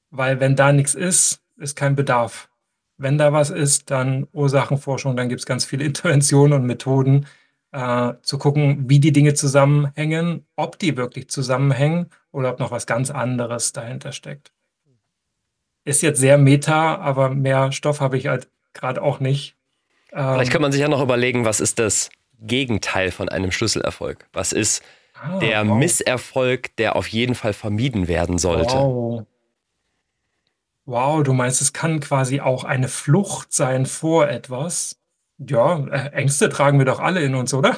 Weil 0.10 0.40
wenn 0.40 0.56
da 0.56 0.72
nichts 0.72 0.96
ist, 0.96 1.42
ist 1.58 1.76
kein 1.76 1.98
Bedarf 1.98 2.50
wenn 2.96 3.18
da 3.18 3.34
was 3.34 3.50
ist, 3.50 3.92
dann 3.92 4.28
Ursachenforschung, 4.32 5.18
dann 5.18 5.28
gibt 5.28 5.42
es 5.42 5.46
ganz 5.46 5.66
viele 5.66 5.84
Interventionen 5.92 6.54
und 6.54 6.66
Methoden, 6.66 7.26
äh, 7.74 8.14
zu 8.22 8.38
gucken, 8.38 8.90
wie 8.90 9.02
die 9.02 9.12
Dinge 9.12 9.34
zusammenhängen, 9.34 10.46
ob 10.56 10.80
die 10.80 10.96
wirklich 10.96 11.30
zusammenhängen 11.30 12.06
oder 12.32 12.52
ob 12.52 12.60
noch 12.60 12.72
was 12.72 12.86
ganz 12.88 13.12
anderes 13.12 13.74
dahinter 13.74 14.14
steckt. 14.14 14.54
Ist 15.84 16.02
jetzt 16.02 16.20
sehr 16.20 16.38
meta, 16.38 16.96
aber 16.96 17.30
mehr 17.30 17.72
Stoff 17.72 18.02
habe 18.02 18.18
ich 18.18 18.28
halt 18.28 18.48
gerade 18.74 19.02
auch 19.02 19.20
nicht. 19.20 19.56
Ähm, 20.12 20.36
Vielleicht 20.36 20.52
kann 20.52 20.62
man 20.62 20.72
sich 20.72 20.82
ja 20.82 20.88
noch 20.88 21.02
überlegen, 21.02 21.46
was 21.46 21.60
ist 21.60 21.80
das 21.80 22.10
Gegenteil 22.40 23.12
von 23.12 23.30
einem 23.30 23.52
Schlüsselerfolg? 23.52 24.28
Was 24.34 24.52
ist 24.52 24.84
ah, 25.14 25.40
der 25.40 25.68
wow. 25.68 25.78
Misserfolg, 25.78 26.76
der 26.78 26.96
auf 26.96 27.08
jeden 27.08 27.36
Fall 27.36 27.54
vermieden 27.54 28.08
werden 28.08 28.38
sollte? 28.38 28.76
Wow. 28.76 29.26
Wow, 30.86 31.24
du 31.24 31.34
meinst, 31.34 31.62
es 31.62 31.74
kann 31.74 32.00
quasi 32.00 32.42
auch 32.42 32.64
eine 32.64 32.88
Flucht 32.88 33.54
sein 33.54 33.86
vor 33.86 34.28
etwas? 34.28 34.98
Ja, 35.38 35.86
äh, 35.88 36.12
Ängste 36.12 36.50
tragen 36.50 36.80
wir 36.80 36.86
doch 36.86 37.00
alle 37.00 37.22
in 37.22 37.36
uns, 37.36 37.54
oder? 37.54 37.78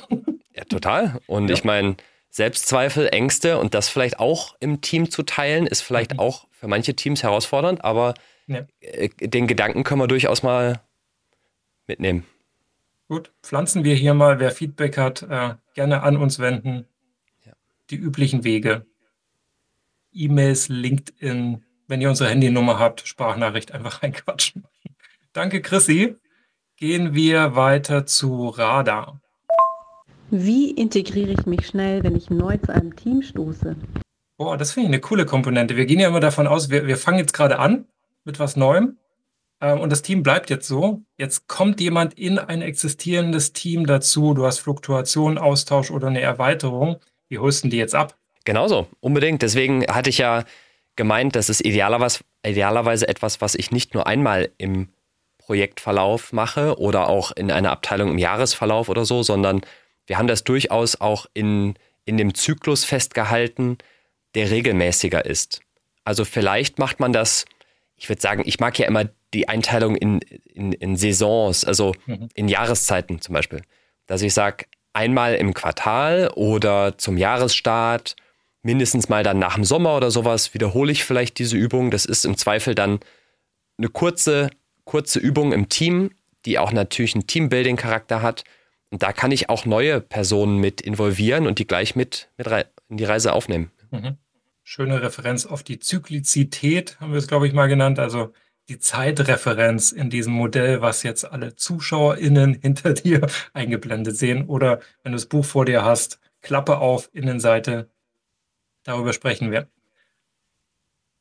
Ja, 0.55 0.63
total. 0.65 1.19
Und 1.27 1.49
ja. 1.49 1.53
ich 1.53 1.63
meine, 1.63 1.95
Selbstzweifel, 2.33 3.09
Ängste 3.11 3.59
und 3.59 3.75
das 3.75 3.89
vielleicht 3.89 4.17
auch 4.19 4.55
im 4.59 4.81
Team 4.81 5.11
zu 5.11 5.21
teilen, 5.21 5.67
ist 5.67 5.81
vielleicht 5.81 6.13
mhm. 6.13 6.19
auch 6.19 6.47
für 6.49 6.67
manche 6.67 6.95
Teams 6.95 7.21
herausfordernd, 7.21 7.85
aber 7.85 8.15
ja. 8.47 8.65
Äh, 8.79 9.09
den 9.09 9.45
Gedanken 9.45 9.83
können 9.83 10.01
wir 10.01 10.07
durchaus 10.07 10.41
mal 10.41 10.81
mitnehmen. 11.85 12.25
Gut, 13.07 13.31
pflanzen 13.43 13.83
wir 13.83 13.93
hier 13.93 14.15
mal, 14.15 14.39
wer 14.39 14.49
Feedback 14.49 14.97
hat, 14.97 15.21
äh, 15.21 15.53
gerne 15.75 16.01
an 16.01 16.17
uns 16.17 16.39
wenden. 16.39 16.87
Ja. 17.45 17.53
Die 17.91 17.97
üblichen 17.97 18.43
Wege. 18.43 18.87
E-Mails, 20.11 20.69
LinkedIn, 20.69 21.63
wenn 21.87 22.01
ihr 22.01 22.09
unsere 22.09 22.31
Handynummer 22.31 22.79
habt, 22.79 23.07
Sprachnachricht 23.07 23.73
einfach 23.73 24.01
reinquatschen. 24.01 24.65
Danke, 25.33 25.61
Chrissy. 25.61 26.15
Gehen 26.77 27.13
wir 27.13 27.55
weiter 27.55 28.07
zu 28.07 28.49
Radar. 28.49 29.21
Wie 30.35 30.71
integriere 30.71 31.29
ich 31.29 31.45
mich 31.45 31.67
schnell, 31.67 32.03
wenn 32.03 32.15
ich 32.15 32.31
neu 32.31 32.57
zu 32.57 32.73
einem 32.73 32.95
Team 32.95 33.21
stoße? 33.21 33.75
Boah, 34.35 34.57
das 34.57 34.71
finde 34.71 34.87
ich 34.87 34.93
eine 34.95 34.99
coole 34.99 35.27
Komponente. 35.27 35.77
Wir 35.77 35.85
gehen 35.85 35.99
ja 35.99 36.07
immer 36.07 36.21
davon 36.21 36.47
aus, 36.47 36.71
wir, 36.71 36.87
wir 36.87 36.97
fangen 36.97 37.19
jetzt 37.19 37.33
gerade 37.33 37.59
an 37.59 37.85
mit 38.23 38.39
was 38.39 38.55
Neuem 38.55 38.97
ähm, 39.61 39.79
und 39.79 39.91
das 39.91 40.01
Team 40.01 40.23
bleibt 40.23 40.49
jetzt 40.49 40.67
so. 40.67 41.03
Jetzt 41.19 41.47
kommt 41.47 41.79
jemand 41.79 42.15
in 42.15 42.39
ein 42.39 42.63
existierendes 42.63 43.53
Team 43.53 43.85
dazu. 43.85 44.33
Du 44.33 44.43
hast 44.43 44.57
Fluktuation, 44.57 45.37
Austausch 45.37 45.91
oder 45.91 46.07
eine 46.07 46.21
Erweiterung. 46.21 46.95
Wie 47.29 47.37
holst 47.37 47.65
du 47.65 47.67
die 47.67 47.77
jetzt 47.77 47.93
ab? 47.93 48.17
Genauso, 48.43 48.87
unbedingt. 49.01 49.43
Deswegen 49.43 49.85
hatte 49.85 50.09
ich 50.09 50.17
ja 50.17 50.45
gemeint, 50.95 51.35
das 51.35 51.49
ist 51.49 51.63
idealerweise, 51.63 52.21
idealerweise 52.43 53.07
etwas, 53.07 53.39
was 53.39 53.53
ich 53.53 53.69
nicht 53.69 53.93
nur 53.93 54.07
einmal 54.07 54.49
im 54.57 54.89
Projektverlauf 55.37 56.33
mache 56.33 56.79
oder 56.79 57.07
auch 57.07 57.31
in 57.33 57.51
einer 57.51 57.69
Abteilung 57.69 58.09
im 58.09 58.17
Jahresverlauf 58.17 58.89
oder 58.89 59.05
so, 59.05 59.21
sondern 59.21 59.61
wir 60.07 60.17
haben 60.17 60.27
das 60.27 60.43
durchaus 60.43 60.99
auch 60.99 61.25
in, 61.33 61.75
in 62.05 62.17
dem 62.17 62.33
Zyklus 62.33 62.83
festgehalten, 62.85 63.77
der 64.35 64.51
regelmäßiger 64.51 65.25
ist. 65.25 65.61
Also 66.03 66.25
vielleicht 66.25 66.79
macht 66.79 66.99
man 66.99 67.13
das, 67.13 67.45
ich 67.95 68.09
würde 68.09 68.21
sagen, 68.21 68.43
ich 68.45 68.59
mag 68.59 68.77
ja 68.77 68.87
immer 68.87 69.05
die 69.33 69.47
Einteilung 69.47 69.95
in, 69.95 70.19
in, 70.19 70.73
in 70.73 70.95
Saisons, 70.95 71.65
also 71.65 71.93
mhm. 72.05 72.29
in 72.33 72.47
Jahreszeiten 72.47 73.21
zum 73.21 73.33
Beispiel. 73.33 73.61
Dass 74.05 74.21
ich 74.21 74.33
sage, 74.33 74.65
einmal 74.93 75.35
im 75.35 75.53
Quartal 75.53 76.29
oder 76.35 76.97
zum 76.97 77.17
Jahresstart 77.17 78.15
mindestens 78.61 79.09
mal 79.09 79.23
dann 79.23 79.39
nach 79.39 79.55
dem 79.55 79.63
Sommer 79.63 79.97
oder 79.97 80.11
sowas 80.11 80.53
wiederhole 80.53 80.91
ich 80.91 81.03
vielleicht 81.03 81.39
diese 81.39 81.57
Übung. 81.57 81.91
Das 81.91 82.05
ist 82.05 82.25
im 82.25 82.37
Zweifel 82.37 82.75
dann 82.75 82.99
eine 83.77 83.89
kurze, 83.89 84.49
kurze 84.85 85.19
Übung 85.19 85.51
im 85.51 85.69
Team, 85.69 86.11
die 86.45 86.59
auch 86.59 86.71
natürlich 86.71 87.15
einen 87.15 87.27
Teambuilding-Charakter 87.27 88.21
hat. 88.21 88.43
Und 88.93 89.03
da 89.03 89.11
kann 89.11 89.31
ich 89.31 89.49
auch 89.49 89.65
neue 89.65 89.99
Personen 89.99 90.59
mit 90.59 90.79
involvieren 90.79 91.47
und 91.47 91.57
die 91.57 91.65
gleich 91.65 91.95
mit, 91.95 92.29
mit 92.37 92.47
in 92.89 92.97
die 92.97 93.03
Reise 93.03 93.33
aufnehmen. 93.33 93.71
Mhm. 93.89 94.17
Schöne 94.63 95.01
Referenz 95.01 95.45
auf 95.45 95.63
die 95.63 95.79
Zyklizität, 95.79 96.99
haben 96.99 97.11
wir 97.11 97.17
es, 97.17 97.27
glaube 97.27 97.47
ich, 97.47 97.53
mal 97.53 97.67
genannt. 97.67 97.97
Also 97.99 98.31
die 98.69 98.79
Zeitreferenz 98.79 99.91
in 99.91 100.09
diesem 100.09 100.33
Modell, 100.33 100.81
was 100.81 101.03
jetzt 101.03 101.29
alle 101.29 101.55
ZuschauerInnen 101.55 102.53
hinter 102.61 102.93
dir 102.93 103.27
eingeblendet 103.53 104.15
sehen. 104.15 104.45
Oder 104.45 104.79
wenn 105.01 105.11
du 105.11 105.17
das 105.17 105.25
Buch 105.25 105.43
vor 105.43 105.65
dir 105.65 105.83
hast, 105.83 106.19
Klappe 106.41 106.77
auf, 106.77 107.09
Innenseite, 107.13 107.89
Darüber 108.83 109.13
sprechen 109.13 109.51
wir. 109.51 109.69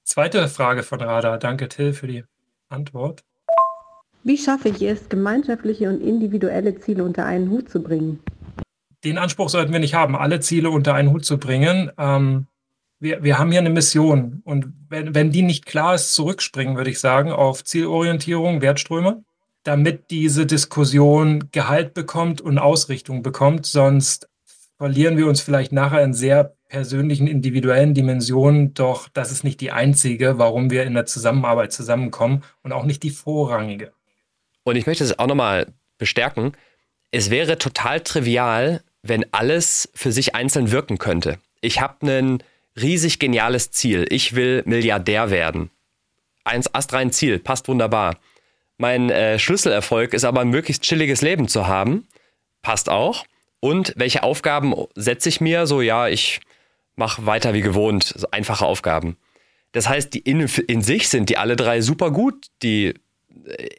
Zweite 0.02 0.48
Frage 0.48 0.82
von 0.82 1.00
Radar. 1.00 1.38
Danke, 1.38 1.68
Till, 1.68 1.94
für 1.94 2.08
die 2.08 2.24
Antwort. 2.68 3.24
Wie 4.24 4.38
schaffe 4.38 4.68
ich 4.68 4.80
es, 4.82 5.08
gemeinschaftliche 5.08 5.88
und 5.88 6.00
individuelle 6.00 6.78
Ziele 6.78 7.02
unter 7.02 7.26
einen 7.26 7.50
Hut 7.50 7.68
zu 7.68 7.82
bringen? 7.82 8.20
Den 9.02 9.18
Anspruch 9.18 9.48
sollten 9.48 9.72
wir 9.72 9.80
nicht 9.80 9.94
haben, 9.94 10.14
alle 10.14 10.38
Ziele 10.38 10.70
unter 10.70 10.94
einen 10.94 11.10
Hut 11.10 11.24
zu 11.24 11.38
bringen. 11.38 11.90
Ähm, 11.98 12.46
wir, 13.00 13.24
wir 13.24 13.40
haben 13.40 13.50
hier 13.50 13.58
eine 13.58 13.70
Mission 13.70 14.40
und 14.44 14.72
wenn, 14.88 15.12
wenn 15.12 15.32
die 15.32 15.42
nicht 15.42 15.66
klar 15.66 15.96
ist, 15.96 16.14
zurückspringen, 16.14 16.76
würde 16.76 16.90
ich 16.90 17.00
sagen, 17.00 17.32
auf 17.32 17.64
Zielorientierung, 17.64 18.62
Wertströme, 18.62 19.24
damit 19.64 20.10
diese 20.10 20.46
Diskussion 20.46 21.48
Gehalt 21.50 21.92
bekommt 21.92 22.40
und 22.40 22.58
Ausrichtung 22.58 23.24
bekommt. 23.24 23.66
Sonst 23.66 24.28
verlieren 24.78 25.16
wir 25.16 25.26
uns 25.26 25.40
vielleicht 25.40 25.72
nachher 25.72 26.04
in 26.04 26.14
sehr 26.14 26.54
persönlichen, 26.68 27.26
individuellen 27.26 27.92
Dimensionen. 27.92 28.72
Doch 28.72 29.08
das 29.08 29.32
ist 29.32 29.42
nicht 29.42 29.60
die 29.60 29.72
einzige, 29.72 30.38
warum 30.38 30.70
wir 30.70 30.84
in 30.84 30.94
der 30.94 31.06
Zusammenarbeit 31.06 31.72
zusammenkommen 31.72 32.44
und 32.62 32.70
auch 32.70 32.84
nicht 32.84 33.02
die 33.02 33.10
vorrangige. 33.10 33.92
Und 34.64 34.76
ich 34.76 34.86
möchte 34.86 35.04
es 35.04 35.18
auch 35.18 35.26
nochmal 35.26 35.66
bestärken. 35.98 36.52
Es 37.10 37.30
wäre 37.30 37.58
total 37.58 38.00
trivial, 38.00 38.82
wenn 39.02 39.26
alles 39.32 39.90
für 39.94 40.12
sich 40.12 40.34
einzeln 40.34 40.70
wirken 40.70 40.98
könnte. 40.98 41.38
Ich 41.60 41.80
habe 41.80 42.06
ein 42.06 42.42
riesig 42.80 43.18
geniales 43.18 43.70
Ziel. 43.70 44.06
Ich 44.08 44.34
will 44.34 44.62
Milliardär 44.64 45.30
werden. 45.30 45.70
Eins 46.44 46.72
astrein 46.74 47.12
Ziel, 47.12 47.38
passt 47.38 47.68
wunderbar. 47.68 48.16
Mein 48.78 49.10
äh, 49.10 49.38
Schlüsselerfolg 49.38 50.14
ist 50.14 50.24
aber 50.24 50.40
ein 50.40 50.48
möglichst 50.48 50.82
chilliges 50.82 51.22
Leben 51.22 51.46
zu 51.48 51.66
haben. 51.66 52.08
Passt 52.62 52.88
auch. 52.88 53.24
Und 53.60 53.92
welche 53.96 54.22
Aufgaben 54.24 54.74
setze 54.96 55.28
ich 55.28 55.40
mir? 55.40 55.66
So, 55.66 55.82
ja, 55.82 56.08
ich 56.08 56.40
mache 56.96 57.26
weiter 57.26 57.54
wie 57.54 57.60
gewohnt, 57.60 58.12
so 58.16 58.26
einfache 58.30 58.66
Aufgaben. 58.66 59.16
Das 59.70 59.88
heißt, 59.88 60.12
die 60.14 60.18
in, 60.18 60.48
in 60.66 60.82
sich 60.82 61.08
sind 61.08 61.28
die 61.28 61.38
alle 61.38 61.56
drei 61.56 61.80
super 61.80 62.10
gut, 62.10 62.46
die 62.62 62.94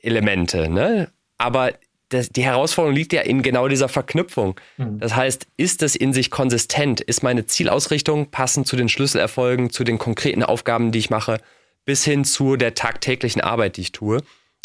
Elemente, 0.02 0.70
ne? 0.70 1.10
Aber 1.38 1.74
das, 2.10 2.30
die 2.30 2.44
Herausforderung 2.44 2.96
liegt 2.96 3.14
ja 3.14 3.22
in 3.22 3.42
genau 3.42 3.68
dieser 3.68 3.90
Verknüpfung. 3.90 4.60
Mhm. 4.78 5.00
Das 5.00 5.16
heißt, 5.16 5.48
ist 5.58 5.82
es 5.84 5.96
in 5.96 6.14
sich 6.14 6.32
konsistent? 6.32 7.02
Ist 7.02 7.24
meine 7.24 7.46
Zielausrichtung 7.46 8.30
passend 8.30 8.68
zu 8.68 8.76
den 8.76 8.90
Schlüsselerfolgen, 8.90 9.70
zu 9.70 9.84
den 9.84 9.98
konkreten 9.98 10.44
Aufgaben, 10.44 10.92
die 10.92 11.00
ich 11.00 11.10
mache, 11.10 11.40
bis 11.86 12.04
hin 12.04 12.24
zu 12.24 12.56
der 12.56 12.76
tagtäglichen 12.76 13.42
Arbeit, 13.42 13.78
die 13.78 13.82
ich 13.82 13.92
tue? 13.92 14.22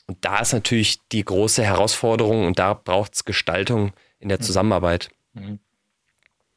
Und 0.07 0.18
da 0.24 0.41
ist 0.41 0.53
natürlich 0.53 1.01
die 1.09 1.24
große 1.24 1.62
Herausforderung 1.62 2.47
und 2.47 2.59
da 2.59 2.74
braucht 2.74 3.14
es 3.14 3.24
Gestaltung 3.24 3.93
in 4.18 4.28
der 4.28 4.39
mhm. 4.39 4.43
Zusammenarbeit. 4.43 5.11
Mhm. 5.34 5.59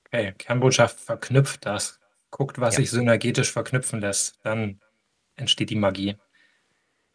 Okay, 0.06 0.34
Kernbotschaft 0.38 1.00
verknüpft 1.00 1.66
das. 1.66 2.00
Guckt, 2.32 2.60
was 2.60 2.76
ja. 2.76 2.82
sich 2.82 2.92
synergetisch 2.92 3.52
verknüpfen 3.52 4.00
lässt. 4.00 4.40
Dann 4.44 4.80
entsteht 5.36 5.70
die 5.70 5.76
Magie. 5.76 6.16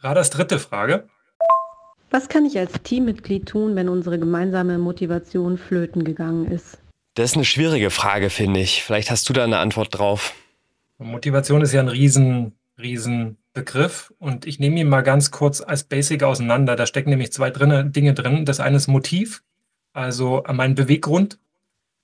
Raders 0.01 0.31
dritte 0.31 0.59
Frage. 0.59 1.09
Was 2.11 2.29
kann 2.29 2.45
ich 2.45 2.59
als 2.59 2.73
Teammitglied 2.83 3.47
tun, 3.47 3.75
wenn 3.77 3.89
unsere 3.89 4.19
gemeinsame 4.19 4.79
Motivation 4.79 5.59
flöten 5.59 6.05
gegangen 6.05 6.47
ist? 6.51 6.79
Das 7.15 7.31
ist 7.31 7.37
eine 7.37 7.45
schwierige 7.45 7.91
Frage, 7.91 8.31
finde 8.31 8.61
ich. 8.61 8.83
Vielleicht 8.83 9.11
hast 9.11 9.29
du 9.29 9.33
da 9.33 9.45
eine 9.45 9.59
Antwort 9.59 9.99
drauf. 9.99 10.35
Motivation 10.99 11.63
ist 11.63 11.73
ja 11.73 11.81
ein 11.81 11.89
riesen, 11.89 12.53
riesen 12.79 13.39
Begriff 13.53 14.13
und 14.19 14.47
ich 14.47 14.59
nehme 14.59 14.81
ihn 14.81 14.89
mal 14.89 15.01
ganz 15.01 15.31
kurz 15.31 15.61
als 15.61 15.85
Basic 15.85 16.23
auseinander. 16.23 16.77
Da 16.77 16.87
stecken 16.87 17.11
nämlich 17.11 17.33
zwei 17.33 17.51
drinne, 17.51 17.87
Dinge 17.87 18.15
drin. 18.15 18.45
Das 18.45 18.61
eine 18.61 18.77
ist 18.77 18.87
Motiv, 18.87 19.43
also 19.93 20.45
mein 20.53 20.75
Beweggrund 20.75 21.39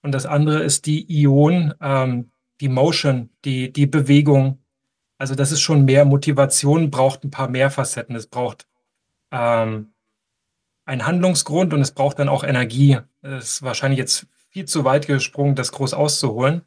und 0.03 0.12
das 0.12 0.26
andere 0.26 0.62
ist 0.62 0.86
die 0.86 1.05
Ion, 1.20 1.74
ähm, 1.80 2.30
die 2.61 2.68
Motion, 2.68 3.30
die, 3.45 3.72
die 3.72 3.86
Bewegung, 3.86 4.61
also 5.23 5.37
das 5.37 5.53
ist 5.53 5.61
schon 5.61 5.85
mehr 5.85 6.05
Motivation, 6.05 6.91
braucht 6.91 7.23
ein 7.23 7.31
paar 7.31 7.47
mehr 7.47 7.70
Facetten. 7.70 8.16
Es 8.16 8.27
braucht 8.27 8.66
ähm, 9.31 9.93
einen 10.85 11.07
Handlungsgrund 11.07 11.73
und 11.73 11.81
es 11.81 11.93
braucht 11.93 12.18
dann 12.18 12.29
auch 12.29 12.43
Energie. 12.43 12.99
Es 13.20 13.45
ist 13.45 13.62
wahrscheinlich 13.62 13.99
jetzt 13.99 14.27
viel 14.51 14.64
zu 14.64 14.85
weit 14.85 15.07
gesprungen, 15.07 15.55
das 15.55 15.70
groß 15.70 15.95
auszuholen. 15.95 16.62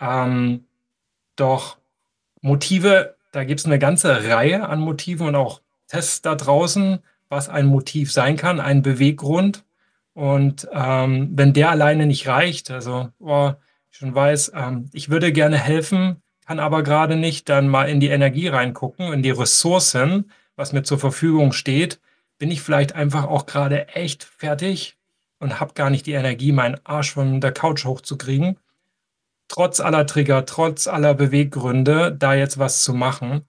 Ähm, 0.00 0.64
doch 1.36 1.76
Motive, 2.40 3.14
da 3.30 3.44
gibt 3.44 3.60
es 3.60 3.66
eine 3.66 3.78
ganze 3.78 4.26
Reihe 4.26 4.66
an 4.66 4.80
Motiven 4.80 5.26
und 5.26 5.36
auch 5.36 5.60
Tests 5.86 6.22
da 6.22 6.34
draußen, 6.34 7.00
was 7.28 7.50
ein 7.50 7.66
Motiv 7.66 8.10
sein 8.10 8.38
kann, 8.38 8.58
ein 8.58 8.80
Beweggrund. 8.80 9.66
Und 10.14 10.66
ähm, 10.72 11.32
wenn 11.34 11.52
der 11.52 11.68
alleine 11.68 12.06
nicht 12.06 12.26
reicht, 12.26 12.70
also 12.70 13.10
oh, 13.18 13.52
ich 13.90 13.98
schon 13.98 14.14
weiß, 14.14 14.52
ähm, 14.54 14.88
ich 14.94 15.10
würde 15.10 15.30
gerne 15.30 15.58
helfen, 15.58 16.21
kann 16.46 16.58
aber 16.58 16.82
gerade 16.82 17.16
nicht 17.16 17.48
dann 17.48 17.68
mal 17.68 17.88
in 17.88 18.00
die 18.00 18.08
Energie 18.08 18.48
reingucken, 18.48 19.12
in 19.12 19.22
die 19.22 19.30
Ressourcen, 19.30 20.30
was 20.56 20.72
mir 20.72 20.82
zur 20.82 20.98
Verfügung 20.98 21.52
steht, 21.52 22.00
bin 22.38 22.50
ich 22.50 22.62
vielleicht 22.62 22.94
einfach 22.94 23.24
auch 23.24 23.46
gerade 23.46 23.88
echt 23.88 24.24
fertig 24.24 24.96
und 25.38 25.60
habe 25.60 25.74
gar 25.74 25.90
nicht 25.90 26.06
die 26.06 26.12
Energie, 26.12 26.52
meinen 26.52 26.80
Arsch 26.84 27.12
von 27.12 27.40
der 27.40 27.52
Couch 27.52 27.84
hochzukriegen. 27.84 28.58
Trotz 29.48 29.80
aller 29.80 30.06
Trigger, 30.06 30.46
trotz 30.46 30.86
aller 30.86 31.14
Beweggründe, 31.14 32.14
da 32.16 32.34
jetzt 32.34 32.58
was 32.58 32.82
zu 32.82 32.94
machen. 32.94 33.46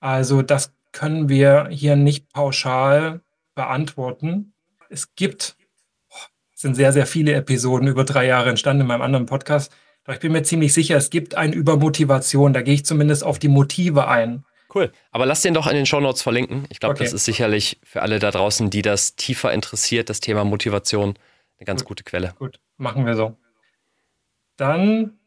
Also 0.00 0.42
das 0.42 0.72
können 0.92 1.28
wir 1.28 1.68
hier 1.70 1.96
nicht 1.96 2.32
pauschal 2.32 3.20
beantworten. 3.54 4.54
Es 4.88 5.14
gibt, 5.14 5.56
es 6.54 6.60
sind 6.60 6.74
sehr, 6.74 6.92
sehr 6.92 7.06
viele 7.06 7.32
Episoden 7.34 7.88
über 7.88 8.04
drei 8.04 8.26
Jahre 8.26 8.50
entstanden 8.50 8.82
in 8.82 8.86
meinem 8.86 9.02
anderen 9.02 9.26
Podcast, 9.26 9.72
doch 10.04 10.14
ich 10.14 10.20
bin 10.20 10.32
mir 10.32 10.42
ziemlich 10.42 10.72
sicher, 10.72 10.96
es 10.96 11.10
gibt 11.10 11.34
eine 11.34 11.54
Übermotivation. 11.54 12.52
Da 12.52 12.62
gehe 12.62 12.74
ich 12.74 12.84
zumindest 12.84 13.24
auf 13.24 13.38
die 13.38 13.48
Motive 13.48 14.08
ein. 14.08 14.44
Cool. 14.74 14.90
Aber 15.10 15.26
lass 15.26 15.42
den 15.42 15.54
doch 15.54 15.66
in 15.66 15.76
den 15.76 15.86
Shownotes 15.86 16.22
verlinken. 16.22 16.64
Ich 16.70 16.80
glaube, 16.80 16.94
okay. 16.94 17.04
das 17.04 17.12
ist 17.12 17.24
sicherlich 17.24 17.78
für 17.84 18.02
alle 18.02 18.18
da 18.18 18.30
draußen, 18.30 18.70
die 18.70 18.82
das 18.82 19.16
tiefer 19.16 19.52
interessiert, 19.52 20.08
das 20.08 20.20
Thema 20.20 20.44
Motivation, 20.44 21.14
eine 21.58 21.66
ganz 21.66 21.82
Gut. 21.82 21.88
gute 21.88 22.04
Quelle. 22.04 22.34
Gut, 22.38 22.58
machen 22.78 23.06
wir 23.06 23.14
so. 23.14 23.36
Dann 24.56 25.18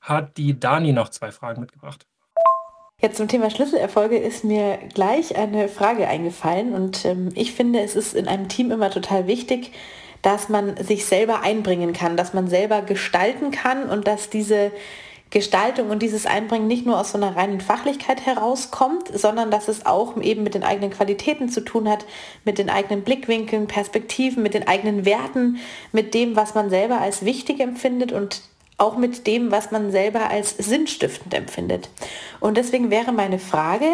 hat 0.00 0.36
die 0.36 0.58
Dani 0.58 0.92
noch 0.92 1.08
zwei 1.10 1.30
Fragen 1.30 1.60
mitgebracht. 1.60 2.06
Ja, 3.00 3.12
zum 3.12 3.28
Thema 3.28 3.48
Schlüsselerfolge 3.50 4.18
ist 4.18 4.44
mir 4.44 4.78
gleich 4.92 5.36
eine 5.36 5.68
Frage 5.68 6.06
eingefallen 6.06 6.74
und 6.74 7.04
ähm, 7.06 7.30
ich 7.34 7.52
finde, 7.52 7.80
es 7.80 7.96
ist 7.96 8.14
in 8.14 8.28
einem 8.28 8.48
Team 8.48 8.70
immer 8.70 8.90
total 8.90 9.26
wichtig, 9.26 9.72
dass 10.22 10.48
man 10.48 10.76
sich 10.76 11.06
selber 11.06 11.42
einbringen 11.42 11.92
kann, 11.92 12.16
dass 12.16 12.34
man 12.34 12.48
selber 12.48 12.82
gestalten 12.82 13.50
kann 13.50 13.88
und 13.88 14.06
dass 14.06 14.30
diese 14.30 14.70
Gestaltung 15.30 15.90
und 15.90 16.02
dieses 16.02 16.26
Einbringen 16.26 16.66
nicht 16.66 16.86
nur 16.86 16.98
aus 16.98 17.12
so 17.12 17.18
einer 17.18 17.36
reinen 17.36 17.60
Fachlichkeit 17.60 18.26
herauskommt, 18.26 19.06
sondern 19.16 19.50
dass 19.52 19.68
es 19.68 19.86
auch 19.86 20.20
eben 20.20 20.42
mit 20.42 20.54
den 20.54 20.64
eigenen 20.64 20.90
Qualitäten 20.90 21.48
zu 21.48 21.60
tun 21.60 21.88
hat, 21.88 22.04
mit 22.44 22.58
den 22.58 22.68
eigenen 22.68 23.02
Blickwinkeln, 23.02 23.68
Perspektiven, 23.68 24.42
mit 24.42 24.54
den 24.54 24.66
eigenen 24.66 25.04
Werten, 25.04 25.58
mit 25.92 26.14
dem, 26.14 26.34
was 26.34 26.54
man 26.54 26.68
selber 26.68 27.00
als 27.00 27.24
wichtig 27.24 27.60
empfindet 27.60 28.10
und 28.10 28.42
auch 28.80 28.96
mit 28.96 29.26
dem, 29.26 29.50
was 29.50 29.70
man 29.70 29.90
selber 29.92 30.30
als 30.30 30.56
sinnstiftend 30.56 31.34
empfindet. 31.34 31.88
Und 32.40 32.56
deswegen 32.56 32.90
wäre 32.90 33.12
meine 33.12 33.38
Frage, 33.38 33.86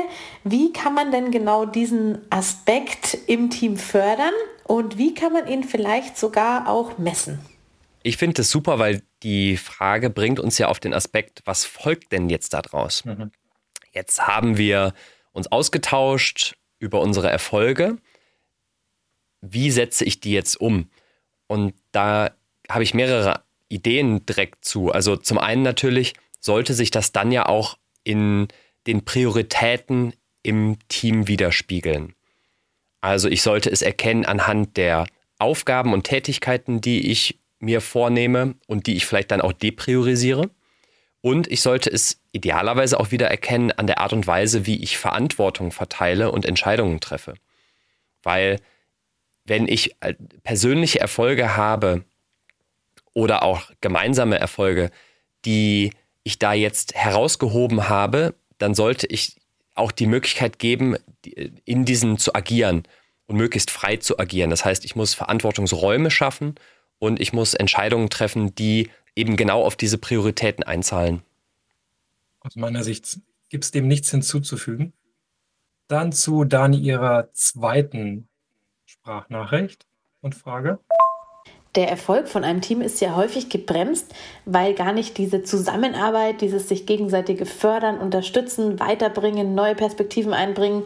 wie 0.45 0.73
kann 0.73 0.95
man 0.95 1.11
denn 1.11 1.31
genau 1.31 1.67
diesen 1.67 2.19
Aspekt 2.31 3.19
im 3.27 3.51
Team 3.51 3.77
fördern 3.77 4.33
und 4.65 4.99
wie 4.99 5.15
kann 5.15 5.33
man 5.33 5.49
ihn 5.49 5.65
vielleicht 5.65 6.17
sogar 6.17 6.69
auch 6.69 6.99
messen? 6.99 7.39
Ich 8.03 8.17
finde 8.17 8.35
das 8.35 8.51
super, 8.51 8.79
weil 8.79 9.03
die 9.23 9.57
Frage 9.57 10.11
bringt 10.11 10.39
uns 10.39 10.59
ja 10.59 10.69
auf 10.69 10.79
den 10.79 10.95
Aspekt, 10.95 11.43
was 11.45 11.65
folgt 11.65 12.13
denn 12.13 12.29
jetzt 12.29 12.55
daraus? 12.55 13.05
Mhm. 13.05 13.33
Jetzt 13.93 14.27
haben 14.27 14.57
wir 14.57 14.95
uns 15.33 15.51
ausgetauscht 15.51 16.55
über 16.79 17.01
unsere 17.01 17.31
Erfolge. 17.31 17.97
Wie 19.41 19.71
setze 19.71 20.05
ich 20.05 20.21
die 20.21 20.33
jetzt 20.33 20.61
um? 20.61 20.89
Und 21.47 21.75
da 21.93 22.31
habe 22.69 22.83
ich 22.83 22.95
mehrere 22.95 23.46
Ideen 23.69 24.25
direkt 24.27 24.65
zu. 24.65 24.91
Also 24.91 25.17
zum 25.17 25.39
einen 25.39 25.63
natürlich 25.63 26.15
sollte 26.41 26.75
sich 26.75 26.91
das 26.91 27.13
dann 27.13 27.33
ja 27.33 27.47
auch 27.47 27.77
in 28.05 28.49
den 28.87 29.05
Prioritäten 29.05 30.15
im 30.43 30.79
Team 30.89 31.27
widerspiegeln. 31.27 32.15
Also 33.01 33.29
ich 33.29 33.43
sollte 33.43 33.71
es 33.71 33.83
erkennen 33.83 34.25
anhand 34.25 34.77
der 34.77 35.07
Aufgaben 35.39 35.93
und 35.93 36.05
Tätigkeiten, 36.05 36.81
die 36.81 37.11
ich 37.11 37.39
mir 37.59 37.81
vornehme 37.81 38.55
und 38.67 38.87
die 38.87 38.97
ich 38.97 39.07
vielleicht 39.07 39.31
dann 39.31 39.41
auch 39.41 39.53
depriorisiere. 39.53 40.51
Und 41.21 41.51
ich 41.51 41.61
sollte 41.63 41.91
es 41.91 42.21
idealerweise 42.33 43.01
auch 43.01 43.11
wieder 43.11 43.29
erkennen 43.29 43.73
an 43.73 43.87
der 43.87 43.99
Art 43.99 44.13
und 44.13 44.27
Weise, 44.27 44.67
wie 44.67 44.83
ich 44.83 44.99
Verantwortung 44.99 45.73
verteile 45.73 46.31
und 46.31 46.45
Entscheidungen 46.45 47.01
treffe. 47.01 47.35
Weil 48.23 48.61
wenn 49.45 49.67
ich 49.67 49.97
äh, 50.01 50.15
persönliche 50.43 51.01
Erfolge 51.01 51.57
habe, 51.57 52.05
oder 53.17 53.43
auch 53.43 53.71
gemeinsame 53.81 54.39
Erfolge, 54.39 54.91
die 55.47 55.91
ich 56.23 56.39
da 56.39 56.53
jetzt 56.53 56.95
herausgehoben 56.95 57.89
habe, 57.89 58.35
dann 58.59 58.75
sollte 58.75 59.07
ich 59.07 59.37
auch 59.75 59.91
die 59.91 60.07
Möglichkeit 60.07 60.59
geben, 60.59 60.97
in 61.65 61.87
diesen 61.87 62.19
zu 62.19 62.35
agieren 62.35 62.83
und 63.27 63.37
möglichst 63.37 63.71
frei 63.71 63.97
zu 63.97 64.19
agieren. 64.19 64.51
Das 64.51 64.67
heißt, 64.67 64.85
ich 64.85 64.97
muss 64.97 65.15
Verantwortungsräume 65.15 66.11
schaffen 66.11 66.57
und 66.99 67.19
ich 67.19 67.33
muss 67.33 67.55
Entscheidungen 67.55 68.11
treffen, 68.11 68.55
die 68.55 68.91
eben 69.15 69.37
genau 69.37 69.65
auf 69.65 69.77
diese 69.77 69.97
Prioritäten 69.97 70.63
einzahlen. 70.63 71.23
Aus 72.41 72.55
meiner 72.55 72.85
Sicht 72.85 73.19
gibt 73.49 73.65
es 73.65 73.71
dem 73.71 73.89
nichts 73.89 74.11
hinzuzufügen. 74.11 74.93
Dann 75.89 76.13
zu 76.13 76.45
Dani 76.45 76.77
ihrer 76.77 77.33
zweiten 77.33 78.29
Sprachnachricht 78.85 79.87
und 80.21 80.35
Frage. 80.35 80.81
Der 81.77 81.91
Erfolg 81.91 82.27
von 82.27 82.43
einem 82.43 82.63
Team 82.63 82.81
ist 82.81 83.03
ja 83.03 83.15
häufig 83.17 83.51
gebremst, 83.51 84.13
weil 84.47 84.73
gar 84.73 84.95
nicht 84.95 85.19
diese 85.19 85.43
Zusammenarbeit, 85.43 86.41
dieses 86.41 86.69
sich 86.69 86.87
gegenseitige 86.87 87.45
Fördern, 87.45 87.99
Unterstützen, 87.99 88.81
Weiterbringen, 88.81 89.55
neue 89.55 89.75
Perspektiven 89.75 90.33
einbringen, 90.33 90.85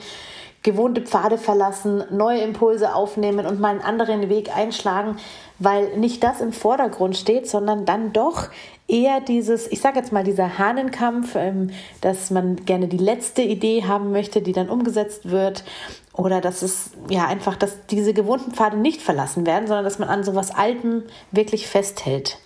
gewohnte 0.62 1.02
Pfade 1.02 1.38
verlassen, 1.38 2.02
neue 2.10 2.40
Impulse 2.40 2.92
aufnehmen 2.92 3.46
und 3.46 3.60
mal 3.60 3.70
einen 3.70 3.80
anderen 3.82 4.28
Weg 4.28 4.54
einschlagen, 4.54 5.16
weil 5.60 5.96
nicht 5.96 6.24
das 6.24 6.40
im 6.40 6.52
Vordergrund 6.52 7.16
steht, 7.16 7.48
sondern 7.48 7.84
dann 7.84 8.12
doch 8.12 8.48
eher 8.90 9.20
dieses, 9.20 9.70
ich 9.70 9.80
sage 9.80 9.98
jetzt 9.98 10.12
mal, 10.12 10.24
dieser 10.24 10.58
Hahnenkampf, 10.58 11.36
ähm, 11.36 11.70
dass 12.00 12.30
man 12.30 12.56
gerne 12.64 12.88
die 12.88 12.98
letzte 12.98 13.42
Idee 13.42 13.84
haben 13.84 14.12
möchte, 14.12 14.42
die 14.42 14.52
dann 14.52 14.68
umgesetzt 14.68 15.30
wird. 15.30 15.64
Oder 16.12 16.40
dass 16.40 16.62
es 16.62 16.90
ja 17.08 17.26
einfach, 17.26 17.56
dass 17.56 17.86
diese 17.86 18.12
gewohnten 18.12 18.52
Pfade 18.52 18.76
nicht 18.76 19.00
verlassen 19.00 19.46
werden, 19.46 19.66
sondern 19.66 19.84
dass 19.84 19.98
man 19.98 20.08
an 20.08 20.24
so 20.24 20.34
was 20.34 20.50
Altem 20.50 21.04
wirklich 21.30 21.66
festhält. 21.66 22.38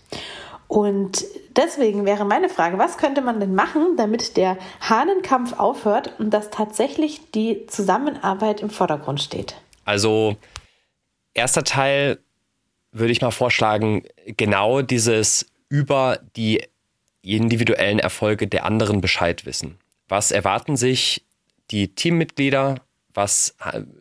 Und 0.69 1.25
deswegen 1.57 2.05
wäre 2.05 2.25
meine 2.25 2.49
Frage, 2.49 2.79
was 2.79 2.99
könnte 2.99 3.21
man 3.21 3.41
denn 3.41 3.55
machen, 3.55 3.97
damit 3.97 4.37
der 4.37 4.59
Hahnenkampf 4.81 5.59
aufhört 5.59 6.13
und 6.19 6.31
dass 6.31 6.51
tatsächlich 6.51 7.31
die 7.33 7.67
Zusammenarbeit 7.67 8.61
im 8.61 8.71
Vordergrund 8.71 9.21
steht? 9.21 9.57
Also, 9.85 10.37
erster 11.33 11.65
Teil 11.65 12.19
würde 12.93 13.13
ich 13.13 13.21
mal 13.21 13.31
vorschlagen, 13.31 14.05
genau 14.37 14.83
dieses 14.83 15.47
über 15.69 16.21
die 16.37 16.63
individuellen 17.23 17.99
Erfolge 17.99 18.47
der 18.47 18.65
anderen 18.65 19.01
Bescheid 19.01 19.47
wissen. 19.47 19.79
Was 20.09 20.31
erwarten 20.31 20.77
sich 20.77 21.25
die 21.71 21.95
Teammitglieder? 21.95 22.77
Was, 23.15 23.57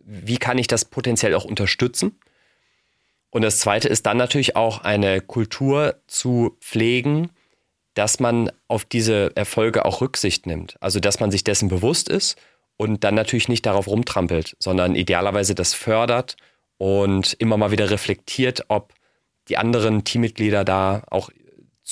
wie 0.05 0.37
kann 0.37 0.57
ich 0.57 0.67
das 0.67 0.85
potenziell 0.85 1.33
auch 1.35 1.45
unterstützen? 1.45 2.19
Und 3.29 3.41
das 3.41 3.59
Zweite 3.59 3.87
ist 3.87 4.05
dann 4.05 4.17
natürlich 4.17 4.55
auch 4.55 4.81
eine 4.81 5.21
Kultur 5.21 5.95
zu 6.07 6.57
pflegen, 6.59 7.31
dass 7.93 8.19
man 8.19 8.51
auf 8.67 8.85
diese 8.85 9.35
Erfolge 9.35 9.85
auch 9.85 10.01
Rücksicht 10.01 10.45
nimmt. 10.45 10.75
Also 10.81 10.99
dass 10.99 11.19
man 11.19 11.31
sich 11.31 11.43
dessen 11.43 11.69
bewusst 11.69 12.09
ist 12.09 12.37
und 12.77 13.03
dann 13.03 13.15
natürlich 13.15 13.49
nicht 13.49 13.65
darauf 13.65 13.87
rumtrampelt, 13.87 14.55
sondern 14.59 14.95
idealerweise 14.95 15.55
das 15.55 15.73
fördert 15.73 16.37
und 16.77 17.33
immer 17.33 17.57
mal 17.57 17.71
wieder 17.71 17.89
reflektiert, 17.89 18.65
ob 18.67 18.93
die 19.47 19.57
anderen 19.57 20.03
Teammitglieder 20.03 20.63
da 20.63 21.03
auch 21.09 21.29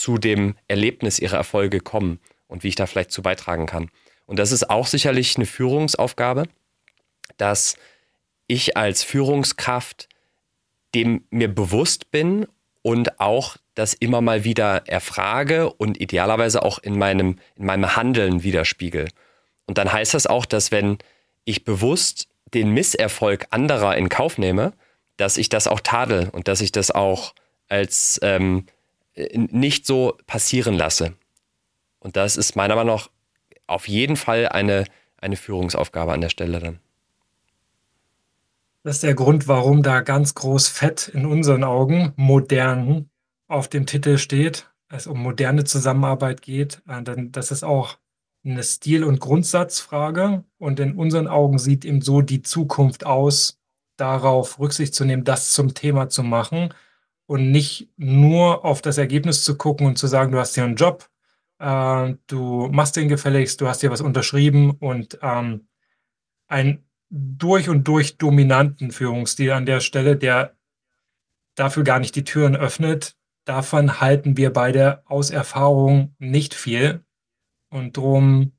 zu 0.01 0.17
dem 0.17 0.55
Erlebnis 0.67 1.19
ihrer 1.19 1.37
Erfolge 1.37 1.79
kommen 1.79 2.19
und 2.47 2.63
wie 2.63 2.69
ich 2.69 2.75
da 2.75 2.87
vielleicht 2.87 3.11
zu 3.11 3.21
beitragen 3.21 3.67
kann. 3.67 3.91
Und 4.25 4.39
das 4.39 4.51
ist 4.51 4.67
auch 4.67 4.87
sicherlich 4.87 5.35
eine 5.35 5.45
Führungsaufgabe, 5.45 6.45
dass 7.37 7.75
ich 8.47 8.77
als 8.77 9.03
Führungskraft 9.03 10.09
dem 10.95 11.23
mir 11.29 11.53
bewusst 11.53 12.09
bin 12.09 12.47
und 12.81 13.19
auch 13.19 13.57
das 13.75 13.93
immer 13.93 14.21
mal 14.21 14.43
wieder 14.43 14.87
erfrage 14.87 15.71
und 15.71 16.01
idealerweise 16.01 16.63
auch 16.63 16.79
in 16.79 16.97
meinem, 16.97 17.37
in 17.55 17.65
meinem 17.65 17.95
Handeln 17.95 18.41
widerspiegel. 18.41 19.07
Und 19.67 19.77
dann 19.77 19.93
heißt 19.93 20.15
das 20.15 20.25
auch, 20.25 20.45
dass 20.45 20.71
wenn 20.71 20.97
ich 21.45 21.63
bewusst 21.63 22.27
den 22.55 22.71
Misserfolg 22.71 23.45
anderer 23.51 23.95
in 23.95 24.09
Kauf 24.09 24.39
nehme, 24.39 24.73
dass 25.15 25.37
ich 25.37 25.49
das 25.49 25.67
auch 25.67 25.79
tadel 25.79 26.29
und 26.31 26.47
dass 26.47 26.59
ich 26.59 26.71
das 26.71 26.89
auch 26.89 27.33
als 27.69 28.19
ähm, 28.23 28.65
nicht 29.15 29.85
so 29.85 30.17
passieren 30.27 30.75
lasse. 30.75 31.13
Und 31.99 32.15
das 32.15 32.37
ist 32.37 32.55
meiner 32.55 32.75
Meinung 32.75 32.95
nach 32.95 33.09
auf 33.67 33.87
jeden 33.87 34.15
Fall 34.15 34.47
eine, 34.49 34.85
eine 35.17 35.37
Führungsaufgabe 35.37 36.11
an 36.11 36.21
der 36.21 36.29
Stelle 36.29 36.59
dann. 36.59 36.79
Das 38.83 38.95
ist 38.95 39.03
der 39.03 39.13
Grund, 39.13 39.47
warum 39.47 39.83
da 39.83 40.01
ganz 40.01 40.33
groß 40.33 40.67
fett 40.67 41.07
in 41.09 41.25
unseren 41.25 41.63
Augen 41.63 42.13
modern 42.15 43.09
auf 43.47 43.67
dem 43.67 43.85
Titel 43.85 44.17
steht, 44.17 44.71
es 44.89 45.07
um 45.07 45.21
moderne 45.21 45.63
Zusammenarbeit 45.63 46.41
geht. 46.41 46.81
Äh, 46.87 47.03
das 47.03 47.51
ist 47.51 47.63
auch 47.63 47.97
eine 48.43 48.63
Stil- 48.63 49.03
und 49.03 49.19
Grundsatzfrage. 49.19 50.43
Und 50.57 50.79
in 50.79 50.95
unseren 50.95 51.27
Augen 51.27 51.59
sieht 51.59 51.85
eben 51.85 52.01
so 52.01 52.21
die 52.21 52.41
Zukunft 52.41 53.05
aus, 53.05 53.59
darauf 53.97 54.57
Rücksicht 54.57 54.95
zu 54.95 55.05
nehmen, 55.05 55.23
das 55.23 55.53
zum 55.53 55.75
Thema 55.75 56.09
zu 56.09 56.23
machen 56.23 56.73
und 57.31 57.49
nicht 57.49 57.87
nur 57.95 58.65
auf 58.65 58.81
das 58.81 58.97
Ergebnis 58.97 59.45
zu 59.45 59.57
gucken 59.57 59.87
und 59.87 59.97
zu 59.97 60.07
sagen, 60.07 60.33
du 60.33 60.37
hast 60.37 60.55
hier 60.55 60.65
einen 60.65 60.75
Job, 60.75 61.09
äh, 61.59 62.13
du 62.27 62.67
machst 62.73 62.97
den 62.97 63.07
gefälligst, 63.07 63.61
du 63.61 63.69
hast 63.69 63.79
hier 63.79 63.89
was 63.89 64.01
unterschrieben 64.01 64.71
und 64.71 65.17
ähm, 65.21 65.69
ein 66.47 66.83
durch 67.09 67.69
und 67.69 67.87
durch 67.87 68.17
dominanten 68.17 68.91
Führungsstil 68.91 69.51
an 69.51 69.65
der 69.65 69.79
Stelle, 69.79 70.17
der 70.17 70.57
dafür 71.55 71.85
gar 71.85 71.99
nicht 71.99 72.17
die 72.17 72.25
Türen 72.25 72.57
öffnet. 72.57 73.15
Davon 73.45 74.01
halten 74.01 74.35
wir 74.35 74.51
beide 74.51 75.01
aus 75.05 75.29
Erfahrung 75.29 76.13
nicht 76.19 76.53
viel. 76.53 77.05
Und 77.69 77.95
drum 77.95 78.51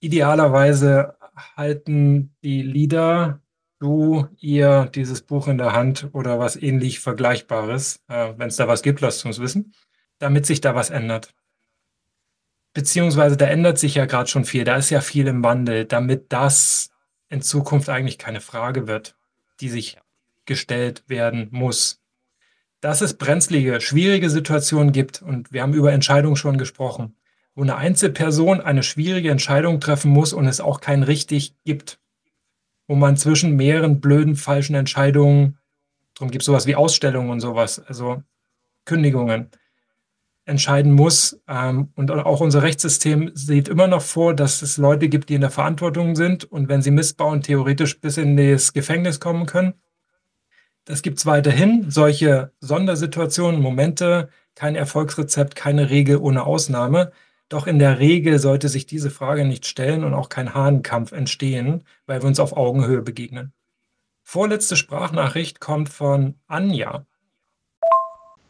idealerweise 0.00 1.16
halten 1.56 2.36
die 2.42 2.60
Leader, 2.60 3.40
du, 3.80 4.28
ihr 4.38 4.88
dieses 4.94 5.22
Buch 5.22 5.48
in 5.48 5.58
der 5.58 5.72
Hand 5.72 6.08
oder 6.12 6.38
was 6.38 6.54
ähnlich 6.54 7.00
Vergleichbares. 7.00 8.02
Äh, 8.08 8.34
Wenn 8.36 8.48
es 8.48 8.56
da 8.56 8.68
was 8.68 8.82
gibt, 8.82 9.00
lasst 9.00 9.24
uns 9.26 9.40
wissen, 9.40 9.74
damit 10.18 10.46
sich 10.46 10.60
da 10.60 10.74
was 10.74 10.90
ändert. 10.90 11.34
Beziehungsweise 12.72 13.36
da 13.36 13.46
ändert 13.46 13.78
sich 13.78 13.96
ja 13.96 14.04
gerade 14.04 14.28
schon 14.28 14.44
viel, 14.44 14.62
da 14.62 14.76
ist 14.76 14.90
ja 14.90 15.00
viel 15.00 15.26
im 15.26 15.42
Wandel, 15.42 15.86
damit 15.86 16.32
das 16.32 16.90
in 17.28 17.42
Zukunft 17.42 17.88
eigentlich 17.88 18.18
keine 18.18 18.40
Frage 18.40 18.86
wird, 18.86 19.16
die 19.60 19.68
sich 19.68 19.98
gestellt 20.44 21.02
werden 21.08 21.48
muss. 21.50 22.00
Dass 22.80 23.00
es 23.00 23.14
brenzlige, 23.14 23.80
schwierige 23.80 24.30
Situationen 24.30 24.92
gibt, 24.92 25.20
und 25.20 25.52
wir 25.52 25.62
haben 25.62 25.74
über 25.74 25.92
Entscheidungen 25.92 26.36
schon 26.36 26.58
gesprochen, 26.58 27.16
wo 27.54 27.62
eine 27.62 27.76
Einzelperson 27.76 28.60
eine 28.60 28.82
schwierige 28.82 29.30
Entscheidung 29.30 29.80
treffen 29.80 30.10
muss 30.10 30.32
und 30.32 30.46
es 30.46 30.60
auch 30.60 30.80
kein 30.80 31.02
richtig 31.02 31.54
gibt, 31.64 31.98
wo 32.90 32.96
man 32.96 33.16
zwischen 33.16 33.54
mehreren 33.54 34.00
blöden, 34.00 34.34
falschen 34.34 34.74
Entscheidungen, 34.74 35.56
darum 36.16 36.32
gibt 36.32 36.42
es 36.42 36.46
sowas 36.46 36.66
wie 36.66 36.74
Ausstellungen 36.74 37.30
und 37.30 37.38
sowas, 37.38 37.78
also 37.78 38.24
Kündigungen, 38.84 39.48
entscheiden 40.44 40.90
muss. 40.90 41.40
Ähm, 41.46 41.92
und 41.94 42.10
auch 42.10 42.40
unser 42.40 42.64
Rechtssystem 42.64 43.30
sieht 43.32 43.68
immer 43.68 43.86
noch 43.86 44.02
vor, 44.02 44.34
dass 44.34 44.60
es 44.60 44.76
Leute 44.76 45.08
gibt, 45.08 45.28
die 45.28 45.36
in 45.36 45.40
der 45.40 45.50
Verantwortung 45.50 46.16
sind 46.16 46.42
und 46.42 46.68
wenn 46.68 46.82
sie 46.82 46.90
missbauen, 46.90 47.42
theoretisch 47.42 48.00
bis 48.00 48.16
in 48.16 48.36
das 48.36 48.72
Gefängnis 48.72 49.20
kommen 49.20 49.46
können. 49.46 49.74
Das 50.84 51.02
gibt 51.02 51.18
es 51.18 51.26
weiterhin, 51.26 51.92
solche 51.92 52.50
Sondersituationen, 52.58 53.60
Momente, 53.60 54.30
kein 54.56 54.74
Erfolgsrezept, 54.74 55.54
keine 55.54 55.90
Regel 55.90 56.16
ohne 56.16 56.42
Ausnahme. 56.42 57.12
Doch 57.50 57.66
in 57.66 57.80
der 57.80 57.98
Regel 57.98 58.38
sollte 58.38 58.68
sich 58.68 58.86
diese 58.86 59.10
Frage 59.10 59.44
nicht 59.44 59.66
stellen 59.66 60.04
und 60.04 60.14
auch 60.14 60.28
kein 60.28 60.54
Hahnenkampf 60.54 61.10
entstehen, 61.10 61.82
weil 62.06 62.22
wir 62.22 62.28
uns 62.28 62.38
auf 62.38 62.56
Augenhöhe 62.56 63.02
begegnen. 63.02 63.52
Vorletzte 64.22 64.76
Sprachnachricht 64.76 65.58
kommt 65.58 65.88
von 65.88 66.36
Anja. 66.46 67.04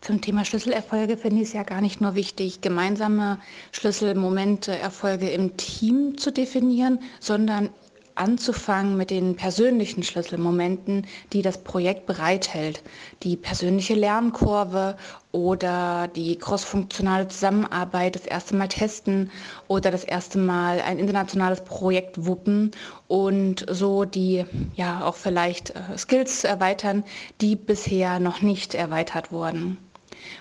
Zum 0.03 0.21
Thema 0.21 0.45
Schlüsselerfolge 0.45 1.17
finde 1.17 1.41
ich 1.41 1.49
es 1.49 1.55
ja 1.55 1.63
gar 1.63 1.81
nicht 1.81 2.03
nur 2.03 2.15
wichtig, 2.15 2.61
gemeinsame 2.61 3.39
Schlüsselmomente, 3.73 4.79
Erfolge 4.79 5.31
im 5.31 5.57
Team 5.57 6.19
zu 6.19 6.31
definieren, 6.31 7.01
sondern 7.21 7.71
anzufangen 8.15 8.97
mit 8.97 9.11
den 9.11 9.37
persönlichen 9.37 10.03
Schlüsselmomenten, 10.03 11.07
die 11.33 11.43
das 11.43 11.63
Projekt 11.63 12.07
bereithält. 12.07 12.83
Die 13.23 13.37
persönliche 13.37 13.95
Lernkurve 13.95 14.97
oder 15.33 16.09
die 16.09 16.37
crossfunktionale 16.37 17.29
Zusammenarbeit, 17.29 18.17
das 18.17 18.27
erste 18.27 18.57
Mal 18.57 18.69
testen 18.69 19.31
oder 19.69 19.91
das 19.91 20.05
erste 20.05 20.39
Mal 20.39 20.81
ein 20.81 20.99
internationales 20.99 21.63
Projekt 21.65 22.27
wuppen 22.27 22.73
und 23.09 23.65
so 23.71 24.05
die 24.05 24.45
ja 24.75 25.05
auch 25.05 25.17
vielleicht 25.17 25.71
äh, 25.71 25.97
Skills 25.97 26.45
erweitern, 26.45 27.05
die 27.41 27.57
bisher 27.57 28.19
noch 28.19 28.43
nicht 28.43 28.75
erweitert 28.75 29.33
wurden. 29.33 29.79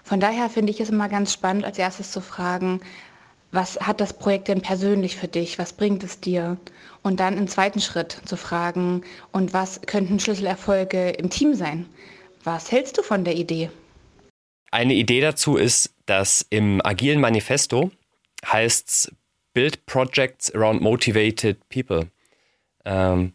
Von 0.03 0.19
daher 0.19 0.49
finde 0.49 0.71
ich 0.71 0.79
es 0.81 0.89
immer 0.89 1.07
ganz 1.07 1.31
spannend, 1.31 1.65
als 1.65 1.77
erstes 1.77 2.11
zu 2.11 2.21
fragen, 2.21 2.81
was 3.51 3.79
hat 3.79 3.99
das 3.99 4.13
Projekt 4.13 4.47
denn 4.47 4.61
persönlich 4.61 5.15
für 5.15 5.27
dich? 5.27 5.57
Was 5.57 5.73
bringt 5.73 6.03
es 6.03 6.19
dir? 6.19 6.57
Und 7.01 7.19
dann 7.19 7.37
im 7.37 7.47
zweiten 7.47 7.79
Schritt 7.79 8.21
zu 8.25 8.37
fragen, 8.37 9.03
und 9.31 9.53
was 9.53 9.81
könnten 9.81 10.19
Schlüsselerfolge 10.19 11.09
im 11.11 11.29
Team 11.29 11.55
sein? 11.55 11.87
Was 12.43 12.71
hältst 12.71 12.97
du 12.97 13.03
von 13.03 13.23
der 13.23 13.35
Idee? 13.35 13.69
Eine 14.71 14.93
Idee 14.93 15.21
dazu 15.21 15.55
ist, 15.55 15.93
dass 16.05 16.45
im 16.49 16.81
agilen 16.85 17.19
Manifesto 17.19 17.91
heißt 18.45 18.87
es 18.87 19.11
Build 19.53 19.85
Projects 19.87 20.53
around 20.53 20.81
motivated 20.81 21.57
people. 21.69 22.07
Ähm, 22.85 23.33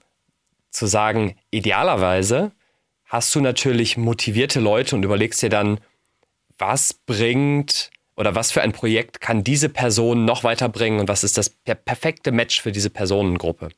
zu 0.70 0.86
sagen, 0.86 1.36
idealerweise 1.51 2.53
hast 3.05 3.35
du 3.35 3.41
natürlich 3.41 3.97
motivierte 3.97 4.61
Leute 4.61 4.97
und 4.97 5.03
überlegst 5.03 5.43
dir 5.43 5.49
dann, 5.49 5.81
was 6.59 6.95
bringt 6.95 7.91
oder 8.16 8.35
was 8.35 8.53
für 8.53 8.62
ein 8.62 8.73
Projekt 8.73 9.20
kann 9.20 9.45
diese 9.45 9.69
Person 9.69 10.24
noch 10.24 10.45
weiterbringen 10.45 11.01
und 11.01 11.09
was 11.09 11.24
ist 11.24 11.36
das 11.36 11.51
per 11.51 11.74
perfekte 11.74 12.32
Match 12.32 12.61
für 12.62 12.73
diese 12.73 12.91
Personengruppe. 12.91 13.70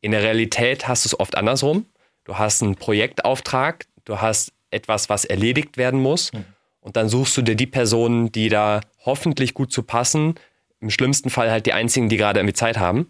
In 0.00 0.12
der 0.12 0.22
Realität 0.22 0.88
hast 0.88 1.04
du 1.04 1.08
es 1.08 1.20
oft 1.20 1.36
andersrum. 1.36 1.86
Du 2.24 2.38
hast 2.38 2.62
einen 2.62 2.76
Projektauftrag, 2.76 3.86
du 4.04 4.20
hast 4.20 4.52
etwas, 4.70 5.08
was 5.08 5.24
erledigt 5.24 5.76
werden 5.76 6.00
muss. 6.00 6.32
Mhm. 6.32 6.44
Und 6.80 6.96
dann 6.96 7.08
suchst 7.08 7.36
du 7.36 7.42
dir 7.42 7.56
die 7.56 7.66
Personen, 7.66 8.32
die 8.32 8.48
da 8.48 8.80
hoffentlich 9.04 9.54
gut 9.54 9.72
zu 9.72 9.82
passen. 9.82 10.34
Im 10.80 10.90
schlimmsten 10.90 11.28
Fall 11.28 11.50
halt 11.50 11.66
die 11.66 11.74
einzigen, 11.74 12.08
die 12.08 12.16
gerade 12.16 12.40
irgendwie 12.40 12.54
Zeit 12.54 12.78
haben. 12.78 13.08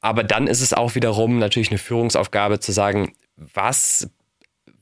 Aber 0.00 0.24
dann 0.24 0.46
ist 0.46 0.60
es 0.60 0.72
auch 0.72 0.94
wiederum 0.94 1.38
natürlich 1.38 1.70
eine 1.70 1.78
Führungsaufgabe 1.78 2.60
zu 2.60 2.72
sagen, 2.72 3.12
was, 3.36 4.10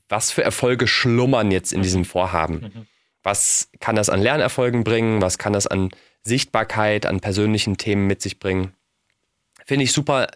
was 0.09 0.31
für 0.31 0.43
Erfolge 0.43 0.87
schlummern 0.87 1.51
jetzt 1.51 1.73
in 1.73 1.83
diesem 1.83 2.05
Vorhaben? 2.05 2.73
Mhm. 2.75 2.87
Was 3.27 3.73
kann 3.81 3.97
das 3.97 4.09
an 4.09 4.23
Lernerfolgen 4.23 4.85
bringen? 4.85 5.21
Was 5.21 5.37
kann 5.37 5.53
das 5.53 5.67
an 5.67 5.91
Sichtbarkeit, 6.23 7.07
an 7.07 7.19
persönlichen 7.19 7.77
Themen 7.77 8.07
mit 8.07 8.23
sich 8.23 8.39
bringen? 8.39 8.73
Finde 9.65 9.83
ich 9.83 9.93
super, 9.93 10.29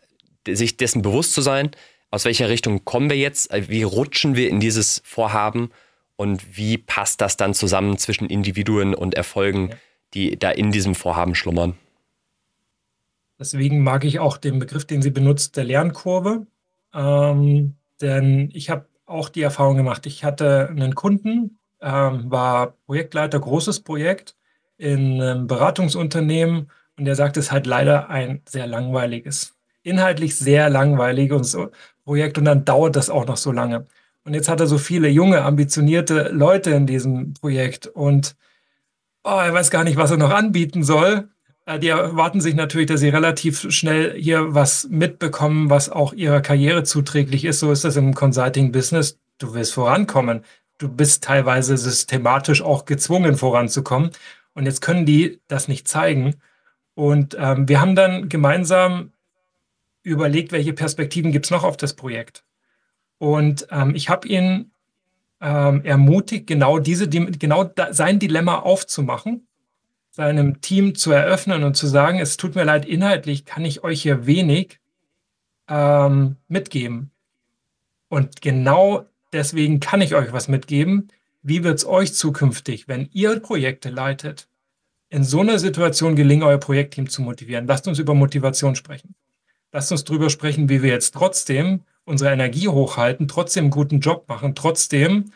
sich 0.44 0.76
dessen 0.76 1.00
bewusst 1.00 1.32
zu 1.32 1.40
sein, 1.40 1.70
aus 2.10 2.24
welcher 2.24 2.48
Richtung 2.48 2.84
kommen 2.84 3.08
wir 3.08 3.16
jetzt, 3.16 3.48
wie 3.68 3.84
rutschen 3.84 4.34
wir 4.34 4.48
in 4.48 4.58
dieses 4.58 5.02
Vorhaben 5.04 5.70
und 6.16 6.56
wie 6.56 6.78
passt 6.78 7.20
das 7.20 7.36
dann 7.36 7.54
zusammen 7.54 7.96
zwischen 7.96 8.26
Individuen 8.26 8.96
und 8.96 9.14
Erfolgen, 9.14 9.70
die 10.12 10.36
da 10.36 10.50
in 10.50 10.72
diesem 10.72 10.96
Vorhaben 10.96 11.36
schlummern. 11.36 11.76
Deswegen 13.38 13.84
mag 13.84 14.04
ich 14.04 14.18
auch 14.18 14.36
den 14.36 14.58
Begriff, 14.58 14.84
den 14.84 15.00
sie 15.00 15.10
benutzt, 15.10 15.56
der 15.56 15.62
Lernkurve. 15.62 16.48
Ähm, 16.92 17.76
denn 18.00 18.50
ich 18.52 18.68
habe 18.68 18.88
auch 19.06 19.28
die 19.28 19.42
Erfahrung 19.42 19.76
gemacht, 19.76 20.06
ich 20.06 20.24
hatte 20.24 20.68
einen 20.70 20.96
Kunden, 20.96 21.59
ähm, 21.80 22.30
war 22.30 22.74
Projektleiter, 22.86 23.40
großes 23.40 23.80
Projekt 23.80 24.36
in 24.76 25.20
einem 25.20 25.46
Beratungsunternehmen 25.46 26.70
und 26.98 27.04
der 27.04 27.14
sagt, 27.14 27.36
es 27.36 27.46
ist 27.46 27.52
halt 27.52 27.66
leider 27.66 28.10
ein 28.10 28.42
sehr 28.48 28.66
langweiliges, 28.66 29.54
inhaltlich 29.82 30.36
sehr 30.36 30.70
langweiliges 30.70 31.56
Projekt 32.04 32.38
und 32.38 32.44
dann 32.44 32.64
dauert 32.64 32.96
das 32.96 33.10
auch 33.10 33.26
noch 33.26 33.36
so 33.36 33.52
lange. 33.52 33.86
Und 34.24 34.34
jetzt 34.34 34.48
hat 34.48 34.60
er 34.60 34.66
so 34.66 34.78
viele 34.78 35.08
junge, 35.08 35.42
ambitionierte 35.42 36.28
Leute 36.32 36.70
in 36.70 36.86
diesem 36.86 37.34
Projekt 37.34 37.86
und 37.86 38.36
oh, 39.24 39.40
er 39.42 39.52
weiß 39.52 39.70
gar 39.70 39.84
nicht, 39.84 39.96
was 39.96 40.10
er 40.10 40.16
noch 40.16 40.30
anbieten 40.30 40.82
soll. 40.82 41.28
Äh, 41.66 41.78
die 41.78 41.88
erwarten 41.88 42.40
sich 42.40 42.54
natürlich, 42.54 42.86
dass 42.86 43.00
sie 43.00 43.08
relativ 43.08 43.70
schnell 43.70 44.14
hier 44.18 44.54
was 44.54 44.88
mitbekommen, 44.90 45.70
was 45.70 45.88
auch 45.88 46.12
ihrer 46.12 46.40
Karriere 46.40 46.84
zuträglich 46.84 47.44
ist. 47.44 47.60
So 47.60 47.72
ist 47.72 47.84
das 47.84 47.96
im 47.96 48.14
Consulting-Business. 48.14 49.18
Du 49.38 49.54
willst 49.54 49.74
vorankommen. 49.74 50.44
Du 50.80 50.88
bist 50.88 51.22
teilweise 51.22 51.76
systematisch 51.76 52.62
auch 52.62 52.86
gezwungen 52.86 53.36
voranzukommen. 53.36 54.12
Und 54.54 54.64
jetzt 54.64 54.80
können 54.80 55.04
die 55.04 55.38
das 55.46 55.68
nicht 55.68 55.86
zeigen. 55.86 56.36
Und 56.94 57.36
ähm, 57.38 57.68
wir 57.68 57.82
haben 57.82 57.94
dann 57.94 58.30
gemeinsam 58.30 59.12
überlegt, 60.02 60.52
welche 60.52 60.72
Perspektiven 60.72 61.32
gibt 61.32 61.44
es 61.44 61.50
noch 61.50 61.64
auf 61.64 61.76
das 61.76 61.94
Projekt. 61.96 62.44
Und 63.18 63.66
ähm, 63.70 63.94
ich 63.94 64.08
habe 64.08 64.26
ihn 64.26 64.70
ähm, 65.42 65.84
ermutigt, 65.84 66.46
genau 66.46 66.78
diese, 66.78 67.10
genau 67.10 67.64
da, 67.64 67.92
sein 67.92 68.18
Dilemma 68.18 68.60
aufzumachen, 68.60 69.46
seinem 70.10 70.62
Team 70.62 70.94
zu 70.94 71.12
eröffnen 71.12 71.62
und 71.62 71.76
zu 71.76 71.88
sagen, 71.88 72.20
es 72.20 72.38
tut 72.38 72.54
mir 72.54 72.64
leid, 72.64 72.86
inhaltlich 72.86 73.44
kann 73.44 73.66
ich 73.66 73.84
euch 73.84 74.00
hier 74.00 74.24
wenig 74.24 74.80
ähm, 75.68 76.36
mitgeben. 76.48 77.10
Und 78.08 78.40
genau 78.40 79.09
deswegen 79.32 79.80
kann 79.80 80.00
ich 80.00 80.14
euch 80.14 80.32
was 80.32 80.48
mitgeben. 80.48 81.08
Wie 81.42 81.64
wird 81.64 81.78
es 81.78 81.86
euch 81.86 82.14
zukünftig, 82.14 82.88
wenn 82.88 83.08
ihr 83.12 83.40
Projekte 83.40 83.90
leitet, 83.90 84.48
in 85.08 85.24
so 85.24 85.40
einer 85.40 85.58
Situation 85.58 86.16
gelingen, 86.16 86.42
euer 86.42 86.58
Projektteam 86.58 87.08
zu 87.08 87.22
motivieren? 87.22 87.66
Lasst 87.66 87.88
uns 87.88 87.98
über 87.98 88.14
Motivation 88.14 88.76
sprechen. 88.76 89.14
Lasst 89.72 89.92
uns 89.92 90.04
darüber 90.04 90.30
sprechen, 90.30 90.68
wie 90.68 90.82
wir 90.82 90.90
jetzt 90.90 91.14
trotzdem 91.14 91.82
unsere 92.04 92.32
Energie 92.32 92.68
hochhalten, 92.68 93.28
trotzdem 93.28 93.64
einen 93.64 93.70
guten 93.70 94.00
Job 94.00 94.28
machen, 94.28 94.54
trotzdem 94.54 95.32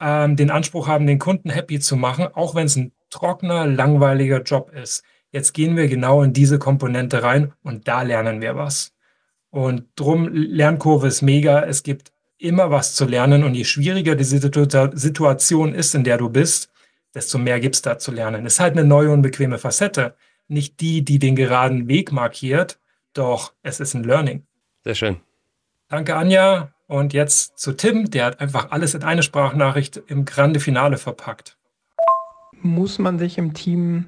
ähm, 0.00 0.36
den 0.36 0.50
Anspruch 0.50 0.86
haben, 0.88 1.06
den 1.06 1.18
Kunden 1.18 1.50
happy 1.50 1.80
zu 1.80 1.96
machen, 1.96 2.28
auch 2.34 2.54
wenn 2.54 2.66
es 2.66 2.76
ein 2.76 2.92
trockener, 3.10 3.66
langweiliger 3.66 4.42
Job 4.42 4.72
ist. 4.72 5.02
Jetzt 5.30 5.52
gehen 5.54 5.76
wir 5.76 5.88
genau 5.88 6.22
in 6.22 6.32
diese 6.32 6.58
Komponente 6.58 7.22
rein 7.22 7.52
und 7.62 7.88
da 7.88 8.02
lernen 8.02 8.40
wir 8.40 8.56
was. 8.56 8.92
Und 9.50 9.84
drum, 9.96 10.28
Lernkurve 10.32 11.06
ist 11.08 11.22
mega. 11.22 11.62
Es 11.62 11.82
gibt 11.82 12.12
immer 12.38 12.70
was 12.70 12.94
zu 12.94 13.04
lernen 13.04 13.44
und 13.44 13.54
je 13.54 13.64
schwieriger 13.64 14.14
die 14.14 14.24
Situation 14.24 15.74
ist, 15.74 15.94
in 15.94 16.04
der 16.04 16.18
du 16.18 16.28
bist, 16.30 16.70
desto 17.14 17.38
mehr 17.38 17.60
gibt 17.60 17.74
es 17.74 17.82
da 17.82 17.98
zu 17.98 18.12
lernen. 18.12 18.46
Ist 18.46 18.60
halt 18.60 18.72
eine 18.72 18.84
neue 18.84 19.10
und 19.10 19.22
bequeme 19.22 19.58
Facette. 19.58 20.14
Nicht 20.46 20.80
die, 20.80 21.04
die 21.04 21.18
den 21.18 21.36
geraden 21.36 21.88
Weg 21.88 22.12
markiert, 22.12 22.78
doch 23.12 23.52
es 23.62 23.80
ist 23.80 23.94
ein 23.94 24.04
Learning. 24.04 24.46
Sehr 24.84 24.94
schön. 24.94 25.16
Danke, 25.88 26.16
Anja. 26.16 26.72
Und 26.86 27.12
jetzt 27.12 27.58
zu 27.58 27.72
Tim, 27.72 28.10
der 28.10 28.26
hat 28.26 28.40
einfach 28.40 28.70
alles 28.70 28.94
in 28.94 29.02
eine 29.02 29.22
Sprachnachricht 29.22 30.00
im 30.06 30.24
Grande 30.24 30.60
Finale 30.60 30.96
verpackt. 30.96 31.58
Muss 32.62 32.98
man 32.98 33.18
sich 33.18 33.36
im 33.36 33.52
Team 33.52 34.06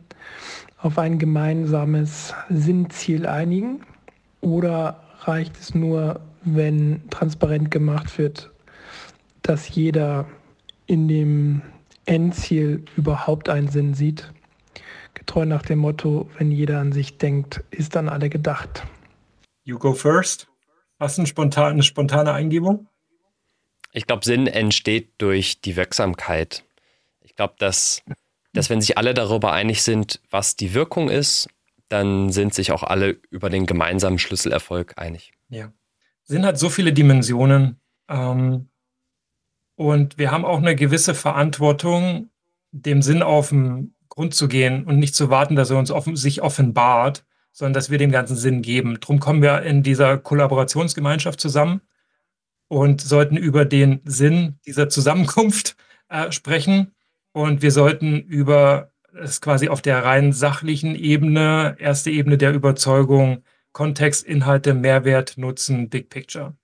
auf 0.78 0.98
ein 0.98 1.18
gemeinsames 1.18 2.32
Sinnziel 2.48 3.26
einigen? 3.26 3.82
Oder 4.40 5.02
reicht 5.20 5.58
es 5.58 5.74
nur, 5.74 6.20
wenn 6.42 7.08
transparent 7.10 7.70
gemacht 7.70 8.18
wird, 8.18 8.50
dass 9.42 9.68
jeder 9.74 10.26
in 10.86 11.08
dem 11.08 11.62
Endziel 12.06 12.84
überhaupt 12.96 13.48
einen 13.48 13.68
Sinn 13.68 13.94
sieht? 13.94 14.32
Getreu 15.14 15.44
nach 15.44 15.62
dem 15.62 15.80
Motto, 15.80 16.30
wenn 16.38 16.50
jeder 16.50 16.80
an 16.80 16.92
sich 16.92 17.18
denkt, 17.18 17.62
ist 17.70 17.96
an 17.96 18.08
alle 18.08 18.30
gedacht. 18.30 18.84
You 19.64 19.78
go 19.78 19.92
first. 19.92 20.48
Hast 20.98 21.16
du 21.16 21.22
eine 21.22 21.26
spontane, 21.26 21.68
eine 21.68 21.82
spontane 21.82 22.32
Eingebung? 22.32 22.88
Ich 23.92 24.06
glaube, 24.06 24.24
Sinn 24.24 24.46
entsteht 24.46 25.12
durch 25.18 25.60
die 25.60 25.76
Wirksamkeit. 25.76 26.64
Ich 27.20 27.34
glaube, 27.34 27.54
dass, 27.58 28.02
dass 28.52 28.70
wenn 28.70 28.80
sich 28.80 28.98
alle 28.98 29.14
darüber 29.14 29.52
einig 29.52 29.82
sind, 29.82 30.20
was 30.30 30.56
die 30.56 30.74
Wirkung 30.74 31.08
ist, 31.08 31.48
dann 31.88 32.30
sind 32.30 32.54
sich 32.54 32.70
auch 32.70 32.82
alle 32.84 33.18
über 33.30 33.50
den 33.50 33.66
gemeinsamen 33.66 34.18
Schlüsselerfolg 34.18 34.94
einig. 34.96 35.32
Ja. 35.48 35.72
Sinn 36.30 36.46
hat 36.46 36.60
so 36.60 36.70
viele 36.70 36.92
Dimensionen. 36.92 37.80
Ähm, 38.08 38.68
und 39.74 40.16
wir 40.16 40.30
haben 40.30 40.44
auch 40.44 40.58
eine 40.58 40.76
gewisse 40.76 41.14
Verantwortung, 41.14 42.30
dem 42.70 43.02
Sinn 43.02 43.22
auf 43.22 43.48
den 43.48 43.96
Grund 44.08 44.34
zu 44.34 44.46
gehen 44.46 44.84
und 44.84 45.00
nicht 45.00 45.16
zu 45.16 45.28
warten, 45.28 45.56
dass 45.56 45.70
er 45.70 45.78
uns 45.78 45.90
offen, 45.90 46.14
sich 46.14 46.40
offenbart, 46.40 47.24
sondern 47.50 47.72
dass 47.72 47.90
wir 47.90 47.98
dem 47.98 48.12
ganzen 48.12 48.36
Sinn 48.36 48.62
geben. 48.62 49.00
Drum 49.00 49.18
kommen 49.18 49.42
wir 49.42 49.62
in 49.62 49.82
dieser 49.82 50.18
Kollaborationsgemeinschaft 50.18 51.40
zusammen 51.40 51.80
und 52.68 53.00
sollten 53.00 53.36
über 53.36 53.64
den 53.64 54.00
Sinn 54.04 54.60
dieser 54.64 54.88
Zusammenkunft 54.88 55.76
äh, 56.08 56.30
sprechen. 56.30 56.92
Und 57.32 57.60
wir 57.60 57.72
sollten 57.72 58.20
über 58.20 58.92
es 59.20 59.40
quasi 59.40 59.68
auf 59.68 59.82
der 59.82 60.04
rein 60.04 60.32
sachlichen 60.32 60.94
Ebene, 60.94 61.74
erste 61.80 62.12
Ebene 62.12 62.38
der 62.38 62.52
Überzeugung, 62.52 63.42
Kontext, 63.72 64.24
Inhalte, 64.24 64.74
Mehrwert, 64.74 65.38
Nutzen, 65.38 65.88
Big 65.88 66.10
Picture. 66.10 66.56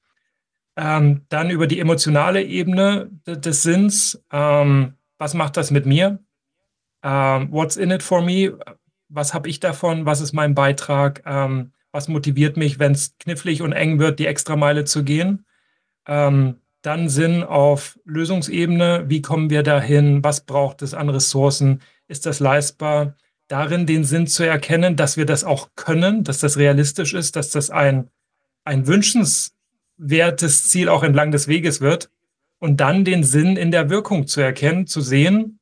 Ähm, 0.76 1.22
dann 1.28 1.50
über 1.50 1.66
die 1.66 1.80
emotionale 1.80 2.42
Ebene 2.42 3.10
des 3.26 3.62
Sinns. 3.62 4.22
Ähm, 4.30 4.94
was 5.18 5.34
macht 5.34 5.56
das 5.56 5.70
mit 5.70 5.86
mir? 5.86 6.18
Ähm, 7.02 7.48
what's 7.50 7.76
in 7.76 7.90
it 7.90 8.02
for 8.02 8.22
me? 8.22 8.58
was 9.08 9.34
habe 9.34 9.48
ich 9.48 9.60
davon, 9.60 10.06
was 10.06 10.20
ist 10.20 10.32
mein 10.32 10.54
Beitrag, 10.54 11.22
ähm, 11.26 11.72
was 11.92 12.08
motiviert 12.08 12.56
mich, 12.56 12.78
wenn 12.78 12.92
es 12.92 13.16
knifflig 13.18 13.62
und 13.62 13.72
eng 13.72 13.98
wird, 13.98 14.18
die 14.18 14.26
Extrameile 14.26 14.84
zu 14.84 15.04
gehen. 15.04 15.46
Ähm, 16.06 16.60
dann 16.82 17.08
Sinn 17.08 17.42
auf 17.42 17.98
Lösungsebene, 18.04 19.04
wie 19.08 19.22
kommen 19.22 19.50
wir 19.50 19.62
dahin, 19.62 20.22
was 20.22 20.44
braucht 20.44 20.82
es 20.82 20.94
an 20.94 21.08
Ressourcen, 21.08 21.80
ist 22.06 22.26
das 22.26 22.38
leistbar, 22.38 23.16
darin 23.48 23.86
den 23.86 24.04
Sinn 24.04 24.26
zu 24.26 24.44
erkennen, 24.44 24.96
dass 24.96 25.16
wir 25.16 25.26
das 25.26 25.44
auch 25.44 25.70
können, 25.76 26.24
dass 26.24 26.38
das 26.38 26.56
realistisch 26.56 27.14
ist, 27.14 27.36
dass 27.36 27.50
das 27.50 27.70
ein, 27.70 28.10
ein 28.64 28.86
wünschenswertes 28.86 30.68
Ziel 30.68 30.88
auch 30.88 31.02
entlang 31.02 31.30
des 31.30 31.48
Weges 31.48 31.80
wird 31.80 32.10
und 32.58 32.80
dann 32.80 33.04
den 33.04 33.22
Sinn 33.22 33.56
in 33.56 33.70
der 33.70 33.90
Wirkung 33.90 34.26
zu 34.26 34.40
erkennen, 34.40 34.86
zu 34.86 35.00
sehen, 35.00 35.58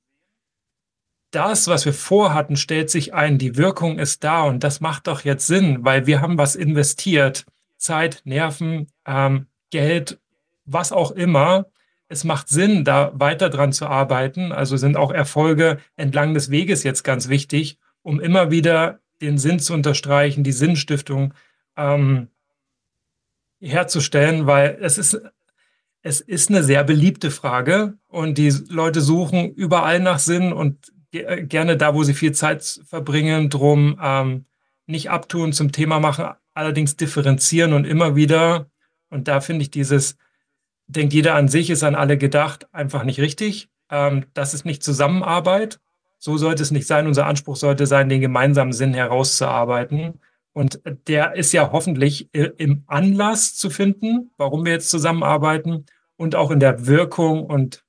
das, 1.30 1.66
was 1.66 1.84
wir 1.84 1.92
vorhatten, 1.92 2.56
stellt 2.56 2.90
sich 2.90 3.12
ein, 3.12 3.38
die 3.38 3.56
Wirkung 3.56 3.98
ist 3.98 4.22
da 4.22 4.44
und 4.44 4.62
das 4.62 4.80
macht 4.80 5.08
doch 5.08 5.24
jetzt 5.24 5.46
Sinn, 5.46 5.78
weil 5.84 6.06
wir 6.06 6.20
haben 6.20 6.38
was 6.38 6.54
investiert. 6.54 7.44
Zeit, 7.76 8.22
Nerven, 8.24 8.86
ähm, 9.04 9.48
Geld, 9.70 10.20
was 10.64 10.92
auch 10.92 11.10
immer. 11.10 11.66
Es 12.08 12.24
macht 12.24 12.48
Sinn, 12.48 12.84
da 12.84 13.12
weiter 13.14 13.50
dran 13.50 13.72
zu 13.72 13.86
arbeiten. 13.86 14.52
Also 14.52 14.76
sind 14.76 14.96
auch 14.96 15.10
Erfolge 15.10 15.78
entlang 15.96 16.34
des 16.34 16.50
Weges 16.50 16.82
jetzt 16.82 17.02
ganz 17.02 17.28
wichtig, 17.28 17.78
um 18.02 18.20
immer 18.20 18.50
wieder 18.50 19.00
den 19.20 19.38
Sinn 19.38 19.58
zu 19.58 19.72
unterstreichen, 19.72 20.44
die 20.44 20.52
Sinnstiftung 20.52 21.34
ähm, 21.76 22.28
herzustellen, 23.60 24.46
weil 24.46 24.78
es 24.80 24.98
ist, 24.98 25.20
es 26.02 26.20
ist 26.20 26.50
eine 26.50 26.62
sehr 26.62 26.84
beliebte 26.84 27.30
Frage 27.30 27.94
und 28.08 28.36
die 28.36 28.52
Leute 28.68 29.00
suchen 29.00 29.54
überall 29.54 30.00
nach 30.00 30.18
Sinn 30.18 30.52
und 30.52 30.92
gerne 31.10 31.76
da, 31.76 31.94
wo 31.94 32.02
sie 32.02 32.14
viel 32.14 32.32
Zeit 32.32 32.80
verbringen, 32.86 33.48
drum 33.48 33.98
ähm, 34.02 34.44
nicht 34.86 35.10
abtun, 35.10 35.52
zum 35.52 35.72
Thema 35.72 36.00
machen, 36.00 36.26
allerdings 36.52 36.96
differenzieren 36.96 37.72
und 37.72 37.86
immer 37.86 38.16
wieder, 38.16 38.66
und 39.10 39.28
da 39.28 39.40
finde 39.40 39.62
ich 39.62 39.70
dieses, 39.70 40.16
denkt 40.86 41.12
jeder 41.12 41.34
an 41.34 41.48
sich, 41.48 41.70
ist 41.70 41.82
an 41.82 41.94
alle 41.94 42.18
gedacht, 42.18 42.66
einfach 42.72 43.04
nicht 43.04 43.20
richtig. 43.20 43.68
Ähm, 43.90 44.26
das 44.34 44.54
ist 44.54 44.64
nicht 44.64 44.82
Zusammenarbeit. 44.82 45.80
So 46.18 46.36
sollte 46.36 46.62
es 46.62 46.70
nicht 46.70 46.86
sein. 46.86 47.06
Unser 47.06 47.26
Anspruch 47.26 47.56
sollte 47.56 47.86
sein, 47.86 48.08
den 48.08 48.20
gemeinsamen 48.20 48.72
Sinn 48.72 48.94
herauszuarbeiten. 48.94 50.20
Und 50.52 50.80
der 51.08 51.34
ist 51.34 51.52
ja 51.52 51.72
hoffentlich 51.72 52.28
im 52.32 52.84
Anlass 52.86 53.56
zu 53.56 53.70
finden, 53.70 54.30
warum 54.36 54.64
wir 54.64 54.72
jetzt 54.72 54.88
zusammenarbeiten 54.88 55.84
und 56.16 56.36
auch 56.36 56.50
in 56.52 56.60
der 56.60 56.86
Wirkung 56.86 57.44
und 57.44 57.84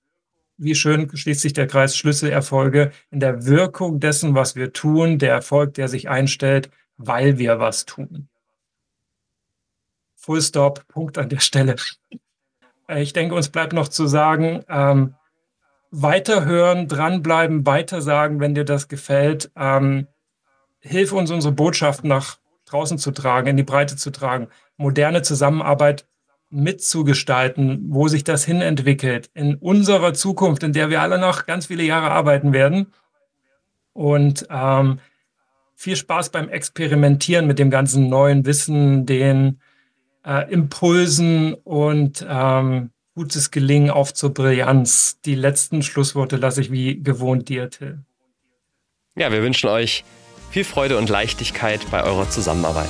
wie 0.58 0.74
schön 0.74 1.16
schließt 1.16 1.42
sich 1.42 1.54
der 1.54 1.68
Kreis 1.68 1.96
Schlüsselerfolge 1.96 2.92
in 3.12 3.20
der 3.20 3.46
Wirkung 3.46 4.00
dessen, 4.00 4.36
was 4.36 4.56
wir 4.56 4.74
tun, 4.74 5.20
der 5.20 5.32
Erfolg, 5.32 5.74
der 5.76 5.88
sich 5.88 6.10
einstellt, 6.10 6.70
weil 6.98 7.38
wir 7.38 7.60
was 7.60 7.86
tun. 7.86 8.30
Full 10.16 10.42
Stop, 10.42 10.88
Punkt 10.88 11.18
an 11.18 11.30
der 11.30 11.40
Stelle. 11.40 11.76
Äh, 12.88 13.02
ich 13.02 13.14
denke, 13.14 13.36
uns 13.36 13.50
bleibt 13.50 13.74
noch 13.74 13.88
zu 13.88 14.08
sagen, 14.08 14.64
ähm, 14.70 15.16
weiterhören, 15.92 16.88
dranbleiben, 16.88 17.66
weitersagen, 17.66 18.40
wenn 18.40 18.56
dir 18.56 18.66
das 18.66 18.88
gefällt. 18.88 19.52
Ähm, 19.56 20.08
hilf 20.80 21.12
uns, 21.12 21.32
unsere 21.32 21.54
Botschaft 21.54 22.04
nach 22.04 22.38
draußen 22.66 22.98
zu 22.98 23.12
tragen, 23.12 23.48
in 23.48 23.58
die 23.58 23.64
Breite 23.64 23.96
zu 23.96 24.12
tragen, 24.12 24.48
moderne 24.78 25.22
Zusammenarbeit 25.22 26.06
mitzugestalten, 26.50 27.86
wo 27.90 28.08
sich 28.08 28.24
das 28.24 28.46
hinentwickelt 28.46 29.30
in 29.34 29.56
unserer 29.56 30.14
Zukunft, 30.14 30.64
in 30.64 30.74
der 30.74 30.90
wir 30.90 31.02
alle 31.02 31.18
noch 31.18 31.46
ganz 31.46 31.68
viele 31.68 31.84
Jahre 31.84 32.12
arbeiten 32.12 32.54
werden. 32.54 32.94
Und 33.94 34.48
ähm, 34.50 35.00
viel 35.76 35.96
Spaß 35.96 36.30
beim 36.30 36.50
Experimentieren 36.50 37.48
mit 37.48 37.60
dem 37.60 37.70
ganzen 37.70 38.10
neuen 38.10 38.46
Wissen, 38.46 39.06
den 39.06 39.60
äh, 40.26 40.52
Impulsen 40.52 41.54
und 41.54 42.26
ähm, 42.28 42.92
gutes 43.16 43.52
Gelingen 43.52 43.90
auf 43.90 44.14
zur 44.14 44.34
Brillanz. 44.34 45.20
Die 45.26 45.36
letzten 45.36 45.82
Schlussworte 45.82 46.36
lasse 46.38 46.62
ich 46.62 46.72
wie 46.72 47.02
gewohnt 47.02 47.50
dir, 47.50 47.70
Till. 47.70 48.00
Ja, 49.16 49.32
wir 49.32 49.42
wünschen 49.42 49.70
euch 49.70 50.04
viel 50.52 50.66
Freude 50.66 50.98
und 50.98 51.10
Leichtigkeit 51.10 51.80
bei 51.90 52.04
eurer 52.04 52.30
Zusammenarbeit. 52.30 52.90